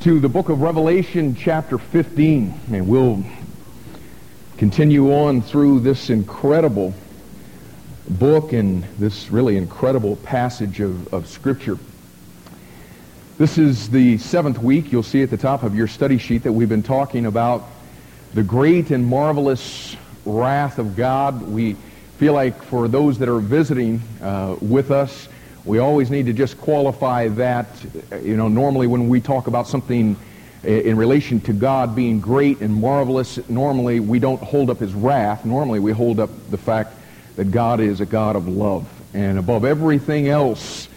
to 0.00 0.18
the 0.18 0.30
book 0.30 0.48
of 0.48 0.62
Revelation, 0.62 1.34
chapter 1.34 1.76
15, 1.76 2.58
and 2.72 2.88
we'll 2.88 3.22
continue 4.56 5.12
on 5.12 5.42
through 5.42 5.80
this 5.80 6.08
incredible 6.08 6.94
book 8.08 8.54
and 8.54 8.82
this 8.98 9.30
really 9.30 9.58
incredible 9.58 10.16
passage 10.16 10.80
of, 10.80 11.12
of 11.12 11.26
Scripture. 11.26 11.76
This 13.36 13.58
is 13.58 13.90
the 13.90 14.16
seventh 14.16 14.58
week. 14.58 14.90
You'll 14.90 15.02
see 15.02 15.22
at 15.22 15.28
the 15.28 15.36
top 15.36 15.64
of 15.64 15.74
your 15.74 15.86
study 15.86 16.16
sheet 16.16 16.44
that 16.44 16.52
we've 16.52 16.66
been 16.66 16.82
talking 16.82 17.26
about 17.26 17.64
the 18.32 18.42
great 18.42 18.90
and 18.90 19.04
marvelous 19.04 19.96
wrath 20.24 20.78
of 20.78 20.96
God. 20.96 21.42
We 21.42 21.74
feel 22.16 22.32
like 22.32 22.62
for 22.62 22.88
those 22.88 23.18
that 23.18 23.28
are 23.28 23.40
visiting 23.40 24.00
uh, 24.22 24.56
with 24.62 24.92
us, 24.92 25.28
we 25.64 25.78
always 25.78 26.10
need 26.10 26.26
to 26.26 26.32
just 26.32 26.58
qualify 26.58 27.28
that. 27.28 27.66
You 28.22 28.36
know, 28.36 28.48
normally 28.48 28.86
when 28.86 29.08
we 29.08 29.20
talk 29.20 29.46
about 29.46 29.68
something 29.68 30.16
in 30.62 30.96
relation 30.96 31.40
to 31.40 31.52
God 31.52 31.94
being 31.94 32.20
great 32.20 32.60
and 32.60 32.74
marvelous, 32.74 33.38
normally 33.48 34.00
we 34.00 34.18
don't 34.18 34.42
hold 34.42 34.70
up 34.70 34.78
his 34.78 34.94
wrath. 34.94 35.44
Normally 35.44 35.80
we 35.80 35.92
hold 35.92 36.20
up 36.20 36.30
the 36.50 36.58
fact 36.58 36.94
that 37.36 37.50
God 37.50 37.80
is 37.80 38.00
a 38.00 38.06
God 38.06 38.36
of 38.36 38.48
love. 38.48 38.88
And 39.14 39.38
above 39.38 39.64
everything 39.64 40.28
else, 40.28 40.88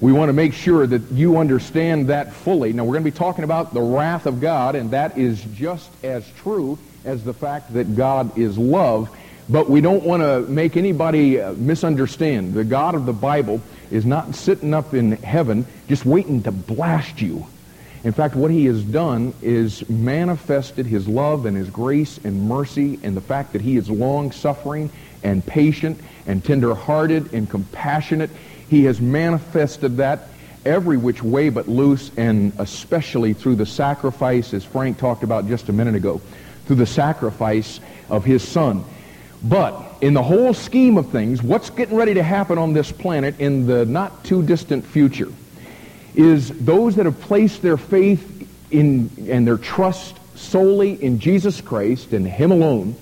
we 0.00 0.12
want 0.12 0.30
to 0.30 0.32
make 0.32 0.54
sure 0.54 0.86
that 0.86 1.02
you 1.12 1.36
understand 1.36 2.08
that 2.08 2.32
fully. 2.32 2.72
Now, 2.72 2.84
we're 2.84 2.94
going 2.94 3.04
to 3.04 3.10
be 3.10 3.16
talking 3.16 3.44
about 3.44 3.74
the 3.74 3.82
wrath 3.82 4.26
of 4.26 4.40
God, 4.40 4.74
and 4.74 4.90
that 4.92 5.18
is 5.18 5.44
just 5.54 5.90
as 6.02 6.26
true 6.38 6.78
as 7.04 7.22
the 7.22 7.34
fact 7.34 7.74
that 7.74 7.96
God 7.96 8.36
is 8.38 8.56
love. 8.56 9.14
But 9.48 9.68
we 9.68 9.80
don't 9.80 10.04
want 10.04 10.22
to 10.22 10.40
make 10.50 10.76
anybody 10.76 11.40
uh, 11.40 11.52
misunderstand. 11.52 12.54
The 12.54 12.64
God 12.64 12.94
of 12.94 13.04
the 13.04 13.12
Bible 13.12 13.60
is 13.90 14.06
not 14.06 14.34
sitting 14.34 14.74
up 14.74 14.94
in 14.94 15.12
heaven 15.12 15.66
just 15.88 16.04
waiting 16.04 16.42
to 16.42 16.52
blast 16.52 17.20
you. 17.20 17.46
In 18.02 18.12
fact, 18.12 18.34
what 18.34 18.50
he 18.50 18.64
has 18.64 18.82
done 18.82 19.34
is 19.42 19.86
manifested 19.90 20.86
his 20.86 21.06
love 21.06 21.44
and 21.44 21.56
his 21.56 21.68
grace 21.68 22.18
and 22.24 22.48
mercy 22.48 22.98
and 23.02 23.14
the 23.14 23.20
fact 23.20 23.52
that 23.52 23.60
he 23.60 23.76
is 23.76 23.90
long-suffering 23.90 24.90
and 25.22 25.44
patient 25.44 26.00
and 26.26 26.42
tender-hearted 26.42 27.34
and 27.34 27.50
compassionate. 27.50 28.30
He 28.70 28.84
has 28.84 29.02
manifested 29.02 29.98
that 29.98 30.28
every 30.64 30.96
which 30.96 31.22
way 31.22 31.50
but 31.50 31.68
loose 31.68 32.10
and 32.16 32.54
especially 32.58 33.34
through 33.34 33.56
the 33.56 33.66
sacrifice, 33.66 34.54
as 34.54 34.64
Frank 34.64 34.96
talked 34.96 35.22
about 35.22 35.46
just 35.46 35.68
a 35.68 35.72
minute 35.72 35.94
ago, 35.94 36.22
through 36.64 36.76
the 36.76 36.86
sacrifice 36.86 37.80
of 38.08 38.24
his 38.24 38.46
son. 38.46 38.84
But 39.42 39.89
in 40.00 40.14
the 40.14 40.22
whole 40.22 40.54
scheme 40.54 40.96
of 40.96 41.10
things, 41.10 41.42
what's 41.42 41.70
getting 41.70 41.96
ready 41.96 42.14
to 42.14 42.22
happen 42.22 42.58
on 42.58 42.72
this 42.72 42.90
planet 42.90 43.38
in 43.38 43.66
the 43.66 43.84
not 43.84 44.24
too 44.24 44.42
distant 44.42 44.84
future 44.84 45.28
is 46.14 46.48
those 46.64 46.96
that 46.96 47.06
have 47.06 47.20
placed 47.20 47.62
their 47.62 47.76
faith 47.76 48.48
in 48.70 49.10
and 49.28 49.46
their 49.46 49.58
trust 49.58 50.16
solely 50.36 51.02
in 51.02 51.18
Jesus 51.18 51.60
Christ 51.60 52.12
and 52.12 52.26
Him 52.26 52.50
alone. 52.50 52.96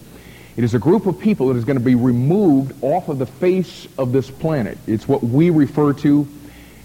It 0.56 0.64
is 0.64 0.74
a 0.74 0.78
group 0.78 1.06
of 1.06 1.20
people 1.20 1.48
that 1.48 1.56
is 1.56 1.64
going 1.64 1.78
to 1.78 1.84
be 1.84 1.94
removed 1.94 2.74
off 2.82 3.08
of 3.08 3.18
the 3.18 3.26
face 3.26 3.86
of 3.96 4.12
this 4.12 4.30
planet. 4.30 4.76
It's 4.86 5.06
what 5.06 5.22
we 5.22 5.50
refer 5.50 5.92
to 5.94 6.26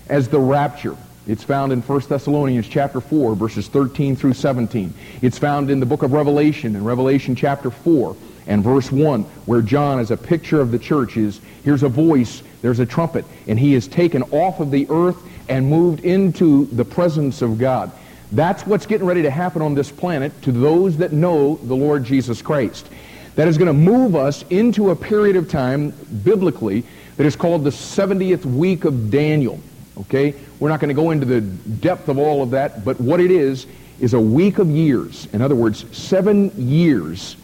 as 0.09 0.27
the 0.27 0.39
rapture. 0.39 0.95
It's 1.25 1.43
found 1.43 1.71
in 1.71 1.81
1 1.81 2.01
Thessalonians 2.01 2.67
chapter 2.67 3.01
4, 3.01 3.35
verses 3.35 3.67
13 3.67 4.15
through 4.15 4.33
17. 4.33 4.93
It's 5.21 5.39
found 5.39 5.71
in 5.71 5.79
the 5.79 5.85
book 5.85 6.03
of 6.03 6.11
Revelation, 6.11 6.75
in 6.75 6.83
Revelation 6.83 7.35
chapter 7.35 7.71
4 7.71 8.15
and 8.47 8.63
verse 8.63 8.91
1, 8.91 9.23
where 9.45 9.61
John, 9.61 9.99
is 9.99 10.11
a 10.11 10.17
picture 10.17 10.59
of 10.59 10.71
the 10.71 10.79
church, 10.79 11.17
is 11.17 11.39
here's 11.63 11.83
a 11.83 11.89
voice, 11.89 12.43
there's 12.61 12.79
a 12.79 12.85
trumpet, 12.85 13.25
and 13.47 13.59
he 13.59 13.73
is 13.73 13.87
taken 13.87 14.23
off 14.23 14.59
of 14.59 14.71
the 14.71 14.87
earth 14.89 15.17
and 15.49 15.69
moved 15.69 16.03
into 16.03 16.65
the 16.67 16.85
presence 16.85 17.41
of 17.41 17.57
God. 17.57 17.91
That's 18.31 18.65
what's 18.65 18.85
getting 18.85 19.05
ready 19.05 19.21
to 19.21 19.29
happen 19.29 19.61
on 19.61 19.75
this 19.75 19.91
planet 19.91 20.41
to 20.43 20.51
those 20.51 20.97
that 20.97 21.13
know 21.13 21.55
the 21.57 21.75
Lord 21.75 22.03
Jesus 22.03 22.41
Christ. 22.41 22.89
That 23.35 23.47
is 23.47 23.57
going 23.57 23.67
to 23.67 23.73
move 23.73 24.15
us 24.15 24.43
into 24.49 24.89
a 24.89 24.95
period 24.95 25.35
of 25.35 25.49
time, 25.49 25.91
biblically, 26.23 26.83
that 27.17 27.25
is 27.25 27.35
called 27.35 27.63
the 27.63 27.69
70th 27.69 28.45
week 28.45 28.85
of 28.85 29.11
Daniel. 29.11 29.59
Okay? 29.97 30.33
We're 30.59 30.69
not 30.69 30.79
going 30.79 30.89
to 30.89 30.99
go 30.99 31.11
into 31.11 31.25
the 31.25 31.41
depth 31.41 32.09
of 32.09 32.17
all 32.17 32.41
of 32.41 32.51
that, 32.51 32.83
but 32.83 32.99
what 32.99 33.19
it 33.19 33.31
is, 33.31 33.67
is 33.99 34.13
a 34.13 34.19
week 34.19 34.57
of 34.57 34.67
years. 34.67 35.27
In 35.33 35.41
other 35.41 35.55
words, 35.55 35.85
seven 35.95 36.51
years 36.57 37.35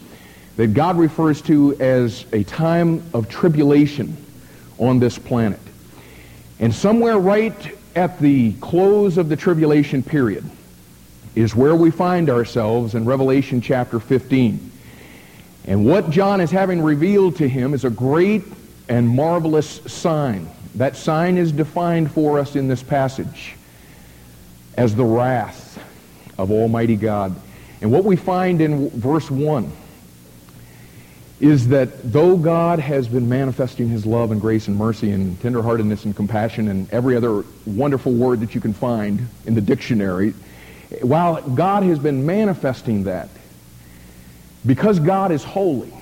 that 0.60 0.74
God 0.74 0.98
refers 0.98 1.40
to 1.40 1.74
as 1.80 2.26
a 2.34 2.42
time 2.42 3.02
of 3.14 3.30
tribulation 3.30 4.14
on 4.76 4.98
this 4.98 5.18
planet. 5.18 5.58
And 6.58 6.74
somewhere 6.74 7.16
right 7.16 7.78
at 7.96 8.20
the 8.20 8.52
close 8.60 9.16
of 9.16 9.30
the 9.30 9.36
tribulation 9.36 10.02
period 10.02 10.44
is 11.34 11.56
where 11.56 11.74
we 11.74 11.90
find 11.90 12.28
ourselves 12.28 12.94
in 12.94 13.06
Revelation 13.06 13.62
chapter 13.62 13.98
15. 13.98 14.70
And 15.64 15.86
what 15.86 16.10
John 16.10 16.42
is 16.42 16.50
having 16.50 16.82
revealed 16.82 17.36
to 17.36 17.48
him 17.48 17.72
is 17.72 17.86
a 17.86 17.90
great 17.90 18.44
and 18.86 19.08
marvelous 19.08 19.80
sign. 19.90 20.46
That 20.74 20.94
sign 20.94 21.38
is 21.38 21.52
defined 21.52 22.12
for 22.12 22.38
us 22.38 22.54
in 22.54 22.68
this 22.68 22.82
passage 22.82 23.54
as 24.76 24.94
the 24.94 25.06
wrath 25.06 25.82
of 26.36 26.50
Almighty 26.50 26.96
God. 26.96 27.34
And 27.80 27.90
what 27.90 28.04
we 28.04 28.16
find 28.16 28.60
in 28.60 28.90
verse 28.90 29.30
1 29.30 29.72
is 31.40 31.68
that 31.68 32.12
though 32.12 32.36
God 32.36 32.78
has 32.78 33.08
been 33.08 33.28
manifesting 33.28 33.88
his 33.88 34.04
love 34.04 34.30
and 34.30 34.40
grace 34.40 34.68
and 34.68 34.76
mercy 34.76 35.10
and 35.10 35.40
tenderheartedness 35.40 36.04
and 36.04 36.14
compassion 36.14 36.68
and 36.68 36.90
every 36.92 37.16
other 37.16 37.44
wonderful 37.64 38.12
word 38.12 38.40
that 38.40 38.54
you 38.54 38.60
can 38.60 38.74
find 38.74 39.26
in 39.46 39.54
the 39.54 39.60
dictionary, 39.60 40.34
while 41.00 41.40
God 41.40 41.82
has 41.84 41.98
been 41.98 42.26
manifesting 42.26 43.04
that, 43.04 43.30
because 44.66 44.98
God 44.98 45.32
is 45.32 45.42
holy, 45.42 45.92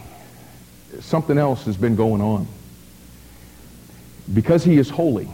something 1.00 1.38
else 1.38 1.64
has 1.66 1.76
been 1.76 1.94
going 1.94 2.20
on. 2.20 2.48
Because 4.34 4.64
he 4.64 4.76
is 4.76 4.90
holy, 4.90 5.28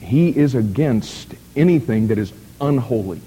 he 0.00 0.34
is 0.34 0.54
against 0.54 1.34
anything 1.56 2.06
that 2.08 2.18
is 2.18 2.32
unholy. 2.60 3.20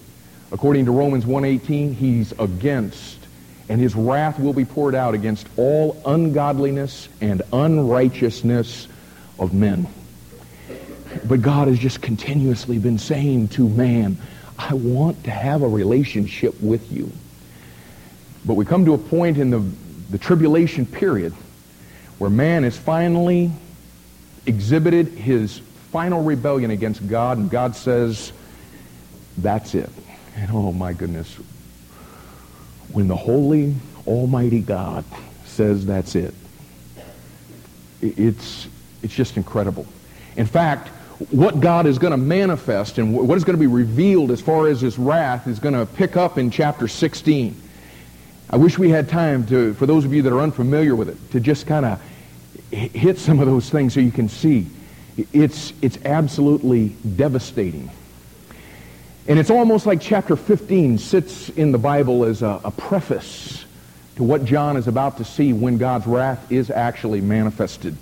According 0.52 0.86
to 0.86 0.92
Romans 0.92 1.26
1.18, 1.26 1.94
he's 1.94 2.32
against 2.40 3.21
and 3.72 3.80
his 3.80 3.96
wrath 3.96 4.38
will 4.38 4.52
be 4.52 4.66
poured 4.66 4.94
out 4.94 5.14
against 5.14 5.48
all 5.56 6.02
ungodliness 6.06 7.08
and 7.22 7.42
unrighteousness 7.54 8.86
of 9.40 9.54
men. 9.54 9.88
But 11.26 11.42
God 11.42 11.70
has 11.70 11.80
just 11.80 12.02
continuously 12.02 12.80
been 12.80 12.98
saying 12.98 13.48
to 13.50 13.70
man, 13.70 14.18
I 14.60 14.74
want 14.74 15.24
to 15.24 15.32
have 15.32 15.62
a 15.62 15.70
relationship 15.70 16.62
with 16.62 16.92
you. 16.92 17.14
But 18.44 18.56
we 18.56 18.66
come 18.66 18.84
to 18.84 18.94
a 18.94 18.98
point 18.98 19.38
in 19.38 19.52
the, 19.52 19.60
the 20.10 20.18
tribulation 20.18 20.86
period 20.86 21.32
where 22.18 22.30
man 22.30 22.64
has 22.64 22.78
finally 22.78 23.54
exhibited 24.46 25.08
his 25.08 25.60
final 25.94 26.22
rebellion 26.26 26.72
against 26.72 27.08
God, 27.08 27.38
and 27.38 27.50
God 27.50 27.78
says, 27.78 28.34
that's 29.38 29.76
it. 29.76 29.90
And 30.36 30.52
oh 30.52 30.74
my 30.74 30.92
goodness, 30.92 31.40
when 32.94 33.08
the 33.08 33.16
holy, 33.16 33.76
almighty 34.08 34.62
God 34.62 35.06
says 35.46 35.86
that's 35.86 36.16
it. 36.16 36.34
It's, 38.02 38.68
it's 39.04 39.14
just 39.14 39.38
incredible. 39.38 39.86
In 40.36 40.46
fact, 40.46 40.90
what 41.30 41.60
God 41.60 41.86
is 41.86 42.00
going 42.00 42.12
to 42.12 42.18
manifest 42.18 42.98
and 42.98 43.14
what 43.14 43.38
is 43.38 43.44
going 43.44 43.56
to 43.56 43.60
be 43.60 43.68
revealed 43.68 44.32
as 44.32 44.42
far 44.42 44.68
as 44.68 44.82
his 44.82 44.98
wrath 44.98 45.48
is 45.48 45.60
going 45.60 45.76
to 45.76 45.86
pick 45.86 46.18
up 46.18 46.38
in 46.38 46.50
chapter 46.50 46.88
16. 46.88 47.56
I 48.50 48.58
wish 48.58 48.80
we 48.80 48.90
had 48.90 49.08
time 49.08 49.46
to, 49.48 49.74
for 49.76 49.86
those 49.86 50.04
of 50.04 50.14
you 50.14 50.24
that 50.24 50.34
are 50.34 50.42
unfamiliar 50.42 50.96
with 50.96 51.10
it, 51.10 51.32
to 51.32 51.40
just 51.40 51.68
kind 51.68 51.86
of 51.86 52.02
hit 52.72 53.20
some 53.20 53.40
of 53.40 53.46
those 53.46 53.70
things 53.70 53.94
so 53.94 54.00
you 54.00 54.12
can 54.12 54.30
see. 54.30 54.68
It's, 55.32 55.74
it's 55.82 56.00
absolutely 56.06 56.90
devastating. 57.16 57.92
And 59.28 59.38
it's 59.38 59.52
almost 59.52 59.86
like 59.86 60.02
chapter 60.02 60.36
15 60.36 60.98
sits 60.98 61.50
in 61.50 61.72
the 61.72 61.78
Bible 61.78 62.26
as 62.26 62.42
a, 62.42 62.60
a, 62.64 62.72
preface 62.72 63.64
to 64.16 64.24
what 64.24 64.46
John 64.46 64.78
is 64.78 64.88
about 64.88 65.18
to 65.18 65.26
see 65.26 65.54
when 65.54 65.78
God's 65.78 66.08
wrath 66.08 66.52
is 66.52 66.72
actually 66.72 67.22
manifested. 67.22 67.96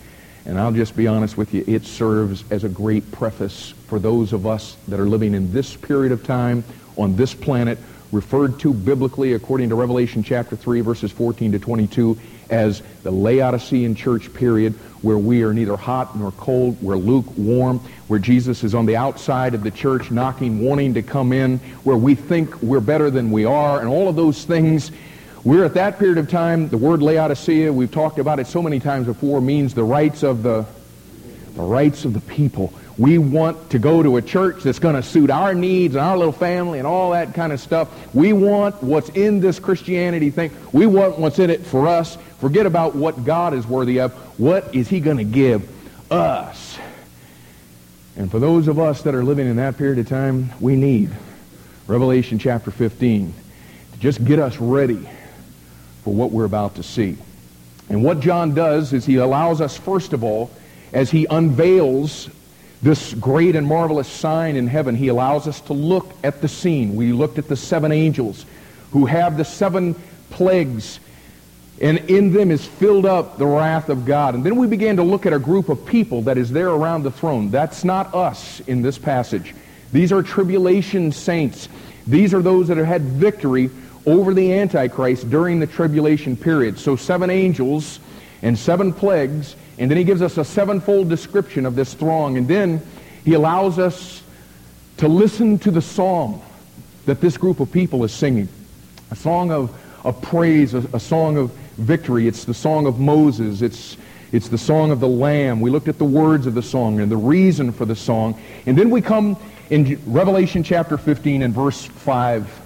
And 0.46 0.58
I'll 0.58 0.72
just 0.72 0.96
be 0.96 1.08
honest 1.08 1.38
with 1.38 1.54
you, 1.54 1.66
it 1.68 1.84
serves 1.84 2.46
as 2.52 2.64
a 2.64 2.70
great 2.70 3.12
preface 3.12 3.74
for 3.88 4.00
those 4.00 4.32
of 4.32 4.48
us 4.48 4.78
that 4.88 5.00
are 5.00 5.10
living 5.10 5.34
in 5.34 5.52
this 5.52 5.76
period 5.76 6.14
of 6.14 6.24
time 6.24 6.64
on 6.96 7.18
this 7.18 7.34
planet, 7.34 7.78
referred 8.12 8.60
to 8.60 8.74
biblically 8.74 9.34
according 9.34 9.70
to 9.70 9.76
Revelation 9.76 10.24
chapter 10.24 10.56
3, 10.56 10.82
verses 10.82 11.12
14 11.12 11.52
to 11.52 11.60
22, 11.60 12.18
as 12.50 12.82
the 13.04 13.12
Laodicean 13.12 13.94
church 13.96 14.34
period, 14.34 14.74
where 15.02 15.18
we 15.18 15.44
are 15.44 15.54
neither 15.54 15.78
hot 15.78 16.18
nor 16.18 16.32
cold, 16.32 16.82
we're 16.82 16.96
lukewarm, 16.98 17.80
where 18.08 18.20
Jesus 18.20 18.64
is 18.64 18.74
on 18.74 18.86
the 18.86 18.96
outside 18.96 19.54
of 19.54 19.64
the 19.64 19.72
church 19.72 20.10
knocking, 20.10 20.60
wanting 20.60 20.96
to 20.96 21.04
come 21.04 21.32
in, 21.32 21.60
where 21.84 21.98
we 21.98 22.16
think 22.16 22.62
we're 22.62 22.80
better 22.80 23.12
than 23.12 23.32
we 23.32 23.46
are, 23.46 23.80
and 23.80 23.88
all 23.88 24.08
of 24.08 24.16
those 24.16 24.44
things. 24.46 24.92
We're 25.44 25.64
at 25.64 25.76
that 25.76 26.00
period 26.00 26.18
of 26.18 26.30
time. 26.30 26.68
The 26.68 26.78
word 26.78 27.02
Laodicea, 27.02 27.72
we've 27.72 27.92
talked 27.92 28.20
about 28.20 28.40
it 28.40 28.48
so 28.48 28.62
many 28.62 28.80
times 28.80 29.06
before, 29.06 29.40
means 29.40 29.74
the 29.74 29.84
rights 29.84 30.24
of 30.24 30.44
the, 30.44 30.66
the 31.56 31.62
rights 31.62 32.04
of 32.06 32.14
the 32.14 32.22
people. 32.22 32.74
We 33.00 33.18
want 33.18 33.70
to 33.70 33.80
go 33.80 34.04
to 34.04 34.18
a 34.18 34.22
church 34.22 34.62
that's 34.64 34.78
going 34.78 34.96
to 34.96 35.02
suit 35.02 35.30
our 35.30 35.54
needs 35.54 35.96
and 35.96 36.04
our 36.04 36.18
little 36.18 36.34
family 36.34 36.80
and 36.80 36.88
all 36.88 37.12
that 37.12 37.34
kind 37.34 37.54
of 37.54 37.62
stuff. 37.62 37.88
We 38.14 38.34
want 38.34 38.84
what's 38.84 39.08
in 39.08 39.40
this 39.40 39.58
Christianity 39.58 40.32
thing. 40.32 40.52
We 40.74 40.86
want 40.86 41.18
what's 41.18 41.40
in 41.40 41.50
it 41.50 41.66
for 41.66 41.88
us. 41.88 42.18
Forget 42.42 42.66
about 42.66 42.96
what 42.96 43.24
God 43.24 43.54
is 43.54 43.66
worthy 43.66 44.02
of. 44.02 44.12
What 44.38 44.76
is 44.76 44.90
he 44.90 45.00
going 45.00 45.16
to 45.16 45.24
give 45.24 45.66
us? 46.12 46.78
And 48.18 48.30
for 48.30 48.38
those 48.38 48.68
of 48.68 48.80
us 48.80 49.02
that 49.04 49.16
are 49.16 49.24
living 49.24 49.48
in 49.48 49.56
that 49.56 49.78
period 49.78 50.00
of 50.00 50.10
time, 50.10 50.52
we 50.60 50.76
need 50.76 51.10
Revelation 51.88 52.38
chapter 52.38 52.70
15 52.70 53.34
to 53.94 54.00
just 54.00 54.26
get 54.26 54.40
us 54.40 54.58
ready 54.58 55.08
for 56.04 56.14
what 56.14 56.32
we're 56.32 56.44
about 56.44 56.76
to 56.76 56.84
see. 56.84 57.18
And 57.88 58.04
what 58.04 58.20
John 58.20 58.54
does 58.54 58.92
is 58.92 59.06
he 59.06 59.16
allows 59.16 59.62
us, 59.62 59.78
first 59.78 60.12
of 60.12 60.22
all, 60.22 60.52
as 60.92 61.10
he 61.10 61.26
unveils 61.30 62.30
this 62.82 63.14
great 63.16 63.56
and 63.56 63.68
marvelous 63.68 64.08
sign 64.08 64.56
in 64.56 64.68
heaven, 64.68 64.96
he 64.96 65.10
allows 65.10 65.48
us 65.48 65.60
to 65.62 65.74
look 65.74 66.14
at 66.24 66.42
the 66.42 66.48
scene. 66.48 66.96
We 66.96 67.12
looked 67.12 67.38
at 67.38 67.48
the 67.48 67.56
seven 67.56 67.92
angels 67.92 68.46
who 68.92 69.06
have 69.06 69.38
the 69.38 69.46
seven 69.46 69.96
plagues, 70.30 71.00
and 71.82 71.98
in 72.10 72.32
them 72.32 72.52
is 72.52 72.66
filled 72.66 73.06
up 73.06 73.38
the 73.38 73.46
wrath 73.46 73.90
of 73.90 74.06
God. 74.06 74.36
And 74.36 74.44
then 74.44 74.56
we 74.56 74.68
began 74.68 74.96
to 74.96 75.04
look 75.04 75.26
at 75.26 75.34
a 75.34 75.40
group 75.40 75.70
of 75.70 75.86
people 75.86 76.22
that 76.24 76.38
is 76.38 76.52
there 76.52 76.70
around 76.70 77.04
the 77.04 77.12
throne. 77.12 77.52
That's 77.52 77.84
not 77.84 78.14
us 78.14 78.62
in 78.62 78.82
this 78.82 78.98
passage. 78.98 79.54
These 79.92 80.12
are 80.12 80.24
tribulation 80.24 81.12
saints. 81.12 81.68
These 82.08 82.34
are 82.34 82.42
those 82.42 82.68
that 82.70 82.78
have 82.78 82.86
had 82.86 83.02
victory 83.02 83.70
over 84.06 84.34
the 84.34 84.54
Antichrist 84.54 85.30
during 85.30 85.60
the 85.60 85.68
tribulation 85.68 86.38
period. 86.38 86.80
So 86.80 86.96
seven 86.96 87.30
angels 87.30 88.00
and 88.42 88.58
seven 88.58 88.94
plagues 88.94 89.56
and 89.80 89.90
then 89.90 89.98
he 89.98 90.04
gives 90.04 90.22
us 90.22 90.38
a 90.38 90.44
sevenfold 90.44 91.08
description 91.08 91.66
of 91.66 91.74
this 91.74 91.94
throng. 91.94 92.38
And 92.38 92.48
then 92.48 92.82
he 93.24 93.34
allows 93.34 93.80
us 93.80 94.22
to 94.98 95.08
listen 95.08 95.58
to 95.60 95.72
the 95.72 95.82
song 95.82 96.44
that 97.06 97.22
this 97.22 97.38
group 97.38 97.62
of 97.62 97.72
people 97.72 98.04
is 98.04 98.12
singing. 98.12 98.50
A 99.10 99.16
song 99.16 99.52
of, 99.52 99.74
of 100.06 100.22
praise, 100.22 100.74
a, 100.74 100.80
a 100.92 101.00
song 101.00 101.38
of 101.38 101.52
victory. 101.78 102.28
It's 102.28 102.44
the 102.44 102.54
song 102.54 102.88
of 102.88 103.00
Moses. 103.00 103.62
It's, 103.62 103.96
it's 104.34 104.50
the 104.50 104.58
song 104.58 104.92
of 104.92 105.00
the 105.00 105.08
Lamb. 105.08 105.62
We 105.62 105.70
looked 105.70 105.88
at 105.88 105.98
the 105.98 106.04
words 106.04 106.46
of 106.46 106.56
the 106.56 106.62
song 106.62 107.00
and 107.00 107.10
the 107.10 107.18
reason 107.18 107.72
for 107.72 107.86
the 107.86 107.96
song. 107.96 108.40
And 108.66 108.78
then 108.78 108.90
we 108.90 109.02
come 109.02 109.38
in 109.70 109.98
Revelation 110.06 110.62
chapter 110.62 110.98
15 110.98 111.42
and 111.42 111.54
verse 111.54 111.86
5. 111.86 112.62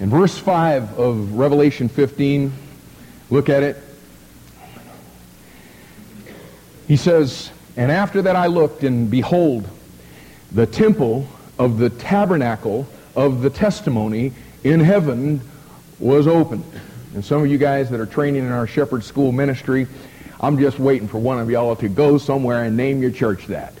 In 0.00 0.10
verse 0.10 0.36
5 0.36 0.98
of 0.98 1.32
Revelation 1.38 1.88
15, 1.88 2.52
Look 3.30 3.48
at 3.48 3.62
it. 3.62 3.76
He 6.86 6.96
says, 6.96 7.50
And 7.76 7.92
after 7.92 8.22
that 8.22 8.36
I 8.36 8.46
looked, 8.46 8.82
and 8.82 9.10
behold, 9.10 9.68
the 10.52 10.66
temple 10.66 11.26
of 11.58 11.78
the 11.78 11.90
tabernacle 11.90 12.88
of 13.14 13.42
the 13.42 13.50
testimony 13.50 14.32
in 14.64 14.80
heaven 14.80 15.40
was 15.98 16.26
opened. 16.26 16.64
And 17.14 17.24
some 17.24 17.42
of 17.42 17.48
you 17.48 17.58
guys 17.58 17.90
that 17.90 18.00
are 18.00 18.06
training 18.06 18.44
in 18.44 18.52
our 18.52 18.66
shepherd 18.66 19.04
school 19.04 19.32
ministry, 19.32 19.86
I'm 20.40 20.58
just 20.58 20.78
waiting 20.78 21.08
for 21.08 21.18
one 21.18 21.38
of 21.38 21.50
y'all 21.50 21.76
to 21.76 21.88
go 21.88 22.16
somewhere 22.16 22.64
and 22.64 22.76
name 22.76 23.02
your 23.02 23.10
church 23.10 23.46
that. 23.48 23.74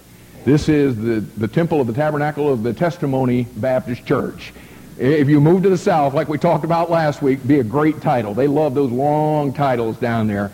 This 0.44 0.68
is 0.68 0.96
the, 0.96 1.20
the 1.36 1.48
temple 1.48 1.80
of 1.80 1.86
the 1.86 1.92
tabernacle 1.92 2.52
of 2.52 2.62
the 2.62 2.72
testimony 2.72 3.46
Baptist 3.56 4.04
Church. 4.04 4.52
If 4.98 5.28
you 5.28 5.40
move 5.40 5.62
to 5.62 5.68
the 5.68 5.78
south, 5.78 6.12
like 6.12 6.28
we 6.28 6.38
talked 6.38 6.64
about 6.64 6.90
last 6.90 7.22
week, 7.22 7.46
be 7.46 7.60
a 7.60 7.64
great 7.64 8.00
title. 8.00 8.34
They 8.34 8.48
love 8.48 8.74
those 8.74 8.90
long 8.90 9.52
titles 9.52 9.96
down 9.96 10.26
there. 10.26 10.50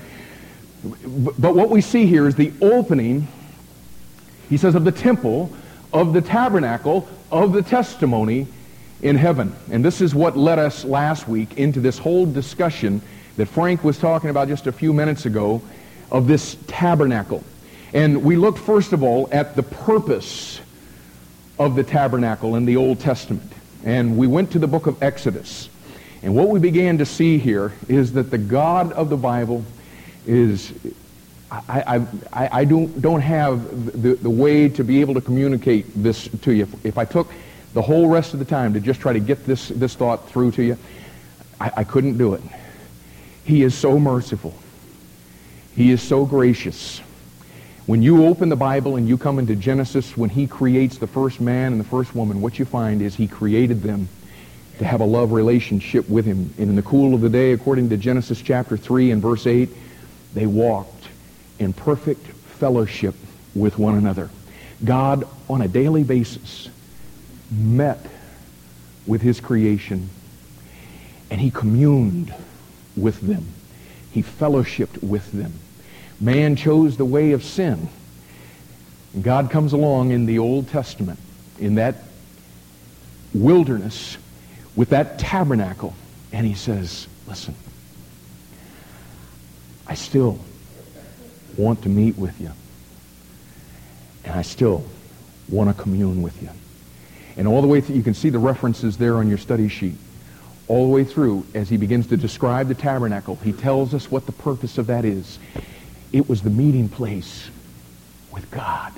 But 0.85 1.55
what 1.55 1.71
we 1.71 1.81
see 1.81 2.05
here 2.05 2.29
is 2.29 2.35
the 2.35 2.53
opening, 2.61 3.27
he 4.51 4.59
says, 4.59 4.75
of 4.75 4.85
the 4.85 4.93
temple, 4.93 5.51
of 5.95 6.13
the 6.13 6.21
tabernacle, 6.21 7.09
of 7.33 7.55
the 7.55 7.63
testimony 7.63 8.47
in 9.01 9.17
heaven. 9.17 9.57
And 9.71 9.83
this 9.83 10.03
is 10.03 10.15
what 10.15 10.37
led 10.37 10.59
us 10.59 10.85
last 10.85 11.27
week 11.27 11.57
into 11.57 11.81
this 11.81 11.97
whole 11.97 12.27
discussion 12.27 13.01
that 13.39 13.47
Frank 13.47 13.83
was 13.83 13.99
talking 13.99 14.29
about 14.29 14.49
just 14.49 14.67
a 14.67 14.73
few 14.73 14.93
minutes 14.93 15.25
ago 15.25 15.63
of 16.11 16.27
this 16.27 16.59
tabernacle. 16.67 17.43
And 17.95 18.23
we 18.23 18.37
looked, 18.37 18.59
first 18.59 18.93
of 18.93 19.03
all, 19.03 19.27
at 19.33 19.57
the 19.57 19.63
purpose 19.63 20.61
of 21.59 21.77
the 21.77 21.83
tabernacle 21.83 22.57
in 22.57 22.67
the 22.67 22.77
Old 22.77 23.01
Testament. 23.01 23.54
And 23.85 24.17
we 24.17 24.27
went 24.27 24.51
to 24.53 24.59
the 24.59 24.67
book 24.67 24.87
of 24.87 25.03
Exodus. 25.03 25.69
And 26.23 26.35
what 26.35 26.49
we 26.49 26.59
began 26.59 26.99
to 26.99 27.07
see 27.07 27.37
here 27.39 27.73
is 27.87 28.15
that 28.15 28.31
the 28.31 28.39
God 28.39 28.93
of 28.93 29.11
the 29.11 29.17
Bible 29.17 29.63
is, 30.27 30.73
I, 31.51 32.07
I, 32.33 32.61
I 32.61 32.65
don't, 32.65 33.01
don't 33.03 33.21
have 33.21 34.03
the, 34.03 34.15
the 34.15 34.31
way 34.31 34.71
to 34.71 34.83
be 34.83 35.03
able 35.03 35.13
to 35.15 35.21
communicate 35.21 35.85
this 35.95 36.29
to 36.29 36.53
you. 36.53 36.63
If, 36.63 36.87
if 36.87 36.99
I 36.99 37.05
took 37.05 37.31
the 37.75 37.83
whole 37.83 38.09
rest 38.09 38.33
of 38.33 38.39
the 38.39 38.47
time 38.47 38.73
to 38.73 38.81
just 38.81 39.01
try 39.01 39.13
to 39.13 39.21
get 39.21 39.45
this, 39.45 39.69
this 39.69 39.95
thought 39.95 40.31
through 40.31 40.53
to 40.53 40.63
you, 40.63 40.79
I, 41.61 41.73
I 41.79 41.85
couldn't 41.85 42.17
do 42.17 42.33
it. 42.33 42.43
He 43.45 43.63
is 43.63 43.75
so 43.75 43.99
merciful. 43.99 44.55
He 45.77 45.91
is 45.91 46.01
so 46.01 46.25
gracious. 46.25 47.03
When 47.87 48.01
you 48.01 48.25
open 48.27 48.49
the 48.49 48.57
Bible 48.57 48.97
and 48.97 49.07
you 49.07 49.19
come 49.19 49.39
into 49.39 49.55
Genesis, 49.55 50.17
when 50.17 50.31
he 50.31 50.47
creates 50.47 50.97
the 50.97 51.07
first 51.07 51.39
man 51.39 51.73
and 51.73 51.79
the 51.79 51.85
first 51.85 52.15
woman, 52.15 52.41
what 52.41 52.59
you 52.59 52.65
find 52.65 53.03
is 53.03 53.15
he 53.15 53.29
created 53.29 53.83
them 53.83 54.09
to 54.79 54.87
have 54.87 55.03
a 55.03 55.05
love 55.05 55.33
relationship 55.33 56.09
with 56.09 56.25
him. 56.25 56.55
And 56.57 56.71
in 56.71 56.77
the 56.77 56.83
cool 56.83 57.15
of 57.15 57.21
the 57.21 57.29
day, 57.29 57.53
according 57.53 57.91
to 57.91 57.99
Genesis 57.99 58.41
chapter 58.41 58.79
3 58.79 59.11
and 59.11 59.21
verse 59.21 59.47
8, 59.47 59.69
they 60.33 60.47
walked 60.47 61.09
in 61.59 61.75
perfect 61.75 62.27
fellowship 62.27 63.15
with 63.55 63.79
one 63.79 63.97
another. 63.97 64.31
God, 64.83 65.25
on 65.51 65.61
a 65.61 65.69
daily 65.69 66.05
basis, 66.05 66.71
met 67.51 68.01
with 69.07 69.21
his 69.21 69.41
creation, 69.41 70.09
and 71.31 71.39
he 71.39 71.51
communed 71.51 72.33
with 72.97 73.21
them. 73.21 73.47
He 74.11 74.23
fellowshipped 74.23 75.03
with 75.03 75.31
them. 75.33 75.53
Man 76.21 76.57
chose 76.57 76.97
the 76.97 77.05
way 77.05 77.33
of 77.33 77.45
sin. 77.45 77.89
God 79.21 79.51
comes 79.51 79.73
along 79.73 80.11
in 80.11 80.27
the 80.27 80.39
Old 80.39 80.69
Testament, 80.69 81.19
in 81.59 81.77
that 81.77 81.97
wilderness, 83.33 84.17
with 84.77 84.91
that 84.91 85.19
tabernacle, 85.19 85.95
and 86.33 86.47
he 86.47 86.55
says, 86.55 87.07
listen, 87.29 87.55
I 89.87 89.95
still 89.95 90.39
want 91.57 91.83
to 91.83 91.89
meet 91.89 92.19
with 92.19 92.41
you. 92.41 92.51
And 94.25 94.35
I 94.35 94.43
still 94.43 94.85
want 95.49 95.75
to 95.75 95.81
commune 95.81 96.23
with 96.23 96.43
you. 96.43 96.49
And 97.37 97.47
all 97.47 97.61
the 97.61 97.69
way 97.69 97.81
through, 97.81 97.97
you 97.97 98.03
can 98.03 98.15
see 98.15 98.31
the 98.31 98.39
references 98.39 98.97
there 98.97 99.17
on 99.17 99.29
your 99.29 99.39
study 99.39 99.69
sheet. 99.69 99.97
All 100.67 100.87
the 100.87 100.93
way 100.93 101.05
through, 101.05 101.47
as 101.55 101.69
he 101.69 101.77
begins 101.77 102.07
to 102.09 102.17
describe 102.17 102.69
the 102.69 102.75
tabernacle, 102.75 103.37
he 103.37 103.53
tells 103.53 103.93
us 103.93 104.11
what 104.11 104.25
the 104.27 104.33
purpose 104.33 104.79
of 104.79 104.87
that 104.87 105.05
is. 105.05 105.39
It 106.15 106.29
was 106.29 106.43
the 106.43 106.51
meeting 106.51 106.89
place 106.89 107.51
with 108.31 108.49
God. 108.53 108.93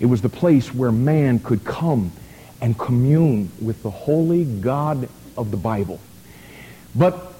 It 0.00 0.06
was 0.06 0.20
the 0.20 0.28
place 0.28 0.74
where 0.74 0.90
man 0.90 1.38
could 1.38 1.64
come 1.64 2.10
and 2.60 2.76
commune 2.76 3.52
with 3.62 3.84
the 3.84 3.90
holy 3.90 4.44
God 4.44 5.08
of 5.36 5.52
the 5.52 5.56
Bible. 5.56 6.00
But 6.92 7.34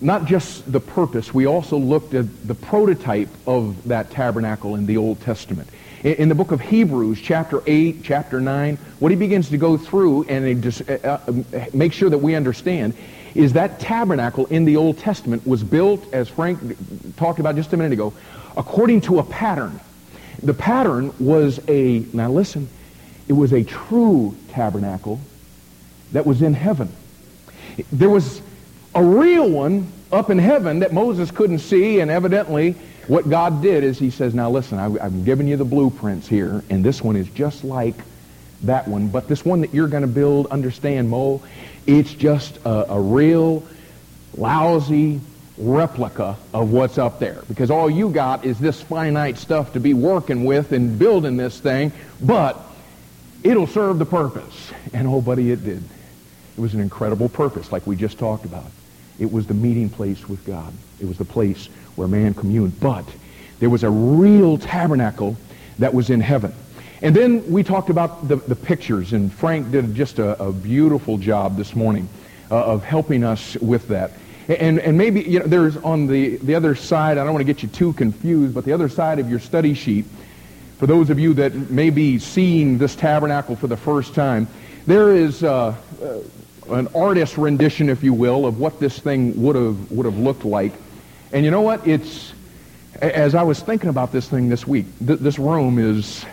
not 0.00 0.26
just 0.26 0.70
the 0.70 0.78
purpose, 0.78 1.34
we 1.34 1.46
also 1.46 1.76
looked 1.76 2.14
at 2.14 2.46
the 2.46 2.54
prototype 2.54 3.30
of 3.48 3.88
that 3.88 4.12
tabernacle 4.12 4.76
in 4.76 4.86
the 4.86 4.96
Old 4.96 5.20
Testament. 5.20 5.68
In 6.04 6.28
the 6.28 6.36
book 6.36 6.52
of 6.52 6.60
Hebrews, 6.60 7.20
chapter 7.20 7.64
8, 7.66 8.04
chapter 8.04 8.40
9, 8.40 8.76
what 9.00 9.10
he 9.10 9.16
begins 9.16 9.50
to 9.50 9.56
go 9.56 9.76
through 9.76 10.22
and 10.28 10.64
uh, 10.88 10.92
uh, 10.92 11.32
make 11.74 11.92
sure 11.92 12.08
that 12.08 12.18
we 12.18 12.36
understand 12.36 12.94
is 13.34 13.52
that 13.54 13.80
tabernacle 13.80 14.46
in 14.46 14.64
the 14.64 14.76
Old 14.76 14.98
Testament 14.98 15.46
was 15.46 15.62
built, 15.62 16.12
as 16.12 16.28
Frank 16.28 16.76
talked 17.16 17.40
about 17.40 17.56
just 17.56 17.72
a 17.72 17.76
minute 17.76 17.92
ago, 17.92 18.12
according 18.56 19.02
to 19.02 19.18
a 19.18 19.22
pattern. 19.22 19.80
The 20.42 20.54
pattern 20.54 21.12
was 21.18 21.60
a, 21.68 22.04
now 22.12 22.30
listen, 22.30 22.68
it 23.26 23.32
was 23.32 23.52
a 23.52 23.64
true 23.64 24.36
tabernacle 24.48 25.20
that 26.12 26.24
was 26.24 26.42
in 26.42 26.54
heaven. 26.54 26.90
There 27.92 28.10
was 28.10 28.40
a 28.94 29.02
real 29.02 29.48
one 29.48 29.92
up 30.10 30.30
in 30.30 30.38
heaven 30.38 30.78
that 30.78 30.92
Moses 30.92 31.30
couldn't 31.30 31.58
see, 31.58 32.00
and 32.00 32.10
evidently 32.10 32.72
what 33.06 33.28
God 33.28 33.62
did 33.62 33.84
is 33.84 33.98
he 33.98 34.10
says, 34.10 34.34
now 34.34 34.50
listen, 34.50 34.78
I, 34.78 34.86
I'm 35.04 35.24
giving 35.24 35.46
you 35.46 35.56
the 35.56 35.64
blueprints 35.64 36.28
here, 36.28 36.62
and 36.70 36.84
this 36.84 37.02
one 37.02 37.16
is 37.16 37.28
just 37.30 37.64
like 37.64 37.96
that 38.62 38.88
one. 38.88 39.08
But 39.08 39.28
this 39.28 39.44
one 39.44 39.60
that 39.60 39.74
you're 39.74 39.88
going 39.88 40.02
to 40.02 40.08
build, 40.08 40.46
understand, 40.48 41.10
Mo, 41.10 41.42
it's 41.86 42.12
just 42.12 42.56
a, 42.64 42.92
a 42.92 43.00
real 43.00 43.66
lousy 44.36 45.20
replica 45.56 46.36
of 46.54 46.70
what's 46.70 46.98
up 46.98 47.18
there. 47.18 47.42
Because 47.48 47.70
all 47.70 47.90
you 47.90 48.10
got 48.10 48.44
is 48.44 48.58
this 48.58 48.80
finite 48.80 49.38
stuff 49.38 49.72
to 49.72 49.80
be 49.80 49.94
working 49.94 50.44
with 50.44 50.72
and 50.72 50.98
building 50.98 51.36
this 51.36 51.58
thing, 51.58 51.92
but 52.20 52.58
it'll 53.42 53.66
serve 53.66 53.98
the 53.98 54.06
purpose. 54.06 54.72
And 54.92 55.08
oh, 55.08 55.20
buddy, 55.20 55.50
it 55.50 55.64
did. 55.64 55.82
It 56.56 56.60
was 56.60 56.74
an 56.74 56.80
incredible 56.80 57.28
purpose, 57.28 57.72
like 57.72 57.86
we 57.86 57.96
just 57.96 58.18
talked 58.18 58.44
about. 58.44 58.66
It 59.18 59.32
was 59.32 59.46
the 59.46 59.54
meeting 59.54 59.88
place 59.88 60.28
with 60.28 60.44
God. 60.44 60.72
It 61.00 61.06
was 61.06 61.18
the 61.18 61.24
place 61.24 61.66
where 61.96 62.06
man 62.06 62.34
communed. 62.34 62.78
But 62.80 63.04
There 63.58 63.70
was 63.70 63.82
a 63.82 63.90
real 63.90 64.58
tabernacle 64.58 65.36
that 65.78 65.94
was 65.94 66.10
in 66.10 66.20
heaven. 66.20 66.54
And 67.00 67.14
then 67.14 67.48
we 67.50 67.62
talked 67.62 67.90
about 67.90 68.26
the, 68.26 68.36
the 68.36 68.56
pictures, 68.56 69.12
and 69.12 69.32
Frank 69.32 69.70
did 69.70 69.94
just 69.94 70.18
a, 70.18 70.42
a 70.42 70.52
beautiful 70.52 71.16
job 71.16 71.56
this 71.56 71.76
morning 71.76 72.08
uh, 72.50 72.64
of 72.64 72.82
helping 72.82 73.22
us 73.22 73.56
with 73.56 73.88
that. 73.88 74.12
And, 74.48 74.80
and 74.80 74.98
maybe 74.98 75.22
you 75.22 75.38
know, 75.38 75.46
there's 75.46 75.76
on 75.76 76.06
the, 76.06 76.36
the 76.38 76.54
other 76.54 76.74
side, 76.74 77.18
I 77.18 77.24
don't 77.24 77.34
want 77.34 77.46
to 77.46 77.52
get 77.52 77.62
you 77.62 77.68
too 77.68 77.92
confused, 77.92 78.54
but 78.54 78.64
the 78.64 78.72
other 78.72 78.88
side 78.88 79.18
of 79.18 79.30
your 79.30 79.38
study 79.38 79.74
sheet, 79.74 80.06
for 80.78 80.86
those 80.86 81.10
of 81.10 81.18
you 81.18 81.34
that 81.34 81.54
may 81.70 81.90
be 81.90 82.18
seeing 82.18 82.78
this 82.78 82.96
tabernacle 82.96 83.54
for 83.56 83.66
the 83.66 83.76
first 83.76 84.14
time, 84.14 84.48
there 84.86 85.14
is 85.14 85.44
uh, 85.44 85.76
uh, 86.02 86.74
an 86.74 86.88
artist 86.94 87.36
rendition, 87.36 87.90
if 87.90 88.02
you 88.02 88.14
will, 88.14 88.46
of 88.46 88.58
what 88.58 88.80
this 88.80 88.98
thing 88.98 89.40
would 89.42 89.54
have 89.54 89.90
would 89.92 90.06
have 90.06 90.18
looked 90.18 90.44
like. 90.44 90.72
And 91.32 91.44
you 91.44 91.50
know 91.50 91.60
what? 91.60 91.86
It's 91.86 92.32
as 93.00 93.34
I 93.34 93.42
was 93.42 93.60
thinking 93.60 93.90
about 93.90 94.12
this 94.12 94.28
thing 94.28 94.48
this 94.48 94.66
week. 94.66 94.86
Th- 95.04 95.18
this 95.18 95.38
room 95.38 95.78
is 95.78 96.24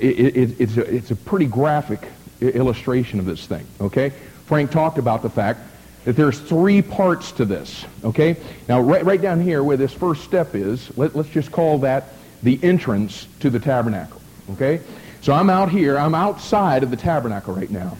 it, 0.00 0.36
it, 0.36 0.60
it's, 0.60 0.76
a, 0.76 0.94
it's 0.94 1.10
a 1.10 1.16
pretty 1.16 1.46
graphic 1.46 2.00
illustration 2.40 3.18
of 3.18 3.26
this 3.26 3.46
thing, 3.46 3.66
okay? 3.80 4.10
Frank 4.46 4.70
talked 4.70 4.98
about 4.98 5.22
the 5.22 5.30
fact 5.30 5.60
that 6.04 6.16
there's 6.16 6.38
three 6.38 6.80
parts 6.80 7.32
to 7.32 7.44
this, 7.44 7.84
okay? 8.02 8.36
Now, 8.68 8.80
right, 8.80 9.04
right 9.04 9.20
down 9.20 9.40
here 9.40 9.62
where 9.62 9.76
this 9.76 9.92
first 9.92 10.24
step 10.24 10.54
is, 10.54 10.96
let, 10.96 11.14
let's 11.14 11.28
just 11.28 11.52
call 11.52 11.78
that 11.78 12.04
the 12.42 12.58
entrance 12.62 13.26
to 13.40 13.50
the 13.50 13.60
tabernacle, 13.60 14.20
okay? 14.52 14.80
So 15.20 15.34
I'm 15.34 15.50
out 15.50 15.70
here, 15.70 15.98
I'm 15.98 16.14
outside 16.14 16.82
of 16.82 16.90
the 16.90 16.96
tabernacle 16.96 17.54
right 17.54 17.70
now, 17.70 17.98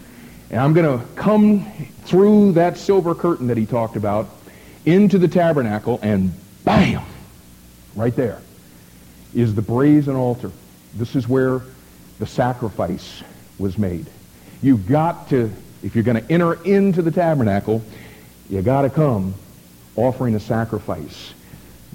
and 0.51 0.61
I'm 0.61 0.73
going 0.73 0.99
to 0.99 1.05
come 1.15 1.71
through 2.05 2.53
that 2.53 2.79
silver 2.79 3.15
curtain 3.15 3.49
that 3.49 3.59
he 3.59 3.67
talked 3.67 3.97
about 3.97 4.31
into 4.87 5.19
the 5.19 5.29
tabernacle, 5.29 6.01
and 6.03 6.33
bam, 6.65 7.03
right 7.95 8.17
there 8.17 8.41
is 9.35 9.55
the 9.55 9.63
brazen 9.63 10.17
altar. 10.17 10.51
This 10.95 11.15
is 11.15 11.29
where 11.29 11.61
the 12.21 12.27
sacrifice 12.27 13.25
was 13.59 13.77
made. 13.79 14.07
You've 14.63 14.87
got 14.87 15.31
to, 15.31 15.51
if 15.83 15.95
you're 15.95 16.05
going 16.05 16.23
to 16.23 16.33
enter 16.33 16.63
into 16.65 17.03
the 17.03 17.11
tabernacle, 17.11 17.83
you 18.51 18.61
got 18.63 18.83
to 18.83 18.91
come 18.91 19.35
offering 19.97 20.35
a 20.35 20.41
sacrifice. 20.41 21.33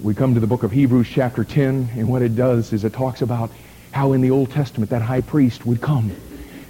We 0.02 0.16
come 0.16 0.34
to 0.34 0.40
the 0.40 0.48
book 0.48 0.64
of 0.64 0.72
Hebrews 0.72 1.08
chapter 1.08 1.44
10, 1.44 1.92
and 1.96 2.10
what 2.10 2.24
it 2.24 2.36
does 2.36 2.74
is 2.74 2.84
it 2.84 2.92
talks 2.92 3.22
about 3.22 3.52
how 3.92 4.14
in 4.14 4.22
the 4.22 4.32
Old 4.32 4.52
Testament 4.52 4.90
that 4.90 5.04
high 5.04 5.22
priest 5.22 5.66
would 5.66 5.80
come 5.80 6.12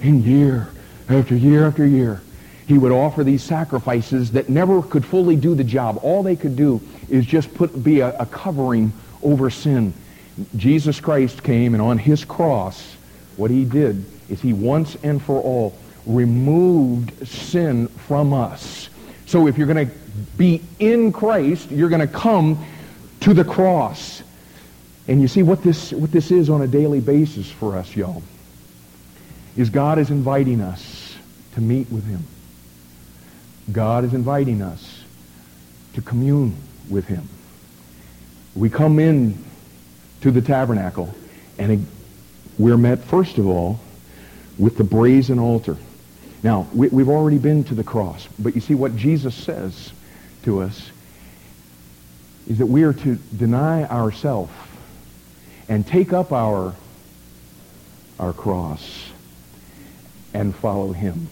in 0.02 0.22
year 0.22 0.68
after 1.08 1.34
year 1.36 1.66
after 1.66 1.88
year. 1.88 2.22
He 2.68 2.78
would 2.78 2.92
offer 2.92 3.24
these 3.24 3.42
sacrifices 3.42 4.32
that 4.32 4.50
never 4.50 4.82
could 4.82 5.06
fully 5.06 5.38
do 5.38 5.56
the 5.56 5.64
job. 5.64 6.00
All 6.04 6.24
they 6.24 6.36
could 6.36 6.58
do 6.58 6.82
is 7.10 7.26
just 7.26 7.54
put 7.54 7.84
be 7.84 8.02
a, 8.02 8.18
a 8.18 8.26
covering 8.26 8.92
over 9.24 9.50
sin. 9.50 9.94
Jesus 10.58 11.00
Christ 11.00 11.42
came, 11.42 11.74
and 11.74 11.82
on 11.82 11.98
his 11.98 12.26
cross, 12.26 12.95
what 13.38 13.52
he 13.52 13.66
did 13.66 14.06
is 14.30 14.42
he 14.42 14.54
once 14.54 14.96
and 15.04 15.22
for 15.22 15.42
all 15.42 15.78
removed 16.06 17.28
sin 17.28 17.88
from 17.88 18.34
us. 18.34 18.90
So 19.26 19.48
if 19.48 19.58
you're 19.58 19.68
going 19.68 19.88
to 19.88 19.96
be 20.38 20.62
in 20.80 21.12
Christ, 21.12 21.72
you're 21.72 21.90
going 21.90 22.08
to 22.08 22.14
come 22.14 22.64
to 23.22 23.34
the 23.34 23.44
cross. 23.44 24.22
And 25.08 25.22
you 25.22 25.28
see 25.28 25.44
what 25.44 25.64
this, 25.64 25.92
what 25.92 26.12
this 26.12 26.32
is 26.32 26.50
on 26.50 26.62
a 26.62 26.68
daily 26.68 27.00
basis 27.00 27.50
for 27.50 27.78
us, 27.78 27.96
y'all, 27.96 28.24
is 29.58 29.70
God 29.70 30.00
is 30.00 30.10
inviting 30.10 30.62
us 30.62 31.16
to 31.54 31.62
meet 31.62 31.92
with 31.92 32.06
him. 32.06 32.24
God 33.72 34.04
is 34.04 34.14
inviting 34.14 34.62
us 34.62 35.04
to 35.94 36.02
commune 36.02 36.56
with 36.90 37.06
him. 37.06 37.28
We 38.54 38.70
come 38.70 39.00
in 39.00 39.44
to 40.22 40.32
the 40.32 40.42
tabernacle 40.42 41.14
and 41.58 41.86
we're 42.58 42.78
met, 42.78 43.04
first 43.04 43.38
of 43.38 43.48
all, 43.48 43.80
with 44.58 44.78
the 44.78 44.84
brazen 44.84 45.40
altar. 45.40 45.78
Now, 46.44 46.68
we, 46.74 46.88
have 46.90 47.10
already 47.10 47.38
been 47.38 47.64
to 47.66 47.76
the 47.76 47.84
cross, 47.84 48.28
but 48.38 48.56
you 48.56 48.62
see 48.62 48.76
what 48.76 48.96
Jesus 48.96 49.34
says 49.36 49.92
to 50.44 50.62
us 50.62 50.92
is 52.48 52.60
that 52.60 52.68
we 52.68 52.84
are 52.84 52.94
to 52.94 53.16
deny 53.36 53.84
ourselves 53.86 54.54
and 55.68 55.86
take 55.86 56.14
up 56.14 56.32
our, 56.32 56.76
our 58.20 58.34
cross 58.34 59.10
and 60.34 60.56
follow 60.56 60.92
him. 60.92 61.28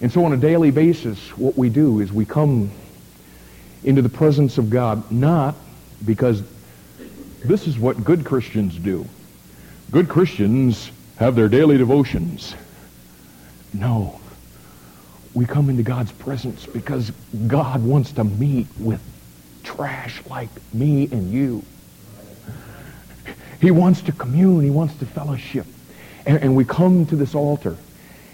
And 0.00 0.12
so 0.12 0.24
on 0.24 0.32
a 0.32 0.36
daily 0.36 0.70
basis, 0.70 1.36
what 1.36 1.56
we 1.56 1.68
do 1.68 2.00
is 2.00 2.12
we 2.12 2.24
come 2.24 2.70
into 3.84 4.02
the 4.02 4.08
presence 4.08 4.58
of 4.58 4.70
God, 4.70 5.10
not 5.10 5.56
because 6.04 6.42
this 7.44 7.66
is 7.66 7.78
what 7.78 8.04
good 8.04 8.24
Christians 8.24 8.76
do. 8.76 9.06
Good 9.92 10.08
Christians 10.08 10.90
have 11.18 11.36
their 11.36 11.48
daily 11.48 11.76
devotions. 11.76 12.54
No. 13.74 14.18
We 15.34 15.44
come 15.44 15.68
into 15.68 15.82
God's 15.82 16.10
presence 16.12 16.64
because 16.64 17.10
God 17.46 17.84
wants 17.84 18.12
to 18.12 18.24
meet 18.24 18.68
with 18.78 19.02
trash 19.64 20.22
like 20.30 20.48
me 20.72 21.10
and 21.12 21.30
you. 21.30 21.62
He 23.60 23.70
wants 23.70 24.00
to 24.02 24.12
commune. 24.12 24.64
He 24.64 24.70
wants 24.70 24.94
to 24.96 25.04
fellowship. 25.06 25.66
And, 26.24 26.38
and, 26.38 26.56
we 26.56 26.64
come 26.64 27.04
to 27.06 27.16
this 27.16 27.34
altar. 27.34 27.76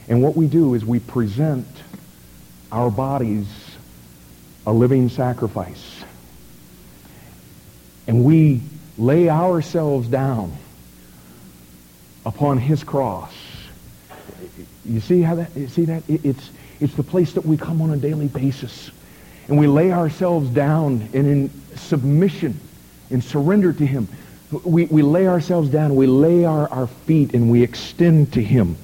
And 0.08 0.22
what 0.22 0.36
we 0.36 0.46
do 0.46 0.74
is 0.74 0.84
we 0.84 1.00
present 1.00 1.66
our 2.70 2.90
bodies 2.90 3.48
a 4.64 4.72
living 4.72 5.08
sacrifice. 5.08 6.04
And 8.06 8.24
we 8.24 8.60
lay 8.96 9.28
ourselves 9.28 10.06
down 10.06 10.56
upon 12.26 12.58
his 12.58 12.84
cross. 12.84 13.32
You 14.84 15.00
see 15.00 15.22
how 15.22 15.34
that, 15.36 15.54
you 15.56 15.68
see 15.68 15.84
that? 15.86 16.02
It's, 16.08 16.50
it's 16.80 16.94
the 16.94 17.02
place 17.02 17.32
that 17.32 17.44
we 17.44 17.56
come 17.56 17.82
on 17.82 17.90
a 17.90 17.96
daily 17.96 18.28
basis. 18.28 18.90
And 19.48 19.58
we 19.58 19.66
lay 19.66 19.92
ourselves 19.92 20.50
down 20.50 21.08
and 21.12 21.26
in 21.26 21.50
submission 21.76 22.58
and 23.10 23.22
surrender 23.22 23.72
to 23.72 23.86
him. 23.86 24.08
We, 24.64 24.86
we 24.86 25.02
lay 25.02 25.26
ourselves 25.26 25.68
down, 25.68 25.94
we 25.94 26.06
lay 26.06 26.44
our, 26.44 26.68
our 26.70 26.86
feet 26.86 27.34
and 27.34 27.50
we 27.50 27.62
extend 27.62 28.32
to 28.34 28.42
him 28.42 28.76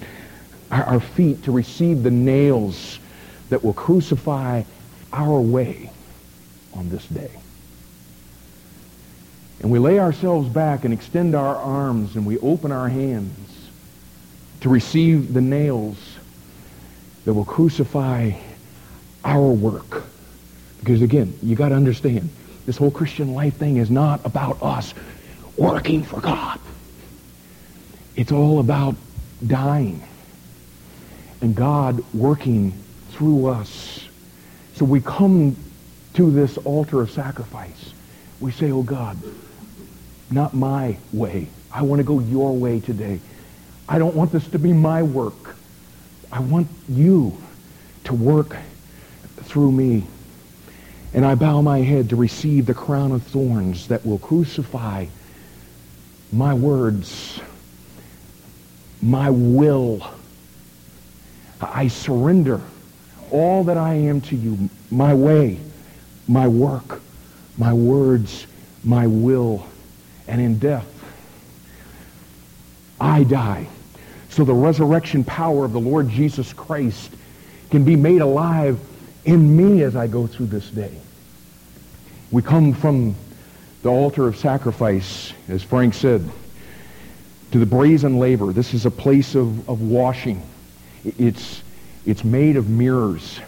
our, 0.70 0.84
our 0.84 1.00
feet 1.00 1.44
to 1.44 1.52
receive 1.52 2.02
the 2.02 2.10
nails 2.10 2.98
that 3.50 3.62
will 3.62 3.72
crucify 3.72 4.62
our 5.12 5.40
way 5.40 5.90
on 6.74 6.88
this 6.90 7.06
day. 7.06 7.30
And 9.64 9.72
we 9.72 9.78
lay 9.78 9.98
ourselves 9.98 10.46
back 10.46 10.84
and 10.84 10.92
extend 10.92 11.34
our 11.34 11.56
arms 11.56 12.16
and 12.16 12.26
we 12.26 12.38
open 12.40 12.70
our 12.70 12.86
hands 12.86 13.70
to 14.60 14.68
receive 14.68 15.32
the 15.32 15.40
nails 15.40 15.96
that 17.24 17.32
will 17.32 17.46
crucify 17.46 18.32
our 19.24 19.48
work. 19.48 20.04
Because 20.80 21.00
again, 21.00 21.32
you 21.42 21.56
got 21.56 21.70
to 21.70 21.76
understand, 21.76 22.28
this 22.66 22.76
whole 22.76 22.90
Christian 22.90 23.32
life 23.32 23.56
thing 23.56 23.78
is 23.78 23.90
not 23.90 24.22
about 24.26 24.62
us 24.62 24.92
working 25.56 26.02
for 26.02 26.20
God. 26.20 26.60
It's 28.16 28.32
all 28.32 28.60
about 28.60 28.96
dying 29.46 30.02
and 31.40 31.54
God 31.54 32.04
working 32.12 32.74
through 33.12 33.46
us. 33.46 34.06
So 34.74 34.84
we 34.84 35.00
come 35.00 35.56
to 36.12 36.30
this 36.30 36.58
altar 36.58 37.00
of 37.00 37.10
sacrifice. 37.10 37.94
We 38.40 38.52
say, 38.52 38.70
oh 38.70 38.82
God, 38.82 39.16
not 40.30 40.54
my 40.54 40.96
way. 41.12 41.48
I 41.72 41.82
want 41.82 41.98
to 42.00 42.04
go 42.04 42.20
your 42.20 42.56
way 42.56 42.80
today. 42.80 43.20
I 43.88 43.98
don't 43.98 44.14
want 44.14 44.32
this 44.32 44.46
to 44.48 44.58
be 44.58 44.72
my 44.72 45.02
work. 45.02 45.56
I 46.32 46.40
want 46.40 46.68
you 46.88 47.36
to 48.04 48.14
work 48.14 48.56
through 49.42 49.72
me. 49.72 50.04
And 51.12 51.24
I 51.24 51.34
bow 51.34 51.60
my 51.62 51.80
head 51.80 52.08
to 52.10 52.16
receive 52.16 52.66
the 52.66 52.74
crown 52.74 53.12
of 53.12 53.22
thorns 53.22 53.88
that 53.88 54.04
will 54.04 54.18
crucify 54.18 55.06
my 56.32 56.54
words, 56.54 57.40
my 59.00 59.30
will. 59.30 60.08
I 61.60 61.88
surrender 61.88 62.60
all 63.30 63.64
that 63.64 63.76
I 63.76 63.94
am 63.94 64.20
to 64.22 64.36
you, 64.36 64.68
my 64.90 65.14
way, 65.14 65.60
my 66.26 66.48
work, 66.48 67.00
my 67.56 67.72
words, 67.72 68.46
my 68.82 69.06
will 69.06 69.66
and 70.26 70.40
in 70.40 70.58
death. 70.58 70.86
I 73.00 73.24
die. 73.24 73.66
So 74.30 74.44
the 74.44 74.54
resurrection 74.54 75.24
power 75.24 75.64
of 75.64 75.72
the 75.72 75.80
Lord 75.80 76.08
Jesus 76.08 76.52
Christ 76.52 77.10
can 77.70 77.84
be 77.84 77.96
made 77.96 78.20
alive 78.20 78.80
in 79.24 79.56
me 79.56 79.82
as 79.82 79.96
I 79.96 80.06
go 80.06 80.26
through 80.26 80.46
this 80.46 80.68
day. 80.70 80.92
We 82.30 82.42
come 82.42 82.72
from 82.72 83.14
the 83.82 83.90
altar 83.90 84.26
of 84.26 84.36
sacrifice, 84.36 85.32
as 85.48 85.62
Frank 85.62 85.94
said, 85.94 86.28
to 87.52 87.58
the 87.58 87.66
brazen 87.66 88.18
laver. 88.18 88.52
This 88.52 88.74
is 88.74 88.86
a 88.86 88.90
place 88.90 89.34
of, 89.34 89.68
of 89.68 89.82
washing. 89.82 90.42
It's, 91.04 91.62
it's 92.06 92.24
made 92.24 92.56
of 92.56 92.68
mirrors. 92.68 93.38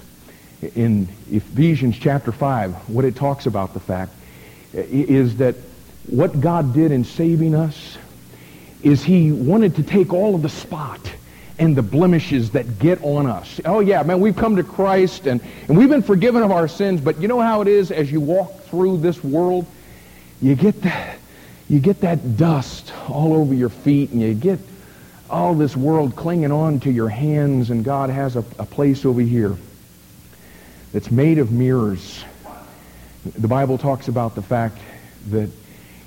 In 0.74 1.08
Ephesians 1.30 1.98
chapter 1.98 2.32
5, 2.32 2.88
what 2.88 3.04
it 3.04 3.16
talks 3.16 3.46
about 3.46 3.74
the 3.74 3.80
fact 3.80 4.12
is 4.72 5.36
that 5.38 5.56
what 6.08 6.40
God 6.40 6.72
did 6.72 6.92
in 6.92 7.04
saving 7.04 7.54
us 7.54 7.98
is 8.82 9.02
he 9.02 9.32
wanted 9.32 9.76
to 9.76 9.82
take 9.82 10.12
all 10.12 10.34
of 10.34 10.42
the 10.42 10.48
spot 10.48 11.00
and 11.58 11.74
the 11.74 11.82
blemishes 11.82 12.50
that 12.50 12.78
get 12.78 13.02
on 13.02 13.26
us. 13.26 13.60
Oh 13.64 13.80
yeah, 13.80 14.02
man, 14.02 14.20
we've 14.20 14.36
come 14.36 14.56
to 14.56 14.62
Christ 14.62 15.26
and, 15.26 15.40
and 15.68 15.76
we've 15.76 15.88
been 15.88 16.02
forgiven 16.02 16.42
of 16.42 16.52
our 16.52 16.68
sins, 16.68 17.00
but 17.00 17.20
you 17.20 17.28
know 17.28 17.40
how 17.40 17.62
it 17.62 17.68
is 17.68 17.90
as 17.90 18.12
you 18.12 18.20
walk 18.20 18.62
through 18.64 18.98
this 18.98 19.24
world? 19.24 19.66
You 20.42 20.54
get 20.54 20.82
that, 20.82 21.18
you 21.68 21.80
get 21.80 22.02
that 22.02 22.36
dust 22.36 22.92
all 23.08 23.32
over 23.34 23.54
your 23.54 23.70
feet 23.70 24.10
and 24.10 24.20
you 24.20 24.34
get 24.34 24.58
all 25.30 25.54
this 25.54 25.76
world 25.76 26.14
clinging 26.14 26.52
on 26.52 26.78
to 26.80 26.90
your 26.90 27.08
hands 27.08 27.70
and 27.70 27.84
God 27.84 28.10
has 28.10 28.36
a, 28.36 28.44
a 28.58 28.66
place 28.66 29.04
over 29.04 29.22
here 29.22 29.56
that's 30.92 31.10
made 31.10 31.38
of 31.38 31.50
mirrors. 31.50 32.22
The 33.24 33.48
Bible 33.48 33.78
talks 33.78 34.08
about 34.08 34.34
the 34.34 34.42
fact 34.42 34.78
that 35.30 35.48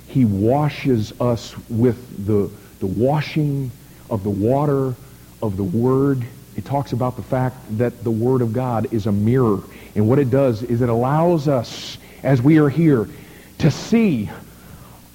he 0.09 0.25
washes 0.25 1.13
us 1.21 1.55
with 1.69 2.25
the, 2.25 2.49
the 2.79 2.87
washing 2.87 3.71
of 4.09 4.23
the 4.23 4.29
water 4.29 4.95
of 5.41 5.55
the 5.55 5.63
Word. 5.63 6.25
It 6.55 6.65
talks 6.65 6.93
about 6.93 7.15
the 7.15 7.21
fact 7.21 7.55
that 7.77 8.03
the 8.03 8.09
Word 8.11 8.41
of 8.41 8.51
God 8.51 8.91
is 8.91 9.05
a 9.05 9.11
mirror. 9.11 9.61
And 9.93 10.09
what 10.09 10.17
it 10.17 10.31
does 10.31 10.63
is 10.63 10.81
it 10.81 10.89
allows 10.89 11.47
us, 11.47 11.99
as 12.23 12.41
we 12.41 12.57
are 12.57 12.69
here, 12.69 13.07
to 13.59 13.69
see 13.69 14.31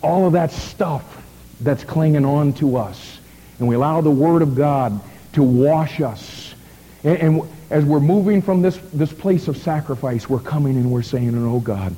all 0.00 0.26
of 0.26 0.34
that 0.34 0.52
stuff 0.52 1.22
that's 1.60 1.82
clinging 1.82 2.24
on 2.24 2.52
to 2.54 2.76
us. 2.76 3.18
And 3.58 3.66
we 3.66 3.74
allow 3.74 4.00
the 4.00 4.10
Word 4.12 4.42
of 4.42 4.54
God 4.54 5.00
to 5.32 5.42
wash 5.42 6.00
us. 6.00 6.54
And, 7.02 7.18
and 7.18 7.42
as 7.68 7.84
we're 7.84 7.98
moving 7.98 8.42
from 8.42 8.62
this, 8.62 8.76
this 8.92 9.12
place 9.12 9.48
of 9.48 9.56
sacrifice, 9.56 10.28
we're 10.28 10.38
coming 10.38 10.76
and 10.76 10.92
we're 10.92 11.02
saying, 11.02 11.36
oh 11.36 11.58
God, 11.58 11.96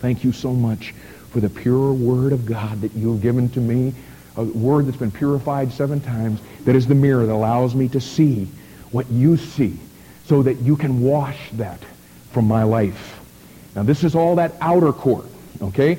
thank 0.00 0.24
you 0.24 0.32
so 0.32 0.52
much 0.52 0.92
for 1.30 1.40
the 1.40 1.50
pure 1.50 1.92
Word 1.92 2.32
of 2.32 2.46
God 2.46 2.80
that 2.80 2.92
you've 2.94 3.20
given 3.20 3.48
to 3.50 3.60
me 3.60 3.94
a 4.38 4.44
word 4.44 4.86
that's 4.86 4.96
been 4.96 5.10
purified 5.10 5.72
seven 5.72 6.00
times, 6.00 6.40
that 6.64 6.76
is 6.76 6.86
the 6.86 6.94
mirror 6.94 7.26
that 7.26 7.32
allows 7.32 7.74
me 7.74 7.88
to 7.88 8.00
see 8.00 8.44
what 8.92 9.10
you 9.10 9.36
see 9.36 9.76
so 10.26 10.42
that 10.42 10.54
you 10.60 10.76
can 10.76 11.00
wash 11.02 11.50
that 11.54 11.80
from 12.30 12.46
my 12.46 12.62
life. 12.62 13.20
Now, 13.74 13.82
this 13.82 14.04
is 14.04 14.14
all 14.14 14.36
that 14.36 14.52
outer 14.60 14.92
court, 14.92 15.26
okay? 15.60 15.98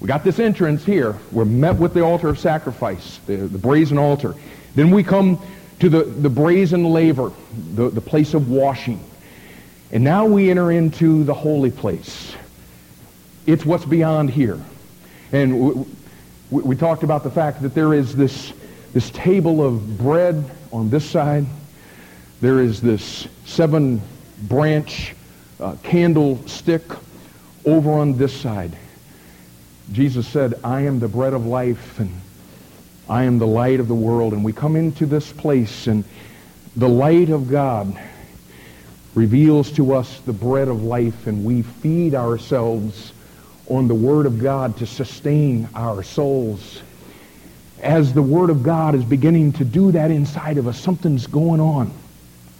We 0.00 0.08
got 0.08 0.24
this 0.24 0.40
entrance 0.40 0.84
here. 0.84 1.16
We're 1.30 1.44
met 1.44 1.76
with 1.76 1.94
the 1.94 2.02
altar 2.02 2.28
of 2.28 2.38
sacrifice, 2.38 3.18
the, 3.26 3.36
the 3.36 3.58
brazen 3.58 3.96
altar. 3.96 4.34
Then 4.74 4.90
we 4.90 5.04
come 5.04 5.40
to 5.78 5.88
the, 5.88 6.02
the 6.02 6.30
brazen 6.30 6.84
laver, 6.84 7.30
the, 7.74 7.90
the 7.90 8.00
place 8.00 8.34
of 8.34 8.50
washing. 8.50 9.02
And 9.92 10.02
now 10.02 10.24
we 10.24 10.50
enter 10.50 10.72
into 10.72 11.22
the 11.22 11.34
holy 11.34 11.70
place. 11.70 12.34
It's 13.46 13.64
what's 13.64 13.84
beyond 13.84 14.30
here. 14.30 14.60
And 15.32 15.86
we, 16.50 16.62
we 16.62 16.76
talked 16.76 17.02
about 17.02 17.24
the 17.24 17.30
fact 17.30 17.62
that 17.62 17.74
there 17.74 17.94
is 17.94 18.14
this, 18.14 18.52
this 18.92 19.10
table 19.10 19.66
of 19.66 19.98
bread 19.98 20.44
on 20.72 20.90
this 20.90 21.08
side. 21.08 21.46
There 22.40 22.60
is 22.60 22.80
this 22.80 23.26
seven 23.44 24.00
branch 24.42 25.14
uh, 25.58 25.76
candlestick 25.82 26.82
over 27.64 27.90
on 27.92 28.16
this 28.16 28.38
side. 28.38 28.76
Jesus 29.92 30.26
said, 30.28 30.54
I 30.62 30.82
am 30.82 31.00
the 31.00 31.08
bread 31.08 31.32
of 31.32 31.46
life 31.46 31.98
and 31.98 32.10
I 33.08 33.24
am 33.24 33.38
the 33.38 33.46
light 33.46 33.80
of 33.80 33.88
the 33.88 33.94
world. 33.94 34.32
And 34.32 34.44
we 34.44 34.52
come 34.52 34.76
into 34.76 35.06
this 35.06 35.32
place 35.32 35.86
and 35.86 36.04
the 36.76 36.88
light 36.88 37.30
of 37.30 37.50
God 37.50 37.98
reveals 39.14 39.72
to 39.72 39.94
us 39.94 40.20
the 40.20 40.32
bread 40.32 40.68
of 40.68 40.82
life 40.82 41.26
and 41.26 41.44
we 41.44 41.62
feed 41.62 42.14
ourselves 42.14 43.12
on 43.68 43.88
the 43.88 43.94
Word 43.94 44.26
of 44.26 44.38
God 44.38 44.76
to 44.78 44.86
sustain 44.86 45.68
our 45.74 46.02
souls. 46.02 46.82
As 47.80 48.12
the 48.12 48.22
Word 48.22 48.50
of 48.50 48.62
God 48.62 48.94
is 48.94 49.04
beginning 49.04 49.52
to 49.54 49.64
do 49.64 49.92
that 49.92 50.10
inside 50.10 50.58
of 50.58 50.66
us, 50.68 50.80
something's 50.80 51.26
going 51.26 51.60
on. 51.60 51.92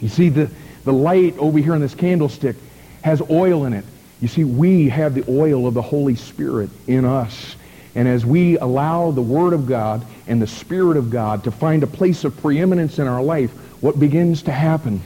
You 0.01 0.09
see, 0.09 0.29
the, 0.29 0.51
the 0.85 0.93
light 0.93 1.37
over 1.39 1.59
here 1.59 1.75
in 1.75 1.81
this 1.81 1.95
candlestick 1.95 2.57
has 3.03 3.23
oil 3.31 3.65
in 3.65 3.73
it. 3.73 3.85
You 4.21 4.29
see, 4.29 4.45
we 4.45 4.89
have 4.89 5.15
the 5.15 5.25
oil 5.29 5.67
of 5.67 5.75
the 5.75 5.83
Holy 5.83 6.15
Spirit 6.15 6.71
in 6.87 7.05
us. 7.05 7.57
And 7.95 8.09
as 8.09 8.25
we 8.25 8.57
allow 8.59 9.11
the 9.11 9.23
Word 9.23 9.53
of 9.53 9.67
God 9.67 10.05
and 10.27 10.41
the 10.41 10.47
Spirit 10.47 10.97
of 10.97 11.11
God 11.11 11.45
to 11.45 11.51
find 11.51 11.83
a 11.83 11.87
place 11.87 12.25
of 12.25 12.37
preeminence 12.37 12.99
in 12.99 13.07
our 13.07 13.23
life, 13.23 13.51
what 13.83 13.99
begins 13.99 14.43
to 14.45 14.53
happen 14.53 15.03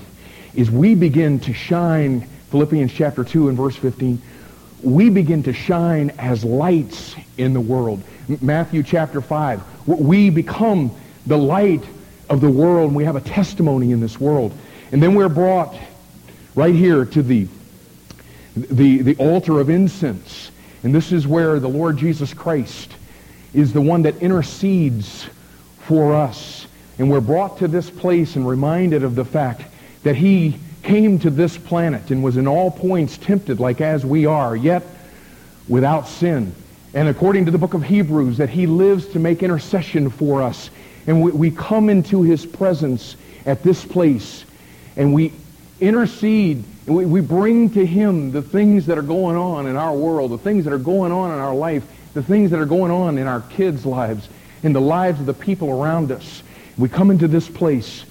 is 0.55 0.71
we 0.71 0.95
begin 0.95 1.41
to 1.41 1.53
shine, 1.53 2.23
Philippians 2.51 2.93
chapter 2.93 3.25
2 3.25 3.49
and 3.49 3.57
verse 3.57 3.77
15, 3.77 4.21
we 4.83 5.11
begin 5.11 5.43
to 5.45 5.53
shine 5.53 6.11
as 6.19 6.45
lights 6.45 7.15
in 7.39 7.53
the 7.53 7.61
world. 7.61 8.03
Matthew 8.41 8.83
chapter 8.83 9.21
5, 9.21 9.89
we 9.89 10.31
become 10.31 10.91
the 11.27 11.39
light 11.39 11.85
of 12.29 12.41
the 12.41 12.51
world 12.51 12.89
and 12.89 12.97
we 12.97 13.05
have 13.05 13.17
a 13.17 13.21
testimony 13.21 13.93
in 13.93 14.01
this 14.01 14.21
world. 14.21 14.53
And 14.93 15.03
then 15.03 15.15
we're 15.15 15.29
brought 15.29 15.77
right 16.55 16.75
here 16.75 17.05
to 17.05 17.23
the, 17.23 17.49
the, 18.57 19.03
the 19.03 19.17
altar 19.17 19.61
of 19.61 19.71
incense. 19.71 20.51
And 20.83 20.95
this 20.95 21.13
is 21.13 21.27
where 21.27 21.59
the 21.59 21.69
Lord 21.69 21.97
Jesus 21.97 22.33
Christ 22.35 22.93
is 23.55 23.73
the 23.73 23.81
one 23.81 24.03
that 24.03 24.17
intercedes 24.17 25.27
for 25.81 26.15
us. 26.15 26.67
And 26.99 27.11
we're 27.11 27.21
brought 27.21 27.59
to 27.59 27.69
this 27.69 27.91
place 27.91 28.37
and 28.37 28.47
reminded 28.47 29.03
of 29.03 29.15
the 29.15 29.25
fact 29.25 29.63
that 30.03 30.17
he 30.17 30.59
came 30.87 31.19
to 31.19 31.31
this 31.31 31.59
planet 31.59 32.13
and 32.13 32.23
was 32.23 32.37
in 32.37 32.47
all 32.47 32.71
points 32.71 33.19
tempted 33.19 33.59
like 33.59 33.81
as 33.81 34.07
we 34.07 34.25
are, 34.25 34.55
yet 34.55 34.85
without 35.69 36.07
sin. 36.07 36.55
And 36.95 37.09
according 37.09 37.47
to 37.47 37.51
the 37.51 37.59
book 37.59 37.75
of 37.75 37.83
Hebrews, 37.83 38.37
that 38.37 38.49
he 38.49 38.69
lives 38.69 39.09
to 39.09 39.19
make 39.19 39.43
intercession 39.43 40.11
for 40.11 40.43
us. 40.43 40.71
And 41.09 41.23
we, 41.23 41.33
we 41.33 41.51
come 41.51 41.89
into 41.89 42.23
his 42.23 42.47
presence 42.47 43.17
at 43.45 43.65
this 43.65 43.85
place 43.85 44.45
and 44.97 45.13
we 45.13 45.33
intercede 45.81 46.63
and 46.87 46.95
we, 46.95 47.05
we 47.05 47.21
bring 47.21 47.71
to 47.71 47.85
him 47.85 48.31
the 48.31 48.43
things 48.43 48.87
that 48.87 48.97
are 48.97 49.03
going 49.03 49.37
on 49.37 49.67
in 49.67 49.77
our 49.77 49.95
world, 49.95 50.31
the 50.31 50.39
things 50.39 50.65
that 50.65 50.73
are 50.73 50.79
going 50.79 51.11
on 51.11 51.33
in 51.33 51.39
our 51.39 51.55
life, 51.55 51.85
the 52.15 52.23
things 52.23 52.53
that 52.53 52.61
are 52.61 52.67
going 52.67 52.93
on 52.93 53.19
in 53.19 53.27
our 53.27 53.41
kids' 53.41 53.85
lives, 53.85 54.29
in 54.63 54.73
the 54.73 54.81
lives 54.81 55.19
of 55.19 55.27
the 55.27 55.35
people 55.35 55.69
around 55.69 56.13
us. 56.13 56.45
We 56.79 56.89
come 56.89 57.11
into 57.11 57.27
this 57.27 57.49
place, 57.49 58.05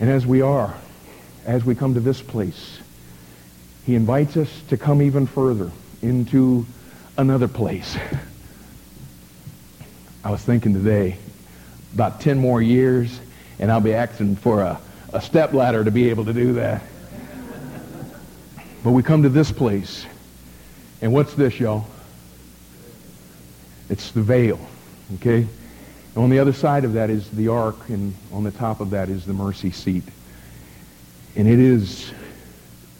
and 0.00 0.10
as 0.10 0.26
we 0.26 0.42
are, 0.42 0.74
as 1.48 1.64
we 1.64 1.74
come 1.74 1.94
to 1.94 2.00
this 2.00 2.20
place, 2.20 2.78
he 3.86 3.94
invites 3.94 4.36
us 4.36 4.50
to 4.68 4.76
come 4.76 5.00
even 5.00 5.26
further 5.26 5.70
into 6.02 6.66
another 7.16 7.48
place. 7.48 7.96
I 10.24 10.30
was 10.30 10.42
thinking 10.42 10.74
today, 10.74 11.16
about 11.94 12.20
10 12.20 12.38
more 12.38 12.60
years, 12.60 13.18
and 13.58 13.72
I'll 13.72 13.80
be 13.80 13.94
asking 13.94 14.36
for 14.36 14.60
a, 14.60 14.78
a 15.14 15.22
step 15.22 15.54
ladder 15.54 15.84
to 15.84 15.90
be 15.90 16.10
able 16.10 16.26
to 16.26 16.34
do 16.34 16.52
that. 16.52 16.82
But 18.84 18.90
we 18.90 19.02
come 19.02 19.22
to 19.22 19.30
this 19.30 19.50
place, 19.50 20.04
and 21.00 21.14
what's 21.14 21.32
this, 21.32 21.58
y'all? 21.58 21.86
It's 23.88 24.10
the 24.10 24.20
veil, 24.20 24.60
okay? 25.14 25.46
And 26.14 26.24
on 26.24 26.28
the 26.28 26.40
other 26.40 26.52
side 26.52 26.84
of 26.84 26.92
that 26.92 27.08
is 27.08 27.30
the 27.30 27.48
ark, 27.48 27.88
and 27.88 28.14
on 28.34 28.44
the 28.44 28.50
top 28.50 28.80
of 28.80 28.90
that 28.90 29.08
is 29.08 29.24
the 29.24 29.32
mercy 29.32 29.70
seat. 29.70 30.04
And 31.36 31.48
it 31.48 31.58
is 31.58 32.12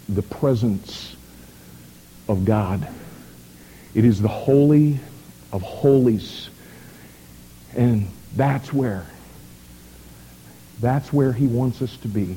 the 0.08 0.22
presence 0.22 1.16
of 2.28 2.44
God. 2.44 2.86
It 3.94 4.04
is 4.04 4.20
the 4.20 4.28
holy 4.28 5.00
of 5.52 5.62
holies. 5.62 6.50
And 7.76 8.08
that's 8.36 8.72
where, 8.72 9.06
that's 10.80 11.12
where 11.12 11.32
he 11.32 11.46
wants 11.46 11.82
us 11.82 11.96
to 11.98 12.08
be. 12.08 12.36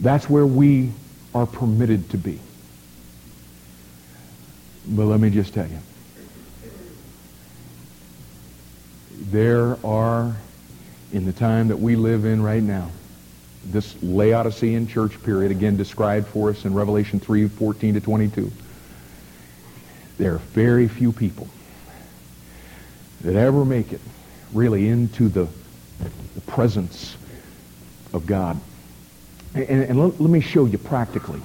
That's 0.00 0.28
where 0.28 0.46
we 0.46 0.92
are 1.34 1.46
permitted 1.46 2.10
to 2.10 2.18
be. 2.18 2.40
But 4.86 5.06
let 5.06 5.20
me 5.20 5.30
just 5.30 5.54
tell 5.54 5.66
you, 5.66 5.78
there 9.30 9.78
are, 9.84 10.34
in 11.12 11.24
the 11.24 11.32
time 11.32 11.68
that 11.68 11.78
we 11.78 11.96
live 11.96 12.24
in 12.24 12.42
right 12.42 12.62
now, 12.62 12.90
this 13.72 14.00
Laodicean 14.02 14.86
church 14.86 15.22
period, 15.22 15.50
again 15.50 15.76
described 15.76 16.26
for 16.26 16.50
us 16.50 16.64
in 16.64 16.74
Revelation 16.74 17.20
3, 17.20 17.48
14 17.48 17.94
to 17.94 18.00
22, 18.00 18.52
there 20.18 20.34
are 20.34 20.38
very 20.38 20.88
few 20.88 21.12
people 21.12 21.48
that 23.22 23.36
ever 23.36 23.64
make 23.64 23.92
it 23.92 24.00
really 24.52 24.88
into 24.88 25.28
the, 25.28 25.48
the 26.34 26.40
presence 26.42 27.16
of 28.12 28.26
God. 28.26 28.60
And, 29.54 29.64
and 29.64 29.98
let, 29.98 30.20
let 30.20 30.30
me 30.30 30.40
show 30.40 30.66
you 30.66 30.78
practically 30.78 31.40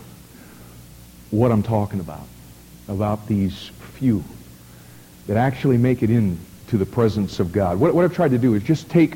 what 1.32 1.52
I'm 1.52 1.64
talking 1.64 2.00
about, 2.00 2.28
about 2.88 3.28
these 3.28 3.72
few 3.94 4.24
that 5.28 5.38
actually 5.38 5.78
make 5.78 6.02
it 6.02 6.10
into 6.10 6.78
the 6.78 6.86
presence 6.86 7.40
of 7.40 7.52
God. 7.52 7.80
What, 7.80 7.94
what 7.94 8.04
I've 8.04 8.14
tried 8.14 8.32
to 8.32 8.38
do 8.38 8.56
is 8.56 8.64
just 8.64 8.90
take 8.90 9.16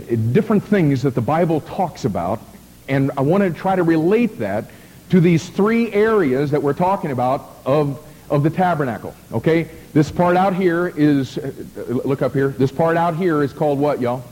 different 0.00 0.64
things 0.64 1.02
that 1.02 1.14
the 1.14 1.20
Bible 1.20 1.60
talks 1.60 2.04
about, 2.04 2.40
and 2.88 3.10
I 3.16 3.22
want 3.22 3.42
to 3.42 3.50
try 3.50 3.76
to 3.76 3.82
relate 3.82 4.38
that 4.38 4.70
to 5.10 5.20
these 5.20 5.48
three 5.48 5.92
areas 5.92 6.50
that 6.52 6.62
we're 6.62 6.72
talking 6.72 7.10
about 7.10 7.50
of, 7.66 8.04
of 8.30 8.42
the 8.42 8.50
tabernacle. 8.50 9.14
Okay? 9.32 9.68
This 9.92 10.10
part 10.10 10.36
out 10.36 10.54
here 10.54 10.88
is, 10.96 11.36
uh, 11.38 11.52
look 11.86 12.22
up 12.22 12.32
here, 12.32 12.48
this 12.48 12.70
part 12.70 12.96
out 12.96 13.16
here 13.16 13.42
is 13.42 13.52
called 13.52 13.78
what, 13.78 14.00
y'all? 14.00 14.24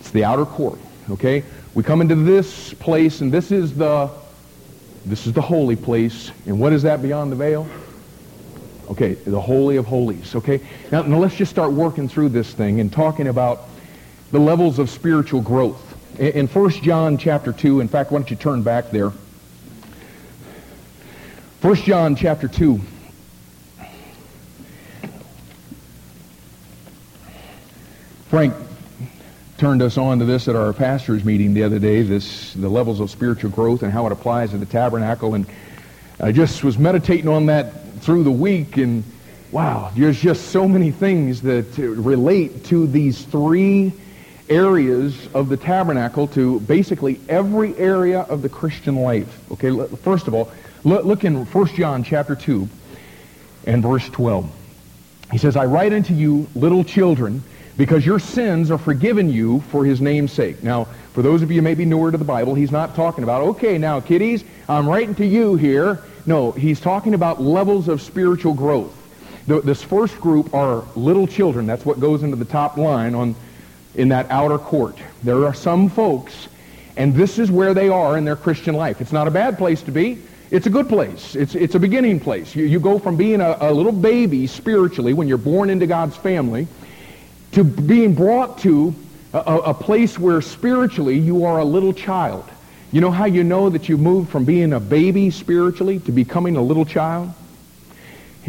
It's 0.00 0.10
the 0.10 0.24
outer 0.24 0.46
court. 0.46 0.78
Okay? 1.10 1.44
We 1.74 1.82
come 1.82 2.00
into 2.00 2.14
this 2.14 2.72
place, 2.74 3.20
and 3.20 3.30
this 3.30 3.52
is 3.52 3.74
the, 3.74 4.10
this 5.04 5.26
is 5.26 5.32
the 5.34 5.42
holy 5.42 5.76
place. 5.76 6.32
And 6.46 6.58
what 6.58 6.72
is 6.72 6.82
that 6.82 7.02
beyond 7.02 7.30
the 7.30 7.36
veil? 7.36 7.68
Okay, 8.90 9.12
the 9.12 9.40
Holy 9.40 9.76
of 9.76 9.84
Holies. 9.84 10.34
Okay? 10.34 10.60
Now, 10.90 11.02
now 11.02 11.18
let's 11.18 11.36
just 11.36 11.50
start 11.50 11.72
working 11.72 12.08
through 12.08 12.30
this 12.30 12.52
thing 12.52 12.80
and 12.80 12.90
talking 12.90 13.28
about 13.28 13.67
the 14.30 14.38
levels 14.38 14.78
of 14.78 14.90
spiritual 14.90 15.40
growth. 15.40 15.84
In, 16.18 16.32
in 16.32 16.46
1 16.46 16.70
John 16.82 17.18
chapter 17.18 17.52
2, 17.52 17.80
in 17.80 17.88
fact, 17.88 18.10
why 18.10 18.18
don't 18.18 18.30
you 18.30 18.36
turn 18.36 18.62
back 18.62 18.90
there? 18.90 19.12
1 21.60 21.74
John 21.76 22.14
chapter 22.14 22.48
2. 22.48 22.80
Frank 28.28 28.54
turned 29.56 29.82
us 29.82 29.96
on 29.96 30.18
to 30.18 30.24
this 30.24 30.46
at 30.46 30.54
our 30.54 30.72
pastors 30.72 31.24
meeting 31.24 31.54
the 31.54 31.64
other 31.64 31.78
day, 31.78 32.02
this 32.02 32.52
the 32.52 32.68
levels 32.68 33.00
of 33.00 33.10
spiritual 33.10 33.50
growth 33.50 33.82
and 33.82 33.90
how 33.90 34.06
it 34.06 34.12
applies 34.12 34.50
to 34.50 34.58
the 34.58 34.66
tabernacle 34.66 35.34
and 35.34 35.46
I 36.20 36.32
just 36.32 36.62
was 36.62 36.78
meditating 36.78 37.26
on 37.28 37.46
that 37.46 38.00
through 38.00 38.24
the 38.24 38.30
week 38.30 38.76
and 38.76 39.02
wow, 39.50 39.90
there's 39.96 40.20
just 40.20 40.48
so 40.50 40.68
many 40.68 40.90
things 40.90 41.42
that 41.42 41.78
relate 41.78 42.66
to 42.66 42.86
these 42.86 43.24
three 43.24 43.92
areas 44.50 45.28
of 45.34 45.48
the 45.48 45.56
tabernacle 45.56 46.26
to 46.28 46.60
basically 46.60 47.20
every 47.28 47.76
area 47.76 48.20
of 48.22 48.42
the 48.42 48.48
Christian 48.48 48.96
life. 48.96 49.50
Okay, 49.52 49.70
first 49.96 50.26
of 50.28 50.34
all, 50.34 50.50
look 50.84 51.24
in 51.24 51.44
1 51.44 51.66
John 51.74 52.02
chapter 52.02 52.34
2 52.34 52.68
and 53.66 53.82
verse 53.82 54.08
12. 54.10 54.50
He 55.32 55.38
says, 55.38 55.56
I 55.56 55.66
write 55.66 55.92
unto 55.92 56.14
you, 56.14 56.46
little 56.54 56.84
children, 56.84 57.42
because 57.76 58.04
your 58.06 58.18
sins 58.18 58.70
are 58.70 58.78
forgiven 58.78 59.28
you 59.28 59.60
for 59.70 59.84
his 59.84 60.00
name's 60.00 60.32
sake. 60.32 60.62
Now, 60.62 60.84
for 61.12 61.22
those 61.22 61.42
of 61.42 61.50
you 61.50 61.60
maybe 61.62 61.84
newer 61.84 62.10
to 62.10 62.18
the 62.18 62.24
Bible, 62.24 62.54
he's 62.54 62.72
not 62.72 62.94
talking 62.94 63.24
about, 63.24 63.42
okay, 63.42 63.76
now, 63.76 64.00
kiddies, 64.00 64.44
I'm 64.68 64.88
writing 64.88 65.14
to 65.16 65.26
you 65.26 65.56
here. 65.56 66.02
No, 66.26 66.52
he's 66.52 66.80
talking 66.80 67.14
about 67.14 67.40
levels 67.40 67.88
of 67.88 68.00
spiritual 68.00 68.54
growth. 68.54 68.94
This 69.46 69.82
first 69.82 70.20
group 70.20 70.52
are 70.54 70.84
little 70.94 71.26
children. 71.26 71.66
That's 71.66 71.84
what 71.84 72.00
goes 72.00 72.22
into 72.22 72.36
the 72.36 72.44
top 72.44 72.76
line 72.76 73.14
on 73.14 73.34
in 73.94 74.08
that 74.08 74.30
outer 74.30 74.58
court. 74.58 74.96
There 75.22 75.46
are 75.46 75.54
some 75.54 75.88
folks, 75.88 76.48
and 76.96 77.14
this 77.14 77.38
is 77.38 77.50
where 77.50 77.74
they 77.74 77.88
are 77.88 78.16
in 78.16 78.24
their 78.24 78.36
Christian 78.36 78.74
life. 78.74 79.00
It's 79.00 79.12
not 79.12 79.28
a 79.28 79.30
bad 79.30 79.58
place 79.58 79.82
to 79.82 79.90
be. 79.90 80.18
It's 80.50 80.66
a 80.66 80.70
good 80.70 80.88
place. 80.88 81.34
It's, 81.34 81.54
it's 81.54 81.74
a 81.74 81.78
beginning 81.78 82.20
place. 82.20 82.54
You, 82.54 82.64
you 82.64 82.80
go 82.80 82.98
from 82.98 83.16
being 83.16 83.40
a, 83.40 83.56
a 83.60 83.72
little 83.72 83.92
baby 83.92 84.46
spiritually 84.46 85.12
when 85.12 85.28
you're 85.28 85.36
born 85.36 85.68
into 85.68 85.86
God's 85.86 86.16
family 86.16 86.66
to 87.52 87.64
being 87.64 88.14
brought 88.14 88.58
to 88.58 88.94
a, 89.32 89.38
a, 89.38 89.74
place 89.74 90.18
where 90.18 90.40
spiritually 90.40 91.18
you 91.18 91.44
are 91.44 91.58
a 91.58 91.64
little 91.64 91.92
child. 91.92 92.48
You 92.92 93.02
know 93.02 93.10
how 93.10 93.26
you 93.26 93.44
know 93.44 93.68
that 93.68 93.88
you 93.88 93.98
moved 93.98 94.30
from 94.30 94.44
being 94.44 94.72
a 94.72 94.80
baby 94.80 95.30
spiritually 95.30 95.98
to 96.00 96.12
becoming 96.12 96.56
a 96.56 96.62
little 96.62 96.86
child? 96.86 97.32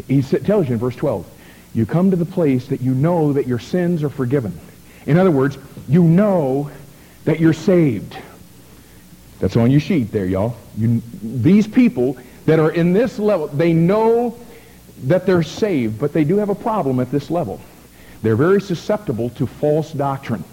He 0.08 0.22
tells 0.22 0.68
you 0.68 0.74
in 0.74 0.80
verse 0.80 0.96
12, 0.96 1.28
you 1.74 1.86
come 1.86 2.12
to 2.12 2.18
the 2.18 2.26
place 2.26 2.68
that 2.68 2.82
you 2.82 2.94
know 2.94 3.34
that 3.34 3.48
your 3.48 3.60
sins 3.60 4.04
are 4.04 4.10
forgiven. 4.10 4.58
In 5.06 5.18
other 5.18 5.32
words, 5.32 5.58
you 5.88 6.04
know 6.04 6.70
that 7.26 7.40
you're 7.40 7.54
saved. 7.54 8.18
That's 9.40 9.56
on 9.56 9.72
your 9.72 9.80
sheet 9.80 10.12
there, 10.12 10.26
y'all. 10.26 10.58
You, 10.78 11.02
these 11.22 11.68
people 11.68 12.18
that 12.46 12.60
are 12.60 12.72
in 12.72 12.94
this 12.94 13.20
level, 13.20 13.48
they 13.48 13.74
know 13.74 14.38
that 15.04 15.26
they're 15.26 15.44
saved, 15.44 16.00
but 16.00 16.14
they 16.14 16.24
do 16.24 16.38
have 16.38 16.50
a 16.50 16.56
problem 16.56 17.00
at 17.00 17.12
this 17.12 17.30
level. 17.30 17.62
They're 18.22 18.36
very 18.36 18.62
susceptible 18.62 19.30
to 19.32 19.48
false 19.48 19.92
doctrine 19.94 20.44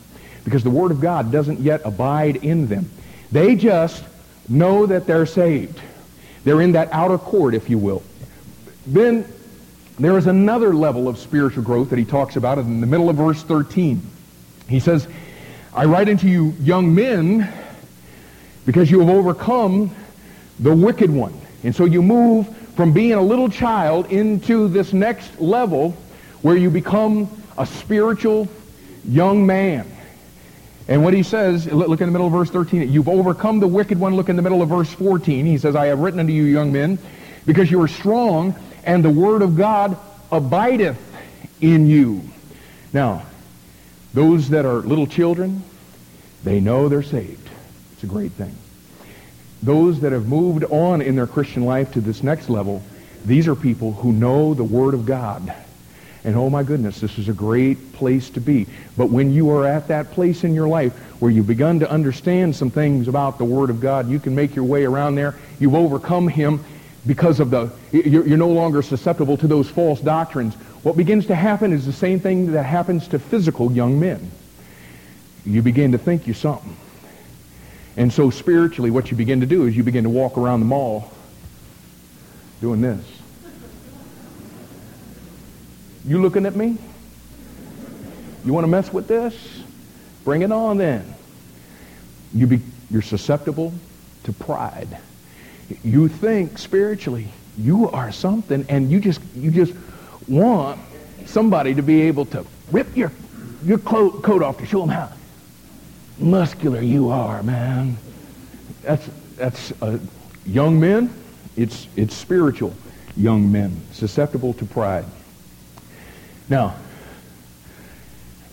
because 0.45 0.63
the 0.63 0.71
Word 0.71 0.93
of 0.93 1.01
God 1.01 1.33
doesn't 1.33 1.61
yet 1.61 1.83
abide 1.85 2.37
in 2.37 2.69
them. 2.69 2.89
They 3.33 3.57
just 3.57 4.05
know 4.49 4.87
that 4.87 5.07
they're 5.07 5.27
saved. 5.27 5.81
They're 6.45 6.61
in 6.61 6.73
that 6.73 6.89
outer 6.93 7.19
court, 7.19 7.55
if 7.55 7.69
you 7.69 7.79
will. 7.79 8.05
Then 8.87 9.27
there 9.99 10.17
is 10.17 10.29
another 10.29 10.73
level 10.73 11.09
of 11.09 11.19
spiritual 11.19 11.65
growth 11.65 11.91
that 11.91 11.99
he 11.99 12.05
talks 12.05 12.37
about 12.37 12.59
in 12.59 12.81
the 12.81 12.87
middle 12.87 13.11
of 13.11 13.17
verse 13.17 13.43
13. 13.43 14.01
He 14.69 14.81
says, 14.81 15.07
I 15.75 15.85
write 15.85 16.09
unto 16.09 16.27
you 16.27 16.55
young 16.61 16.95
men 16.95 17.53
because 18.65 18.91
you 18.91 19.01
have 19.01 19.09
overcome 19.09 19.95
the 20.59 20.75
wicked 20.75 21.11
one. 21.11 21.39
And 21.63 21.75
so 21.75 21.85
you 21.85 22.03
move 22.03 22.49
from 22.75 22.93
being 22.93 23.13
a 23.13 23.23
little 23.23 23.49
child 23.49 24.11
into 24.11 24.69
this 24.69 24.93
next 24.93 25.41
level 25.41 25.93
where 26.43 26.57
you 26.57 26.71
become 26.71 27.29
a 27.57 27.67
spiritual 27.67 28.49
young 29.05 29.47
man. 29.47 29.91
And 30.89 31.03
what 31.03 31.15
he 31.15 31.23
says, 31.23 31.67
look 31.67 32.01
in 32.01 32.07
the 32.07 32.13
middle 32.13 32.29
of 32.29 32.33
verse 32.33 32.51
13, 32.51 32.93
you've 32.93 33.09
overcome 33.09 33.59
the 33.59 33.67
wicked 33.67 33.99
one. 33.99 34.15
Look 34.15 34.29
in 34.29 34.37
the 34.37 34.43
middle 34.43 34.63
of 34.63 34.69
verse 34.69 34.93
14. 34.93 35.45
He 35.45 35.59
says, 35.59 35.75
I 35.75 35.87
have 35.87 35.99
written 35.99 36.21
unto 36.21 36.33
you, 36.33 36.45
young 36.45 36.73
men, 36.73 36.99
because 37.45 37.71
you 37.71 37.83
are 37.83 37.89
strong, 37.89 38.55
and 38.85 39.05
the 39.05 39.11
word 39.11 39.43
of 39.43 39.57
God 39.57 39.97
abideth 40.31 40.99
in 41.61 41.87
you. 41.87 42.23
Now, 42.93 43.27
those 44.17 44.49
that 44.49 44.65
are 44.65 44.77
little 44.77 45.07
children, 45.07 45.63
they 46.43 46.59
know 46.59 46.89
they're 46.89 47.03
saved. 47.03 47.51
It's 47.93 48.03
a 48.03 48.07
great 48.07 48.33
thing. 48.33 48.57
Those 49.63 50.01
that 50.01 50.13
have 50.13 50.27
moved 50.27 50.65
on 50.65 51.03
in 51.03 51.17
their 51.17 51.27
Christian 51.27 51.67
life 51.67 51.93
to 51.93 52.01
this 52.01 52.23
next 52.23 52.49
level, 52.49 52.83
these 53.27 53.47
are 53.47 53.55
people 53.55 53.93
who 53.93 54.15
know 54.15 54.55
the 54.55 54.65
Word 54.65 54.95
of 54.95 55.05
God. 55.05 55.53
And 56.25 56.35
oh 56.35 56.49
my 56.49 56.63
goodness, 56.63 56.99
this 56.99 57.19
is 57.19 57.29
a 57.29 57.35
great 57.35 57.93
place 57.93 58.31
to 58.31 58.41
be. 58.41 58.67
But 58.97 59.11
when 59.11 59.35
you 59.35 59.51
are 59.51 59.67
at 59.67 59.89
that 59.89 60.13
place 60.13 60.45
in 60.45 60.55
your 60.55 60.67
life 60.67 60.95
where 61.21 61.31
you've 61.31 61.47
begun 61.47 61.81
to 61.81 61.91
understand 61.91 62.57
some 62.57 62.71
things 62.71 63.09
about 63.09 63.37
the 63.37 63.45
Word 63.45 63.69
of 63.69 63.81
God, 63.81 64.09
you 64.09 64.19
can 64.19 64.35
make 64.35 64.57
your 64.57 64.65
way 64.65 64.87
around 64.87 65.17
there. 65.17 65.35
You've 65.61 65.75
overcome 65.75 66.27
Him 66.27 66.65
because 67.07 67.39
of 67.39 67.51
the, 67.51 67.71
you're, 67.93 68.39
no 68.39 68.49
longer 68.49 68.81
susceptible 68.81 69.37
to 69.37 69.47
those 69.47 69.69
false 69.69 70.01
doctrines. 70.01 70.57
What 70.87 70.97
begins 70.97 71.27
to 71.27 71.35
happen 71.35 71.73
is 71.73 71.85
the 71.85 71.93
same 71.93 72.21
thing 72.21 72.53
that 72.53 72.63
happens 72.63 73.09
to 73.09 73.19
physical 73.19 73.73
young 73.73 73.99
men. 73.99 74.31
You 75.45 75.61
begin 75.61 75.91
to 75.91 75.99
think 75.99 76.29
you're 76.29 76.35
something. 76.37 76.77
And 77.97 78.13
so 78.13 78.31
spiritually, 78.31 78.93
what 78.93 79.11
you 79.11 79.17
begin 79.17 79.41
to 79.41 79.47
do 79.47 79.67
is 79.67 79.77
you 79.77 79.83
begin 79.83 80.05
to 80.05 80.11
walk 80.11 80.39
around 80.39 80.61
the 80.61 80.67
mall 80.67 81.11
doing 82.61 82.83
this. 82.83 83.05
You 86.05 86.23
looking 86.23 86.47
at 86.47 86.55
me? 86.55 86.79
You 88.45 88.53
want 88.53 88.63
to 88.63 88.69
mess 88.69 88.93
with 88.93 89.09
this? 89.09 89.35
Bring 90.23 90.43
it 90.43 90.53
on 90.53 90.79
then. 90.79 91.17
You 92.33 92.47
be, 92.47 92.61
you're 92.93 93.03
susceptible 93.03 93.75
to 94.23 94.33
pride. 94.33 94.99
You 95.83 96.07
think 96.07 96.59
spiritually 96.59 97.27
you 97.59 97.91
are 97.91 98.13
something 98.13 98.65
and 98.69 98.89
you 98.89 99.01
just 99.01 99.21
you 99.35 99.51
just 99.51 99.73
want 100.29 100.81
somebody 101.27 101.75
to 101.75 101.83
be 101.83 102.03
able 102.03 102.27
to 102.27 102.45
rip 102.71 102.97
your, 102.97 103.13
your 103.65 103.79
coat 103.79 104.43
off 104.43 104.59
to 104.59 104.67
show 104.67 104.81
them 104.81 104.89
how 104.91 105.13
muscular 106.19 106.81
you 106.81 107.11
are, 107.11 107.43
man. 107.43 107.97
That's, 108.83 109.09
that's 109.37 109.73
uh, 109.83 109.99
young 110.45 110.81
men. 110.81 111.13
It's, 111.57 111.89
it's 111.97 112.15
spiritual 112.15 112.75
young 113.17 113.51
men, 113.51 113.81
susceptible 113.93 114.53
to 114.55 114.65
pride. 114.65 115.07
Now, 116.49 116.77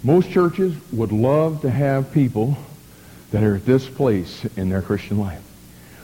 most 0.04 0.30
churches 0.32 0.76
would 0.92 1.12
love 1.12 1.62
to 1.62 1.70
have 1.70 2.12
people 2.12 2.58
that 3.32 3.44
are 3.44 3.56
at 3.56 3.66
this 3.66 3.88
place 3.88 4.46
in 4.58 4.70
their 4.70 4.82
Christian 4.82 5.18
life 5.18 5.42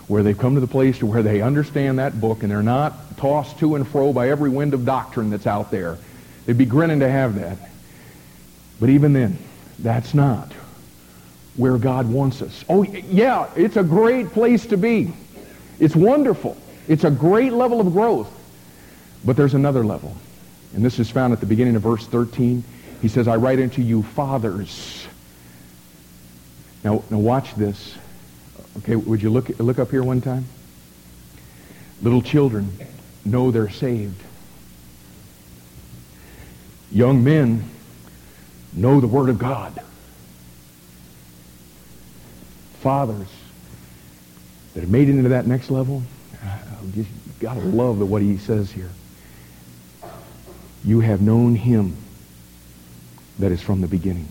where 0.10 0.24
they've 0.24 0.38
come 0.38 0.56
to 0.56 0.60
the 0.60 0.67
place 0.67 0.98
to 0.98 1.06
where 1.06 1.22
they 1.22 1.39
understand 1.39 2.00
that 2.00 2.19
book 2.19 2.41
and 2.41 2.52
they're 2.52 2.63
not 2.63 3.15
tossed 3.17 3.60
to 3.60 3.76
and 3.76 3.88
fro 3.88 4.12
by 4.12 4.30
every 4.30 4.50
wind 4.50 4.74
of 4.74 4.84
doctrine 4.84 5.30
that's 5.30 5.45
out 5.45 5.69
there. 5.69 6.00
They'd 6.45 6.58
be 6.58 6.65
grinning 6.65 7.02
to 7.02 7.10
have 7.10 7.36
that. 7.36 7.58
But 8.80 8.89
even 8.89 9.13
then, 9.13 9.38
that's 9.78 10.15
not 10.15 10.52
where 11.56 11.78
God 11.78 12.10
wants 12.10 12.41
us. 12.41 12.65
Oh, 12.67 12.82
yeah, 12.84 13.52
it's 13.56 13.78
a 13.78 13.84
great 13.84 14.32
place 14.32 14.65
to 14.67 14.78
be. 14.78 15.13
It's 15.80 15.95
wonderful. 15.95 16.58
It's 16.88 17.04
a 17.04 17.12
great 17.12 17.54
level 17.54 17.80
of 17.80 17.93
growth. 17.93 18.34
But 19.24 19.38
there's 19.38 19.54
another 19.54 19.86
level. 19.86 20.17
And 20.74 20.84
this 20.84 20.98
is 20.98 21.12
found 21.12 21.34
at 21.34 21.39
the 21.39 21.45
beginning 21.45 21.76
of 21.76 21.84
verse 21.84 22.08
13. 22.08 22.63
He 23.04 23.10
says, 23.10 23.28
I 23.28 23.36
write 23.36 23.60
unto 23.60 23.84
you 23.84 24.02
fathers. 24.02 25.06
Now, 26.84 27.04
now 27.12 27.19
watch 27.19 27.54
this. 27.54 27.95
Okay, 28.78 28.96
would 28.96 29.22
you 29.22 29.30
look, 29.30 29.50
look 29.60 29.80
up 29.80 29.92
here 29.92 30.04
one 30.04 30.22
time? 30.22 30.46
Little 32.02 32.22
children 32.22 32.72
know 33.26 33.52
they're 33.52 33.70
saved. 33.70 34.22
Young 36.92 37.24
men 37.24 37.70
know 38.74 39.02
the 39.02 39.08
Word 39.08 39.30
of 39.30 39.38
God. 39.38 39.80
Fathers 42.80 43.28
that 44.74 44.82
have 44.82 44.90
made 44.90 45.10
it 45.10 45.12
into 45.12 45.30
that 45.30 45.46
next 45.46 45.70
level, 45.70 46.02
you 46.94 47.04
just 47.04 47.40
got 47.40 47.56
to 47.56 47.60
love 47.60 48.00
what 48.10 48.22
he 48.22 48.38
says 48.38 48.72
here. 48.72 48.90
You 50.86 51.02
have 51.02 51.22
known 51.22 51.56
him 51.56 51.98
that 53.40 53.52
is 53.52 53.62
from 53.62 53.82
the 53.82 53.88
beginning. 53.88 54.30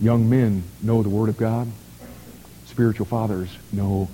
Young 0.00 0.30
men 0.30 0.62
know 0.82 1.02
the 1.02 1.08
Word 1.08 1.28
of 1.28 1.36
God. 1.36 1.68
Spiritual 2.76 3.06
fathers 3.06 3.48
know 3.72 4.06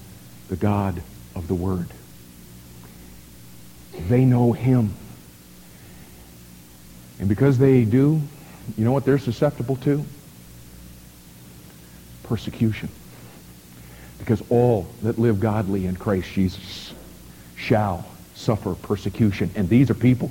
the 0.47 0.55
God 0.55 1.03
of 1.35 1.49
the 1.49 1.55
Word. 1.55 1.89
They 4.09 4.25
know 4.25 4.53
him. 4.53 4.95
And 7.19 7.29
because 7.29 7.59
they 7.59 7.85
do, 7.85 8.23
you 8.79 8.85
know 8.85 8.93
what 8.93 9.05
they're 9.05 9.19
susceptible 9.19 9.75
to? 9.79 10.05
Persecution. 12.23 12.89
Because 14.21 14.41
all 14.49 14.87
that 15.03 15.19
live 15.19 15.41
godly 15.41 15.87
in 15.87 15.97
Christ 15.97 16.31
Jesus 16.31 16.95
shall 17.57 18.07
suffer 18.37 18.77
persecution. 18.77 19.51
And 19.57 19.69
these 19.69 19.91
are 19.91 19.95
people, 19.95 20.31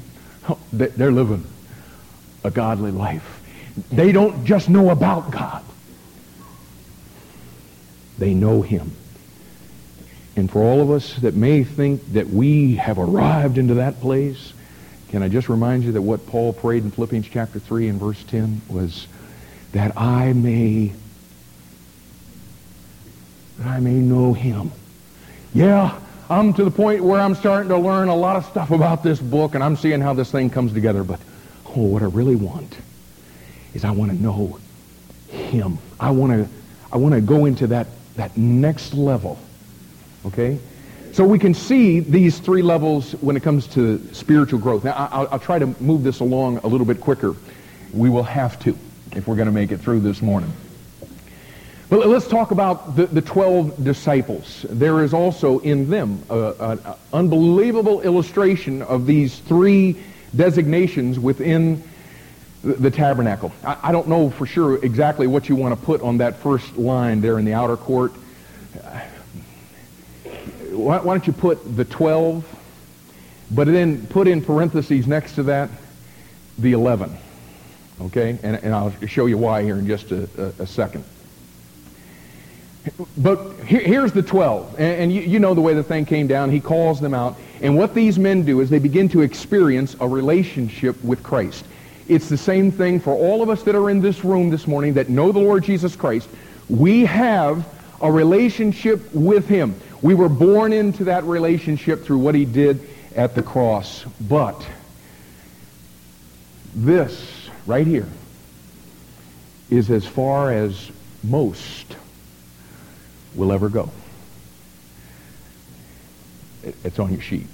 they're 0.72 1.12
living 1.12 1.44
a 2.46 2.50
godly 2.50 2.92
life. 2.92 3.44
They 3.92 4.14
don't 4.14 4.46
just 4.46 4.70
know 4.70 4.90
about 4.90 5.32
God. 5.32 5.66
They 8.22 8.36
know 8.36 8.62
him. 8.62 8.92
And 10.36 10.50
for 10.50 10.62
all 10.62 10.80
of 10.80 10.92
us 10.92 11.16
that 11.16 11.34
may 11.34 11.64
think 11.64 12.14
that 12.14 12.28
we 12.30 12.76
have 12.76 13.00
arrived 13.00 13.58
into 13.58 13.74
that 13.74 14.00
place, 14.00 14.54
can 15.10 15.24
I 15.24 15.28
just 15.28 15.50
remind 15.50 15.84
you 15.84 15.94
that 15.94 16.04
what 16.04 16.28
Paul 16.28 16.54
prayed 16.54 16.84
in 16.84 16.92
Philippians 16.92 17.28
chapter 17.28 17.58
3 17.58 17.88
and 17.88 18.00
verse 18.00 18.24
10 18.26 18.62
was 18.70 19.08
that 19.72 19.98
I 19.98 20.34
may 20.34 20.94
that 23.58 23.66
I 23.66 23.80
may 23.80 23.96
know 23.96 24.34
him. 24.34 24.72
Yeah, 25.56 26.00
I'm 26.30 26.54
to 26.54 26.64
the 26.64 26.70
point 26.70 27.04
where 27.04 27.20
I'm 27.20 27.34
starting 27.34 27.70
to 27.70 27.78
learn 27.78 28.08
a 28.08 28.16
lot 28.16 28.36
of 28.36 28.46
stuff 28.46 28.70
about 28.70 29.02
this 29.02 29.20
book 29.20 29.56
and 29.56 29.64
I'm 29.64 29.76
seeing 29.76 30.00
how 30.00 30.14
this 30.14 30.30
thing 30.30 30.52
comes 30.52 30.74
together, 30.74 31.04
but 31.04 31.20
oh, 31.76 31.86
what 31.86 32.04
I 32.04 32.06
really 32.06 32.36
want 32.36 32.78
is 33.74 33.84
I 33.84 33.90
want 33.90 34.12
to 34.12 34.22
know 34.22 34.60
him. 35.30 35.80
I 36.00 36.12
want 36.12 36.34
to 36.34 36.48
I 36.94 36.98
want 36.98 37.16
to 37.16 37.22
go 37.22 37.46
into 37.46 37.66
that 37.68 37.88
that 38.16 38.36
next 38.38 38.94
level. 38.94 39.40
Okay? 40.26 40.60
So 41.14 41.26
we 41.26 41.40
can 41.40 41.54
see 41.54 42.00
these 42.00 42.40
three 42.40 42.62
levels 42.62 43.12
when 43.14 43.36
it 43.36 43.44
comes 43.44 43.68
to 43.68 44.02
spiritual 44.14 44.60
growth. 44.60 44.84
Now, 44.84 45.10
I'll, 45.12 45.28
I'll 45.34 45.40
try 45.40 45.60
to 45.60 45.68
move 45.82 46.04
this 46.04 46.22
along 46.22 46.60
a 46.60 46.68
little 46.68 46.86
bit 46.86 47.02
quicker. 47.02 47.36
We 47.94 48.10
will 48.10 48.24
have 48.24 48.58
to 48.64 48.78
if 49.16 49.28
we're 49.28 49.36
going 49.36 49.48
to 49.48 49.52
make 49.52 49.72
it 49.72 49.80
through 49.80 50.00
this 50.00 50.22
morning. 50.22 50.52
But 51.90 52.08
let's 52.08 52.28
talk 52.28 52.52
about 52.52 52.96
the, 52.96 53.08
the 53.08 53.22
12 53.22 53.84
disciples. 53.84 54.66
There 54.70 55.04
is 55.04 55.14
also 55.14 55.60
in 55.60 55.90
them 55.90 56.24
an 56.30 56.80
unbelievable 57.12 58.02
illustration 58.02 58.82
of 58.82 59.06
these 59.06 59.40
three 59.40 60.02
designations 60.34 61.20
within 61.20 61.84
the, 62.64 62.92
tabernacle. 62.92 63.52
I, 63.64 63.78
I, 63.84 63.92
don't 63.92 64.08
know 64.08 64.30
for 64.30 64.46
sure 64.46 64.84
exactly 64.84 65.28
what 65.28 65.50
you 65.50 65.56
want 65.56 65.78
to 65.78 65.86
put 65.86 66.02
on 66.02 66.18
that 66.18 66.38
first 66.38 66.78
line 66.78 67.22
there 67.22 67.40
in 67.40 67.46
the 67.46 67.54
outer 67.54 67.76
court 67.76 68.14
uh, 68.84 69.02
why, 70.72 71.00
why 71.00 71.14
don't 71.14 71.28
you 71.28 71.34
put 71.34 71.76
the 71.76 71.86
12, 71.86 72.46
but 73.52 73.68
then 73.68 74.06
put 74.08 74.28
in 74.28 74.42
parentheses 74.42 75.08
next 75.08 75.36
to 75.36 75.44
that 75.44 75.70
the 76.58 76.74
11. 76.74 77.16
Okay? 78.02 78.38
And, 78.44 78.56
and 78.58 78.74
I'll 78.74 78.94
show 79.08 79.26
you 79.26 79.38
why 79.38 79.64
here 79.64 79.78
in 79.78 79.88
just 79.88 80.12
a, 80.12 80.28
a, 80.38 80.64
a 80.64 80.68
second. 80.68 81.04
But 83.18 83.54
here, 83.66 83.82
here's 83.82 84.12
the 84.12 84.24
12. 84.24 84.80
And, 84.80 85.02
and 85.02 85.14
you, 85.14 85.22
you, 85.22 85.40
know 85.40 85.54
the 85.54 85.62
way 85.62 85.74
the 85.74 85.84
thing 85.84 86.06
came 86.06 86.28
down. 86.28 86.50
He 86.50 86.60
calls 86.60 87.00
them 87.00 87.14
out. 87.14 87.38
And 87.62 87.78
what 87.78 87.94
these 87.94 88.18
men 88.18 88.44
do 88.44 88.60
is 88.62 88.70
they 88.70 88.80
begin 88.80 89.08
to 89.10 89.22
experience 89.22 89.96
a 90.00 90.08
relationship 90.08 91.02
with 91.04 91.22
Christ. 91.22 91.66
It's 92.08 92.30
the 92.30 92.38
same 92.38 92.72
thing 92.72 93.00
for 93.00 93.14
all 93.14 93.42
of 93.42 93.50
us 93.50 93.64
that 93.64 93.76
are 93.76 93.90
in 93.90 94.02
this 94.02 94.24
room 94.24 94.50
this 94.50 94.68
morning 94.68 94.94
that 94.94 95.10
know 95.10 95.32
the 95.32 95.40
Lord 95.40 95.64
Jesus 95.64 95.96
Christ. 95.96 96.28
We 96.70 97.06
have 97.06 97.68
a 98.02 98.12
relationship 98.12 99.14
with 99.14 99.48
him. 99.48 99.76
We 100.02 100.14
were 100.16 100.30
born 100.30 100.74
into 100.74 101.06
that 101.06 101.24
relationship 101.24 102.04
through 102.04 102.18
what 102.20 102.36
he 102.36 102.46
did 102.46 102.88
at 103.16 103.36
the 103.36 103.44
cross. 103.44 104.04
But 104.20 104.66
this 106.74 107.50
right 107.66 107.86
here 107.86 108.08
is 109.70 109.90
as 109.90 110.06
far 110.06 110.52
as 110.52 110.90
most 111.24 111.96
will 113.36 113.52
ever 113.52 113.70
go. 113.70 113.90
It's 116.64 117.00
on 117.00 117.12
your 117.12 117.22
sheet. 117.22 117.48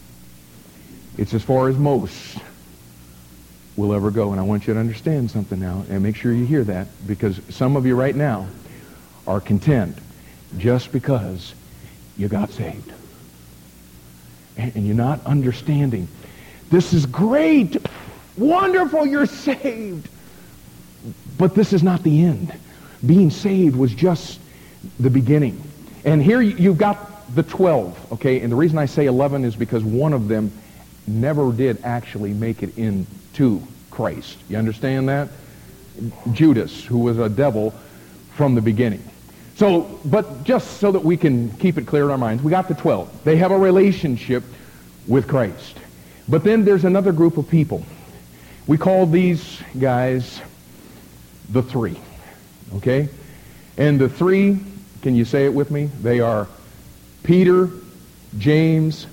It's 1.17 1.33
as 1.33 1.43
far 1.43 1.69
as 1.69 1.77
most 1.77 2.37
will 3.77 3.93
ever 3.93 4.11
go. 4.11 4.31
And 4.31 4.39
I 4.41 4.43
want 4.43 4.67
you 4.67 4.73
to 4.73 4.79
understand 4.79 5.31
something 5.31 5.59
now, 5.59 5.85
and 5.89 6.03
make 6.03 6.17
sure 6.17 6.33
you 6.33 6.45
hear 6.45 6.65
that, 6.65 6.87
because 7.07 7.39
some 7.49 7.77
of 7.77 7.85
you 7.85 7.95
right 7.95 8.15
now 8.15 8.47
are 9.25 9.39
content 9.39 9.97
just 10.57 10.91
because 10.91 11.53
you 12.17 12.27
got 12.27 12.51
saved. 12.51 12.91
And, 14.57 14.75
and 14.75 14.87
you're 14.87 14.95
not 14.95 15.25
understanding. 15.25 16.07
This 16.69 16.91
is 16.91 17.05
great. 17.05 17.77
Wonderful, 18.35 19.05
you're 19.05 19.25
saved. 19.25 20.09
But 21.37 21.55
this 21.55 21.71
is 21.71 21.83
not 21.83 22.03
the 22.03 22.23
end. 22.23 22.53
Being 23.05 23.29
saved 23.29 23.75
was 23.75 23.93
just 23.93 24.39
the 24.99 25.09
beginning. 25.09 25.61
And 26.03 26.21
here 26.21 26.41
you've 26.41 26.77
got 26.77 27.35
the 27.35 27.43
12, 27.43 28.13
okay? 28.13 28.41
And 28.41 28.51
the 28.51 28.55
reason 28.55 28.77
I 28.77 28.85
say 28.85 29.05
11 29.05 29.45
is 29.45 29.55
because 29.55 29.83
one 29.83 30.13
of 30.13 30.27
them 30.27 30.51
never 31.07 31.51
did 31.51 31.79
actually 31.83 32.33
make 32.33 32.63
it 32.63 32.77
into 32.77 33.63
Christ. 33.91 34.37
You 34.49 34.57
understand 34.57 35.09
that? 35.09 35.29
Judas, 36.31 36.83
who 36.83 36.99
was 36.99 37.17
a 37.17 37.29
devil 37.29 37.73
from 38.35 38.55
the 38.55 38.61
beginning. 38.61 39.03
So, 39.55 39.99
but 40.05 40.43
just 40.43 40.77
so 40.77 40.91
that 40.91 41.03
we 41.03 41.17
can 41.17 41.49
keep 41.57 41.79
it 41.79 41.87
clear 41.87 42.03
in 42.03 42.11
our 42.11 42.17
minds, 42.17 42.43
we 42.43 42.51
got 42.51 42.67
the 42.67 42.75
12. 42.75 43.23
They 43.23 43.37
have 43.37 43.51
a 43.51 43.57
relationship 43.57 44.43
with 45.07 45.27
Christ. 45.27 45.77
But 46.27 46.43
then 46.43 46.63
there's 46.65 46.85
another 46.85 47.11
group 47.11 47.37
of 47.37 47.49
people. 47.49 47.83
We 48.67 48.77
call 48.77 49.07
these 49.07 49.61
guys 49.79 50.41
the 51.49 51.63
three. 51.63 51.99
Okay? 52.75 53.09
And 53.77 53.99
the 53.99 54.09
three, 54.09 54.59
can 55.01 55.15
you 55.15 55.25
say 55.25 55.45
it 55.45 55.53
with 55.53 55.71
me? 55.71 55.85
They 56.01 56.19
are 56.19 56.47
Peter, 57.23 57.69
James, 58.37 59.07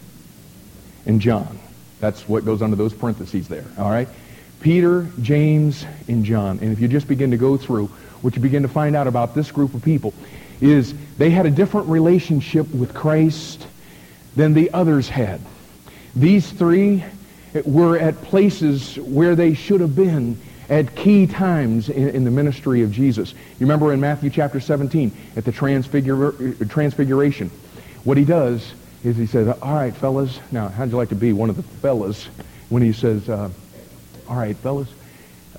and 1.07 1.21
John. 1.21 1.59
That's 2.01 2.29
what 2.29 2.45
goes 2.45 2.63
under 2.63 2.77
those 2.77 2.93
parentheses 2.93 3.49
there. 3.49 3.65
All 3.79 3.91
right? 3.91 4.09
Peter, 4.61 5.07
James, 5.21 5.85
and 6.09 6.25
John. 6.25 6.59
And 6.61 6.73
if 6.73 6.81
you 6.81 6.89
just 6.89 7.07
begin 7.07 7.31
to 7.31 7.37
go 7.37 7.57
through, 7.57 7.87
what 8.23 8.35
you 8.35 8.41
begin 8.41 8.63
to 8.63 8.69
find 8.69 8.97
out 8.97 9.07
about 9.07 9.35
this 9.35 9.51
group 9.51 9.75
of 9.75 9.83
people 9.83 10.15
is 10.61 10.95
they 11.19 11.31
had 11.31 11.45
a 11.45 11.51
different 11.51 11.89
relationship 11.89 12.73
with 12.75 12.95
Christ 12.95 13.67
than 14.37 14.55
the 14.55 14.71
others 14.73 15.09
had. 15.09 15.41
These 16.17 16.51
three 16.51 17.05
were 17.65 17.99
at 17.99 18.21
places 18.23 18.97
where 18.97 19.37
they 19.37 19.55
should 19.55 19.81
have 19.81 19.95
been 19.95 20.39
at 20.71 20.97
key 20.97 21.27
times 21.27 21.89
in, 21.89 22.09
in, 22.11 22.25
the 22.25 22.31
ministry 22.31 22.83
of 22.83 22.91
Jesus. 22.91 23.33
You 23.33 23.67
remember 23.67 23.93
in 23.93 24.01
Matthew 24.01 24.31
chapter 24.31 24.61
17 24.61 25.13
at 25.37 25.45
the 25.45 25.53
transfigur- 25.53 26.69
transfiguration, 26.71 27.51
what 28.05 28.17
he 28.17 28.25
does 28.25 28.73
is 29.05 29.17
he 29.17 29.27
says, 29.27 29.47
all 29.61 29.75
right, 29.75 29.95
fellas, 29.95 30.40
now 30.51 30.69
how'd 30.69 30.90
you 30.90 30.97
like 30.97 31.11
to 31.11 31.14
be 31.14 31.33
one 31.33 31.51
of 31.51 31.57
the 31.57 31.62
fellas 31.62 32.25
when 32.71 32.83
he 32.83 32.93
says, 32.93 33.29
uh, 33.29 33.51
all 34.29 34.37
right, 34.37 34.57
fellas, 34.57 34.88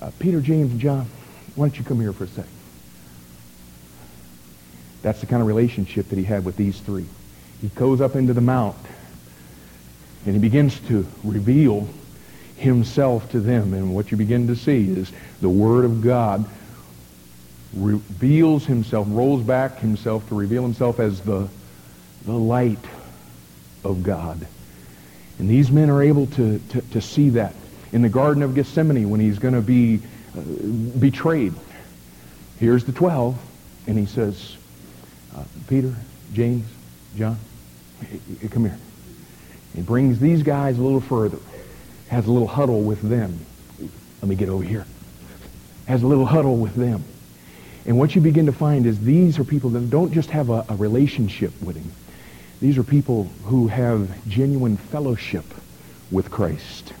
uh, 0.02 0.10
Peter, 0.18 0.40
James, 0.40 0.72
and 0.72 0.80
John, 0.80 1.06
why 1.54 1.68
don't 1.68 1.78
you 1.78 1.84
come 1.84 2.00
here 2.00 2.12
for 2.12 2.24
a 2.24 2.28
second? 2.28 2.50
That's 5.02 5.20
the 5.20 5.26
kind 5.26 5.40
of 5.40 5.46
relationship 5.46 6.08
that 6.08 6.18
he 6.18 6.24
had 6.24 6.44
with 6.44 6.56
these 6.56 6.80
three. 6.80 7.06
He 7.62 7.68
goes 7.68 8.00
up 8.00 8.16
into 8.16 8.34
the 8.34 8.40
mount 8.40 8.76
and 10.24 10.34
he 10.34 10.40
begins 10.40 10.80
to 10.88 11.06
reveal 11.22 11.88
himself 12.56 13.30
to 13.30 13.38
them. 13.38 13.72
And 13.72 13.94
what 13.94 14.10
you 14.10 14.16
begin 14.16 14.48
to 14.48 14.56
see 14.56 14.90
is 14.90 15.12
the 15.40 15.48
Word 15.48 15.84
of 15.84 16.02
God 16.02 16.44
reveals 17.72 18.66
himself, 18.66 19.06
rolls 19.10 19.42
back 19.42 19.78
himself 19.78 20.28
to 20.28 20.34
reveal 20.34 20.62
himself 20.62 20.98
as 20.98 21.20
the, 21.20 21.48
the 22.24 22.32
light 22.32 22.84
of 23.84 24.02
God. 24.02 24.46
And 25.38 25.48
these 25.48 25.70
men 25.70 25.90
are 25.90 26.02
able 26.02 26.26
to, 26.28 26.58
to, 26.58 26.80
to 26.80 27.00
see 27.00 27.30
that. 27.30 27.54
In 27.92 28.02
the 28.02 28.08
Garden 28.08 28.42
of 28.42 28.54
Gethsemane, 28.54 29.08
when 29.10 29.20
he's 29.20 29.38
going 29.38 29.54
to 29.54 29.60
be 29.60 30.00
uh, 30.36 30.40
betrayed, 30.98 31.52
here's 32.58 32.84
the 32.84 32.92
12, 32.92 33.38
and 33.86 33.98
he 33.98 34.06
says, 34.06 34.56
uh, 35.36 35.44
Peter, 35.68 35.94
James, 36.32 36.66
John, 37.16 37.38
come 38.50 38.64
here. 38.64 38.78
He 39.74 39.82
brings 39.82 40.18
these 40.18 40.42
guys 40.42 40.78
a 40.78 40.82
little 40.82 41.00
further, 41.00 41.38
has 42.08 42.26
a 42.26 42.32
little 42.32 42.48
huddle 42.48 42.82
with 42.82 43.02
them. 43.02 43.38
Let 44.22 44.28
me 44.28 44.34
get 44.34 44.48
over 44.48 44.64
here. 44.64 44.86
Has 45.86 46.02
a 46.02 46.06
little 46.06 46.26
huddle 46.26 46.56
with 46.56 46.74
them. 46.74 47.04
And 47.84 47.98
what 47.98 48.14
you 48.14 48.20
begin 48.20 48.46
to 48.46 48.52
find 48.52 48.86
is 48.86 48.98
these 49.00 49.38
are 49.38 49.44
people 49.44 49.70
that 49.70 49.90
don't 49.90 50.12
just 50.12 50.30
have 50.30 50.50
a, 50.50 50.64
a 50.68 50.74
relationship 50.74 51.52
with 51.62 51.76
him. 51.76 51.92
These 52.60 52.78
are 52.78 52.82
people 52.82 53.24
who 53.44 53.68
have 53.68 54.28
genuine 54.28 54.76
fellowship 54.76 55.44
with 56.10 56.30
Christ. 56.30 56.94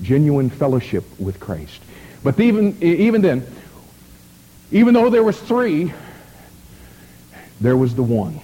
Genuine 0.00 0.50
fellowship 0.50 1.04
with 1.18 1.40
Christ. 1.40 1.80
But 2.22 2.38
even, 2.38 2.80
even 2.82 3.20
then, 3.20 3.46
even 4.70 4.94
though 4.94 5.10
there 5.10 5.24
was 5.24 5.38
three, 5.40 5.92
there 7.60 7.76
was 7.76 7.94
the 7.94 8.02
one. 8.02 8.40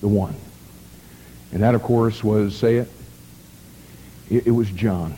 The 0.00 0.08
one. 0.08 0.34
And 1.52 1.62
that, 1.62 1.74
of 1.74 1.82
course, 1.82 2.24
was, 2.24 2.56
say 2.56 2.76
it, 2.78 2.88
it, 4.30 4.46
it 4.48 4.50
was 4.50 4.68
John. 4.70 5.16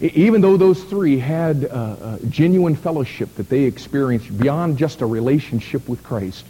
Even 0.00 0.40
though 0.40 0.56
those 0.56 0.82
three 0.82 1.18
had 1.18 1.66
uh, 1.66 2.18
genuine 2.28 2.74
fellowship 2.74 3.34
that 3.36 3.48
they 3.50 3.64
experienced 3.64 4.36
beyond 4.36 4.78
just 4.78 5.02
a 5.02 5.06
relationship 5.06 5.88
with 5.88 6.02
Christ, 6.02 6.46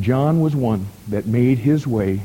John 0.00 0.40
was 0.40 0.56
one 0.56 0.86
that 1.08 1.26
made 1.26 1.58
his 1.58 1.86
way 1.86 2.20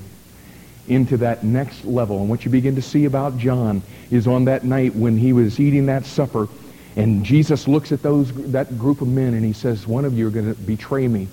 into 0.88 1.18
that 1.18 1.44
next 1.44 1.86
level. 1.86 2.20
And 2.20 2.30
what 2.30 2.46
you 2.46 2.52
begin 2.52 2.76
to 2.76 2.82
see 2.82 3.06
about 3.06 3.38
John 3.38 3.82
is 4.10 4.28
on 4.28 4.46
that 4.46 4.64
night 4.64 4.96
when 4.96 5.18
he 5.18 5.34
was 5.34 5.60
eating 5.60 5.86
that 5.86 6.06
supper, 6.06 6.48
and 6.96 7.24
Jesus 7.24 7.68
looks 7.68 7.92
at 7.92 8.02
those 8.02 8.34
that 8.52 8.78
group 8.78 9.02
of 9.02 9.08
men 9.08 9.34
and 9.34 9.46
he 9.46 9.54
says, 9.54 9.88
one 9.88 10.04
of 10.04 10.18
you 10.18 10.28
are 10.28 10.32
going 10.32 10.54
to 10.54 10.60
betray 10.62 11.08
me. 11.08 11.28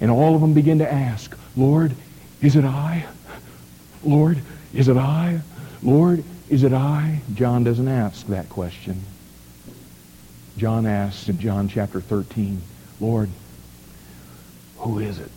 And 0.00 0.10
all 0.10 0.34
of 0.34 0.40
them 0.40 0.54
begin 0.54 0.78
to 0.78 0.90
ask, 0.90 1.36
Lord, 1.56 1.94
is 2.40 2.56
it 2.56 2.64
I? 2.64 3.04
Lord, 4.02 4.40
is 4.74 4.88
it 4.88 4.96
I? 4.96 5.40
Lord, 5.82 6.24
is 6.48 6.64
it 6.64 6.72
I? 6.72 7.20
John 7.34 7.62
doesn't 7.62 7.86
ask 7.86 8.26
that 8.28 8.48
question. 8.48 9.02
John 10.56 10.86
asks 10.86 11.28
in 11.28 11.38
John 11.38 11.68
chapter 11.68 12.00
13, 12.00 12.60
Lord, 13.00 13.30
who 14.78 14.98
is 14.98 15.18
it? 15.18 15.30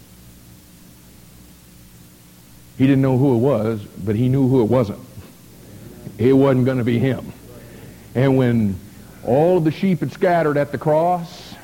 He 2.78 2.86
didn't 2.88 3.02
know 3.02 3.18
who 3.18 3.36
it 3.36 3.40
was, 3.40 3.82
but 3.84 4.16
he 4.16 4.28
knew 4.28 4.48
who 4.48 4.62
it 4.62 4.70
wasn't. 4.70 5.00
It 6.18 6.34
wasn't 6.34 6.66
going 6.66 6.78
to 6.78 6.84
be 6.84 7.00
him. 7.00 7.32
And 8.14 8.38
when 8.38 8.80
all 9.26 9.58
of 9.58 9.64
the 9.64 9.72
sheep 9.72 10.00
had 10.00 10.12
scattered 10.12 10.58
at 10.58 10.72
the 10.72 10.78
cross, 10.78 11.56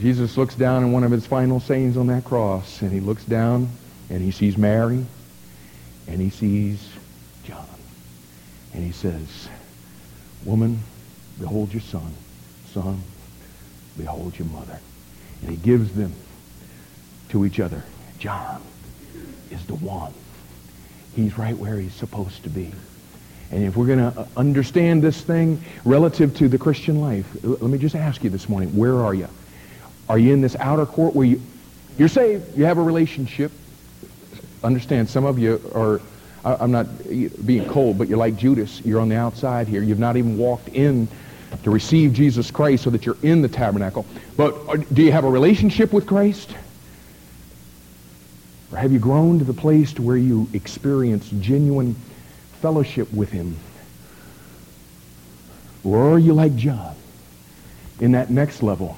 Jesus 0.00 0.36
looks 0.36 0.54
down 0.54 0.82
in 0.82 0.92
one 0.92 1.04
of 1.04 1.10
his 1.10 1.26
final 1.26 1.60
sayings 1.60 1.96
on 1.96 2.06
that 2.08 2.24
cross, 2.24 2.82
and 2.82 2.90
he 2.90 3.00
looks 3.00 3.24
down 3.24 3.68
and 4.10 4.20
he 4.20 4.30
sees 4.30 4.58
Mary, 4.58 5.06
and 6.06 6.20
he 6.20 6.28
sees 6.28 6.86
John. 7.44 7.66
And 8.74 8.84
he 8.84 8.92
says, 8.92 9.48
Woman, 10.44 10.80
behold 11.38 11.72
your 11.72 11.82
son. 11.82 12.12
Son, 12.72 13.00
behold 13.96 14.38
your 14.38 14.48
mother. 14.48 14.80
And 15.40 15.50
he 15.50 15.56
gives 15.56 15.94
them 15.94 16.12
to 17.30 17.46
each 17.46 17.60
other. 17.60 17.82
John 18.18 18.60
is 19.50 19.64
the 19.66 19.76
one. 19.76 20.12
He's 21.14 21.36
right 21.38 21.56
where 21.56 21.76
he's 21.76 21.94
supposed 21.94 22.42
to 22.44 22.50
be. 22.50 22.72
And 23.50 23.64
if 23.64 23.76
we're 23.76 23.86
going 23.86 23.98
to 23.98 24.26
understand 24.36 25.02
this 25.02 25.20
thing 25.20 25.62
relative 25.84 26.34
to 26.38 26.48
the 26.48 26.56
Christian 26.58 27.00
life, 27.00 27.26
let 27.42 27.62
me 27.62 27.78
just 27.78 27.94
ask 27.94 28.24
you 28.24 28.30
this 28.30 28.48
morning, 28.48 28.74
where 28.76 29.00
are 29.04 29.12
you? 29.12 29.28
Are 30.08 30.18
you 30.18 30.32
in 30.32 30.40
this 30.40 30.56
outer 30.56 30.86
court 30.86 31.14
where 31.14 31.26
you, 31.26 31.42
you're 31.98 32.08
saved, 32.08 32.56
you 32.56 32.64
have 32.64 32.78
a 32.78 32.82
relationship? 32.82 33.52
Understand, 34.64 35.10
some 35.10 35.24
of 35.24 35.38
you 35.38 35.60
are 35.74 36.00
I'm 36.44 36.72
not 36.72 36.86
being 37.08 37.66
cold, 37.66 37.98
but 37.98 38.08
you're 38.08 38.18
like 38.18 38.36
Judas. 38.36 38.80
You're 38.84 39.00
on 39.00 39.08
the 39.08 39.16
outside 39.16 39.68
here. 39.68 39.82
You've 39.82 40.00
not 40.00 40.16
even 40.16 40.36
walked 40.36 40.68
in 40.68 41.06
to 41.62 41.70
receive 41.70 42.12
Jesus 42.12 42.50
Christ 42.50 42.82
so 42.82 42.90
that 42.90 43.06
you're 43.06 43.18
in 43.22 43.42
the 43.42 43.48
tabernacle. 43.48 44.06
But 44.36 44.54
uh, 44.68 44.76
do 44.92 45.02
you 45.02 45.12
have 45.12 45.24
a 45.24 45.30
relationship 45.30 45.92
with 45.92 46.06
Christ? 46.06 46.54
Or 48.72 48.78
have 48.78 48.90
you 48.90 48.98
grown 48.98 49.38
to 49.38 49.44
the 49.44 49.52
place 49.52 49.92
to 49.94 50.02
where 50.02 50.16
you 50.16 50.48
experience 50.54 51.28
genuine 51.40 51.94
fellowship 52.60 53.12
with 53.12 53.30
him? 53.30 53.56
Or 55.84 56.14
are 56.14 56.18
you 56.18 56.32
like 56.32 56.56
John 56.56 56.94
in 58.00 58.12
that 58.12 58.30
next 58.30 58.62
level 58.62 58.96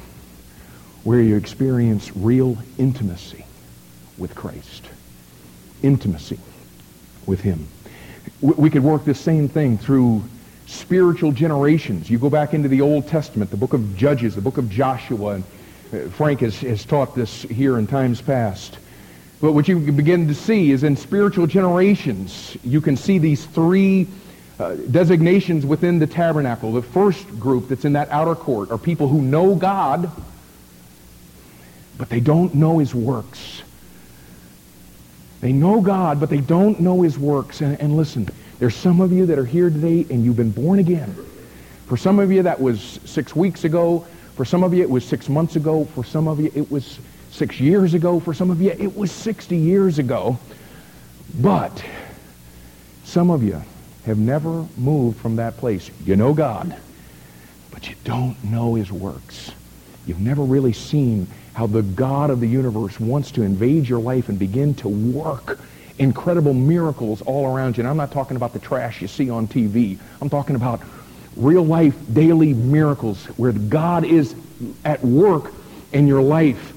where 1.02 1.20
you 1.20 1.36
experience 1.36 2.14
real 2.14 2.56
intimacy 2.78 3.44
with 4.16 4.34
Christ? 4.34 4.84
Intimacy 5.82 6.38
with 7.26 7.40
him. 7.40 7.66
We 8.40 8.70
could 8.70 8.84
work 8.84 9.04
this 9.04 9.20
same 9.20 9.48
thing 9.48 9.76
through 9.76 10.22
spiritual 10.66 11.32
generations. 11.32 12.08
You 12.08 12.18
go 12.18 12.30
back 12.30 12.54
into 12.54 12.68
the 12.68 12.80
Old 12.80 13.08
Testament, 13.08 13.50
the 13.50 13.56
book 13.56 13.72
of 13.72 13.96
Judges, 13.96 14.34
the 14.34 14.40
book 14.40 14.56
of 14.56 14.70
Joshua, 14.70 15.34
and 15.34 15.44
uh, 15.92 16.08
Frank 16.10 16.40
has, 16.40 16.58
has 16.60 16.84
taught 16.84 17.14
this 17.14 17.42
here 17.42 17.78
in 17.78 17.86
times 17.86 18.20
past. 18.20 18.78
But 19.44 19.52
what 19.52 19.68
you 19.68 19.78
begin 19.78 20.26
to 20.28 20.34
see 20.34 20.70
is 20.70 20.84
in 20.84 20.96
spiritual 20.96 21.46
generations, 21.46 22.56
you 22.64 22.80
can 22.80 22.96
see 22.96 23.18
these 23.18 23.44
three 23.44 24.06
uh, 24.58 24.76
designations 24.90 25.66
within 25.66 25.98
the 25.98 26.06
tabernacle. 26.06 26.72
The 26.72 26.80
first 26.80 27.28
group 27.38 27.68
that's 27.68 27.84
in 27.84 27.92
that 27.92 28.08
outer 28.08 28.34
court 28.34 28.70
are 28.70 28.78
people 28.78 29.06
who 29.06 29.20
know 29.20 29.54
God, 29.54 30.10
but 31.98 32.08
they 32.08 32.20
don't 32.20 32.54
know 32.54 32.78
his 32.78 32.94
works. 32.94 33.60
They 35.42 35.52
know 35.52 35.82
God, 35.82 36.20
but 36.20 36.30
they 36.30 36.40
don't 36.40 36.80
know 36.80 37.02
his 37.02 37.18
works. 37.18 37.60
And, 37.60 37.78
and 37.82 37.98
listen, 37.98 38.26
there's 38.60 38.74
some 38.74 39.02
of 39.02 39.12
you 39.12 39.26
that 39.26 39.38
are 39.38 39.44
here 39.44 39.68
today 39.68 40.06
and 40.08 40.24
you've 40.24 40.38
been 40.38 40.52
born 40.52 40.78
again. 40.78 41.14
For 41.84 41.98
some 41.98 42.18
of 42.18 42.32
you, 42.32 42.44
that 42.44 42.62
was 42.62 42.98
six 43.04 43.36
weeks 43.36 43.64
ago. 43.64 44.06
For 44.36 44.46
some 44.46 44.64
of 44.64 44.72
you, 44.72 44.80
it 44.80 44.88
was 44.88 45.04
six 45.04 45.28
months 45.28 45.54
ago. 45.54 45.84
For 45.84 46.02
some 46.02 46.28
of 46.28 46.40
you, 46.40 46.50
it 46.54 46.70
was 46.70 46.98
six 47.34 47.58
years 47.60 47.94
ago. 47.94 48.20
For 48.20 48.32
some 48.32 48.50
of 48.50 48.62
you, 48.62 48.70
it 48.70 48.96
was 48.96 49.10
60 49.10 49.56
years 49.56 49.98
ago. 49.98 50.38
But 51.40 51.84
some 53.04 53.30
of 53.30 53.42
you 53.42 53.60
have 54.06 54.18
never 54.18 54.66
moved 54.76 55.18
from 55.18 55.36
that 55.36 55.56
place. 55.56 55.90
You 56.04 56.16
know 56.16 56.32
God, 56.32 56.76
but 57.70 57.88
you 57.88 57.96
don't 58.04 58.42
know 58.44 58.74
his 58.74 58.92
works. 58.92 59.50
You've 60.06 60.20
never 60.20 60.42
really 60.42 60.72
seen 60.72 61.26
how 61.54 61.66
the 61.66 61.82
God 61.82 62.30
of 62.30 62.40
the 62.40 62.48
universe 62.48 63.00
wants 63.00 63.30
to 63.32 63.42
invade 63.42 63.88
your 63.88 64.00
life 64.00 64.28
and 64.28 64.38
begin 64.38 64.74
to 64.76 64.88
work 64.88 65.58
incredible 65.98 66.54
miracles 66.54 67.22
all 67.22 67.46
around 67.46 67.76
you. 67.76 67.82
And 67.82 67.88
I'm 67.88 67.96
not 67.96 68.12
talking 68.12 68.36
about 68.36 68.52
the 68.52 68.58
trash 68.58 69.00
you 69.00 69.08
see 69.08 69.30
on 69.30 69.46
TV. 69.46 69.98
I'm 70.20 70.28
talking 70.28 70.56
about 70.56 70.80
real 71.36 71.64
life, 71.64 71.94
daily 72.12 72.54
miracles 72.54 73.26
where 73.36 73.52
God 73.52 74.04
is 74.04 74.34
at 74.84 75.02
work 75.04 75.52
in 75.92 76.06
your 76.06 76.22
life. 76.22 76.73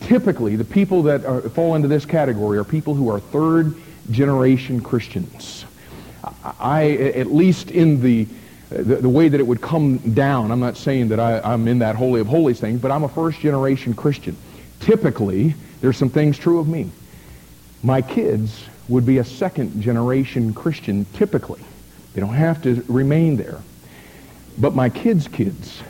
Typically, 0.00 0.56
the 0.56 0.64
people 0.64 1.02
that 1.04 1.24
are, 1.24 1.40
fall 1.42 1.74
into 1.74 1.88
this 1.88 2.04
category 2.04 2.58
are 2.58 2.64
people 2.64 2.94
who 2.94 3.08
are 3.10 3.20
third 3.20 3.74
generation 4.10 4.80
Christians. 4.80 5.64
I, 6.58 6.90
at 7.14 7.28
least 7.28 7.70
in 7.70 8.00
the 8.00 8.26
the, 8.70 8.96
the, 8.96 9.08
way 9.08 9.28
that 9.28 9.40
it 9.40 9.46
would 9.46 9.62
come 9.62 9.96
down. 10.12 10.50
I'm 10.50 10.60
not 10.60 10.76
saying 10.76 11.08
that 11.08 11.18
I, 11.18 11.40
I'm 11.40 11.66
in 11.68 11.78
that 11.78 11.96
holy 11.96 12.20
of 12.20 12.26
holies 12.26 12.60
thing, 12.60 12.76
but 12.76 12.90
I'm 12.90 13.02
a 13.02 13.08
first 13.08 13.40
generation 13.40 13.94
Christian. 13.94 14.36
Typically, 14.80 15.54
there's 15.80 15.96
some 15.96 16.10
things 16.10 16.36
true 16.36 16.58
of 16.58 16.68
me. 16.68 16.90
My 17.82 18.02
kids 18.02 18.64
would 18.88 19.06
be 19.06 19.18
a 19.18 19.24
second 19.24 19.80
generation 19.80 20.52
Christian 20.52 21.06
typically. 21.14 21.62
They 22.12 22.20
don't 22.20 22.34
have 22.34 22.62
to 22.62 22.84
remain 22.88 23.36
there. 23.36 23.60
But 24.58 24.74
my 24.74 24.88
kids' 24.88 25.28
kids 25.28 25.82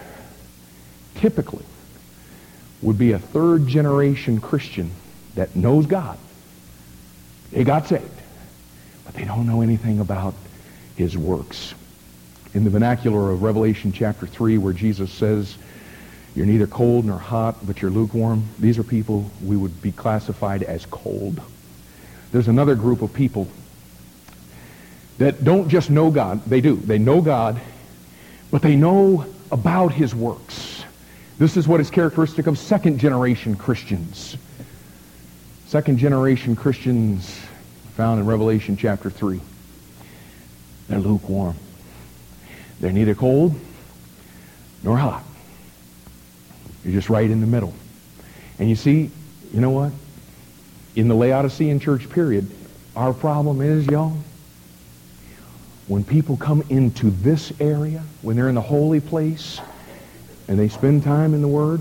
typically 1.16 1.64
would 2.82 2.98
be 2.98 3.12
a 3.12 3.18
third 3.18 3.66
generation 3.66 4.40
Christian 4.40 4.90
that 5.34 5.56
knows 5.56 5.86
God. 5.86 6.18
They 7.52 7.64
got 7.64 7.86
saved, 7.86 8.04
but 9.04 9.14
they 9.14 9.24
don't 9.24 9.46
know 9.46 9.62
anything 9.62 10.00
about 10.00 10.34
his 10.96 11.16
works 11.16 11.74
in 12.54 12.64
the 12.64 12.70
vernacular 12.70 13.30
of 13.30 13.42
Revelation 13.42 13.92
chapter 13.92 14.26
3 14.26 14.58
where 14.58 14.72
Jesus 14.72 15.10
says, 15.10 15.56
you're 16.34 16.46
neither 16.46 16.66
cold 16.66 17.04
nor 17.04 17.18
hot, 17.18 17.66
but 17.66 17.82
you're 17.82 17.90
lukewarm. 17.90 18.44
These 18.58 18.78
are 18.78 18.84
people 18.84 19.30
we 19.42 19.56
would 19.56 19.82
be 19.82 19.92
classified 19.92 20.62
as 20.62 20.86
cold. 20.86 21.40
There's 22.30 22.48
another 22.48 22.74
group 22.74 23.02
of 23.02 23.12
people 23.12 23.48
that 25.18 25.42
don't 25.42 25.68
just 25.68 25.90
know 25.90 26.10
God. 26.10 26.44
They 26.44 26.60
do. 26.60 26.76
They 26.76 26.98
know 26.98 27.20
God, 27.20 27.60
but 28.50 28.62
they 28.62 28.76
know 28.76 29.26
about 29.50 29.92
his 29.92 30.14
works. 30.14 30.77
This 31.38 31.56
is 31.56 31.68
what 31.68 31.80
is 31.80 31.88
characteristic 31.88 32.48
of 32.48 32.58
second 32.58 32.98
generation 32.98 33.54
Christians. 33.54 34.36
Second 35.66 35.98
generation 35.98 36.56
Christians 36.56 37.38
found 37.94 38.18
in 38.18 38.26
Revelation 38.26 38.76
chapter 38.76 39.08
3. 39.08 39.40
They're 40.88 40.98
lukewarm. 40.98 41.54
They're 42.80 42.92
neither 42.92 43.14
cold 43.14 43.54
nor 44.82 44.98
hot. 44.98 45.22
You're 46.84 46.94
just 46.94 47.08
right 47.08 47.30
in 47.30 47.40
the 47.40 47.46
middle. 47.46 47.72
And 48.58 48.68
you 48.68 48.74
see, 48.74 49.10
you 49.52 49.60
know 49.60 49.70
what? 49.70 49.92
In 50.96 51.06
the 51.06 51.14
Laodicean 51.14 51.78
church 51.78 52.10
period, 52.10 52.50
our 52.96 53.12
problem 53.12 53.60
is, 53.60 53.86
y'all, 53.86 54.16
when 55.86 56.02
people 56.02 56.36
come 56.36 56.64
into 56.68 57.10
this 57.10 57.52
area, 57.60 58.02
when 58.22 58.36
they're 58.36 58.48
in 58.48 58.56
the 58.56 58.60
holy 58.60 59.00
place, 59.00 59.60
and 60.48 60.58
they 60.58 60.68
spend 60.68 61.04
time 61.04 61.34
in 61.34 61.42
the 61.42 61.48
Word, 61.48 61.80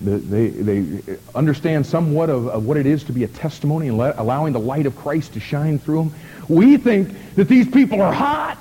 They, 0.00 0.48
they 0.48 1.02
understand 1.34 1.84
somewhat 1.84 2.30
of, 2.30 2.48
of 2.48 2.64
what 2.64 2.78
it 2.78 2.86
is 2.86 3.04
to 3.04 3.12
be 3.12 3.24
a 3.24 3.28
testimony 3.28 3.88
and 3.88 3.98
let, 3.98 4.16
allowing 4.16 4.54
the 4.54 4.60
light 4.60 4.86
of 4.86 4.96
Christ 4.96 5.34
to 5.34 5.40
shine 5.40 5.78
through 5.78 6.04
them. 6.04 6.14
We 6.48 6.78
think 6.78 7.34
that 7.34 7.48
these 7.48 7.68
people 7.68 8.00
are 8.00 8.12
hot. 8.12 8.56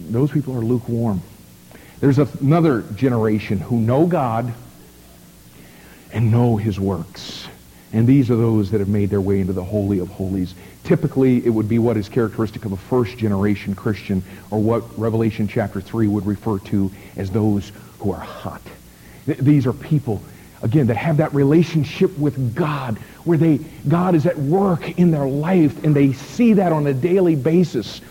Those 0.00 0.32
people 0.32 0.56
are 0.56 0.60
lukewarm. 0.60 1.22
There's 2.00 2.18
another 2.18 2.82
generation 2.96 3.58
who 3.58 3.78
know 3.80 4.06
God 4.06 4.52
and 6.12 6.32
know 6.32 6.56
his 6.56 6.80
works. 6.80 7.46
And 7.92 8.08
these 8.08 8.32
are 8.32 8.36
those 8.36 8.72
that 8.72 8.80
have 8.80 8.88
made 8.88 9.08
their 9.08 9.20
way 9.20 9.40
into 9.40 9.52
the 9.52 9.62
Holy 9.62 10.00
of 10.00 10.08
Holies. 10.08 10.54
Typically, 10.84 11.44
it 11.46 11.48
would 11.48 11.68
be 11.68 11.78
what 11.78 11.96
is 11.96 12.08
characteristic 12.10 12.66
of 12.66 12.72
a 12.72 12.76
first 12.76 13.16
generation 13.16 13.74
Christian, 13.74 14.22
or 14.50 14.58
what 14.58 14.98
Revelation 14.98 15.48
chapter 15.48 15.80
3 15.80 16.06
would 16.08 16.26
refer 16.26 16.58
to 16.58 16.90
as 17.16 17.30
those 17.30 17.72
who 17.98 18.12
are 18.12 18.20
hot. 18.20 18.60
Th- 19.24 19.38
these 19.38 19.66
are 19.66 19.72
people, 19.72 20.22
again, 20.62 20.86
that 20.88 20.96
have 20.98 21.16
that 21.16 21.32
relationship 21.34 22.16
with 22.18 22.54
God, 22.54 22.98
where 23.24 23.38
they, 23.38 23.60
God 23.88 24.14
is 24.14 24.26
at 24.26 24.38
work 24.38 24.98
in 24.98 25.10
their 25.10 25.26
life, 25.26 25.82
and 25.84 25.96
they 25.96 26.12
see 26.12 26.52
that 26.52 26.70
on 26.70 26.86
a 26.86 26.92
daily 26.92 27.34
basis. 27.34 28.02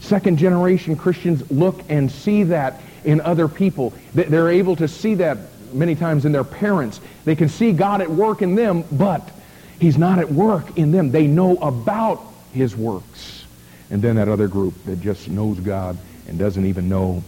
Second 0.00 0.36
generation 0.38 0.96
Christians 0.96 1.50
look 1.50 1.82
and 1.88 2.10
see 2.10 2.42
that 2.44 2.82
in 3.04 3.22
other 3.22 3.48
people. 3.48 3.94
They're 4.12 4.50
able 4.50 4.76
to 4.76 4.86
see 4.86 5.14
that 5.14 5.38
many 5.72 5.94
times 5.94 6.26
in 6.26 6.32
their 6.32 6.44
parents. 6.44 7.00
They 7.24 7.36
can 7.36 7.48
see 7.48 7.72
God 7.72 8.02
at 8.02 8.10
work 8.10 8.42
in 8.42 8.54
them, 8.54 8.84
but 8.92 9.30
he's 9.78 9.98
not 9.98 10.18
at 10.18 10.30
work 10.30 10.76
in 10.76 10.92
them. 10.92 11.10
They 11.10 11.26
know 11.26 11.56
about 11.56 12.22
his 12.52 12.76
works. 12.76 13.44
And 13.90 14.02
then 14.02 14.16
that 14.16 14.28
other 14.28 14.48
group 14.48 14.74
that 14.84 15.00
just 15.00 15.28
knows 15.28 15.58
God 15.60 15.96
and 16.26 16.38
doesn't 16.38 16.66
even 16.66 16.88
know 16.88 17.22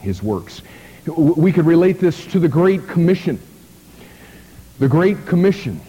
his 0.00 0.22
works. 0.22 0.62
We 1.06 1.52
could 1.52 1.66
relate 1.66 2.00
this 2.00 2.26
to 2.28 2.40
the 2.40 2.48
Great 2.48 2.88
Commission. 2.88 3.38
The 4.78 4.88
Great 4.88 5.26
Commission. 5.26 5.80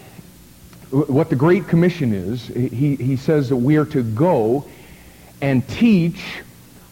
What 0.92 1.30
the 1.30 1.36
Great 1.36 1.68
Commission 1.68 2.14
is, 2.14 2.48
he, 2.48 2.96
he 2.96 3.18
says 3.18 3.50
that 3.50 3.56
we 3.56 3.78
are 3.78 3.86
to 3.86 4.04
go 4.04 4.66
and 5.42 5.68
teach 5.68 6.22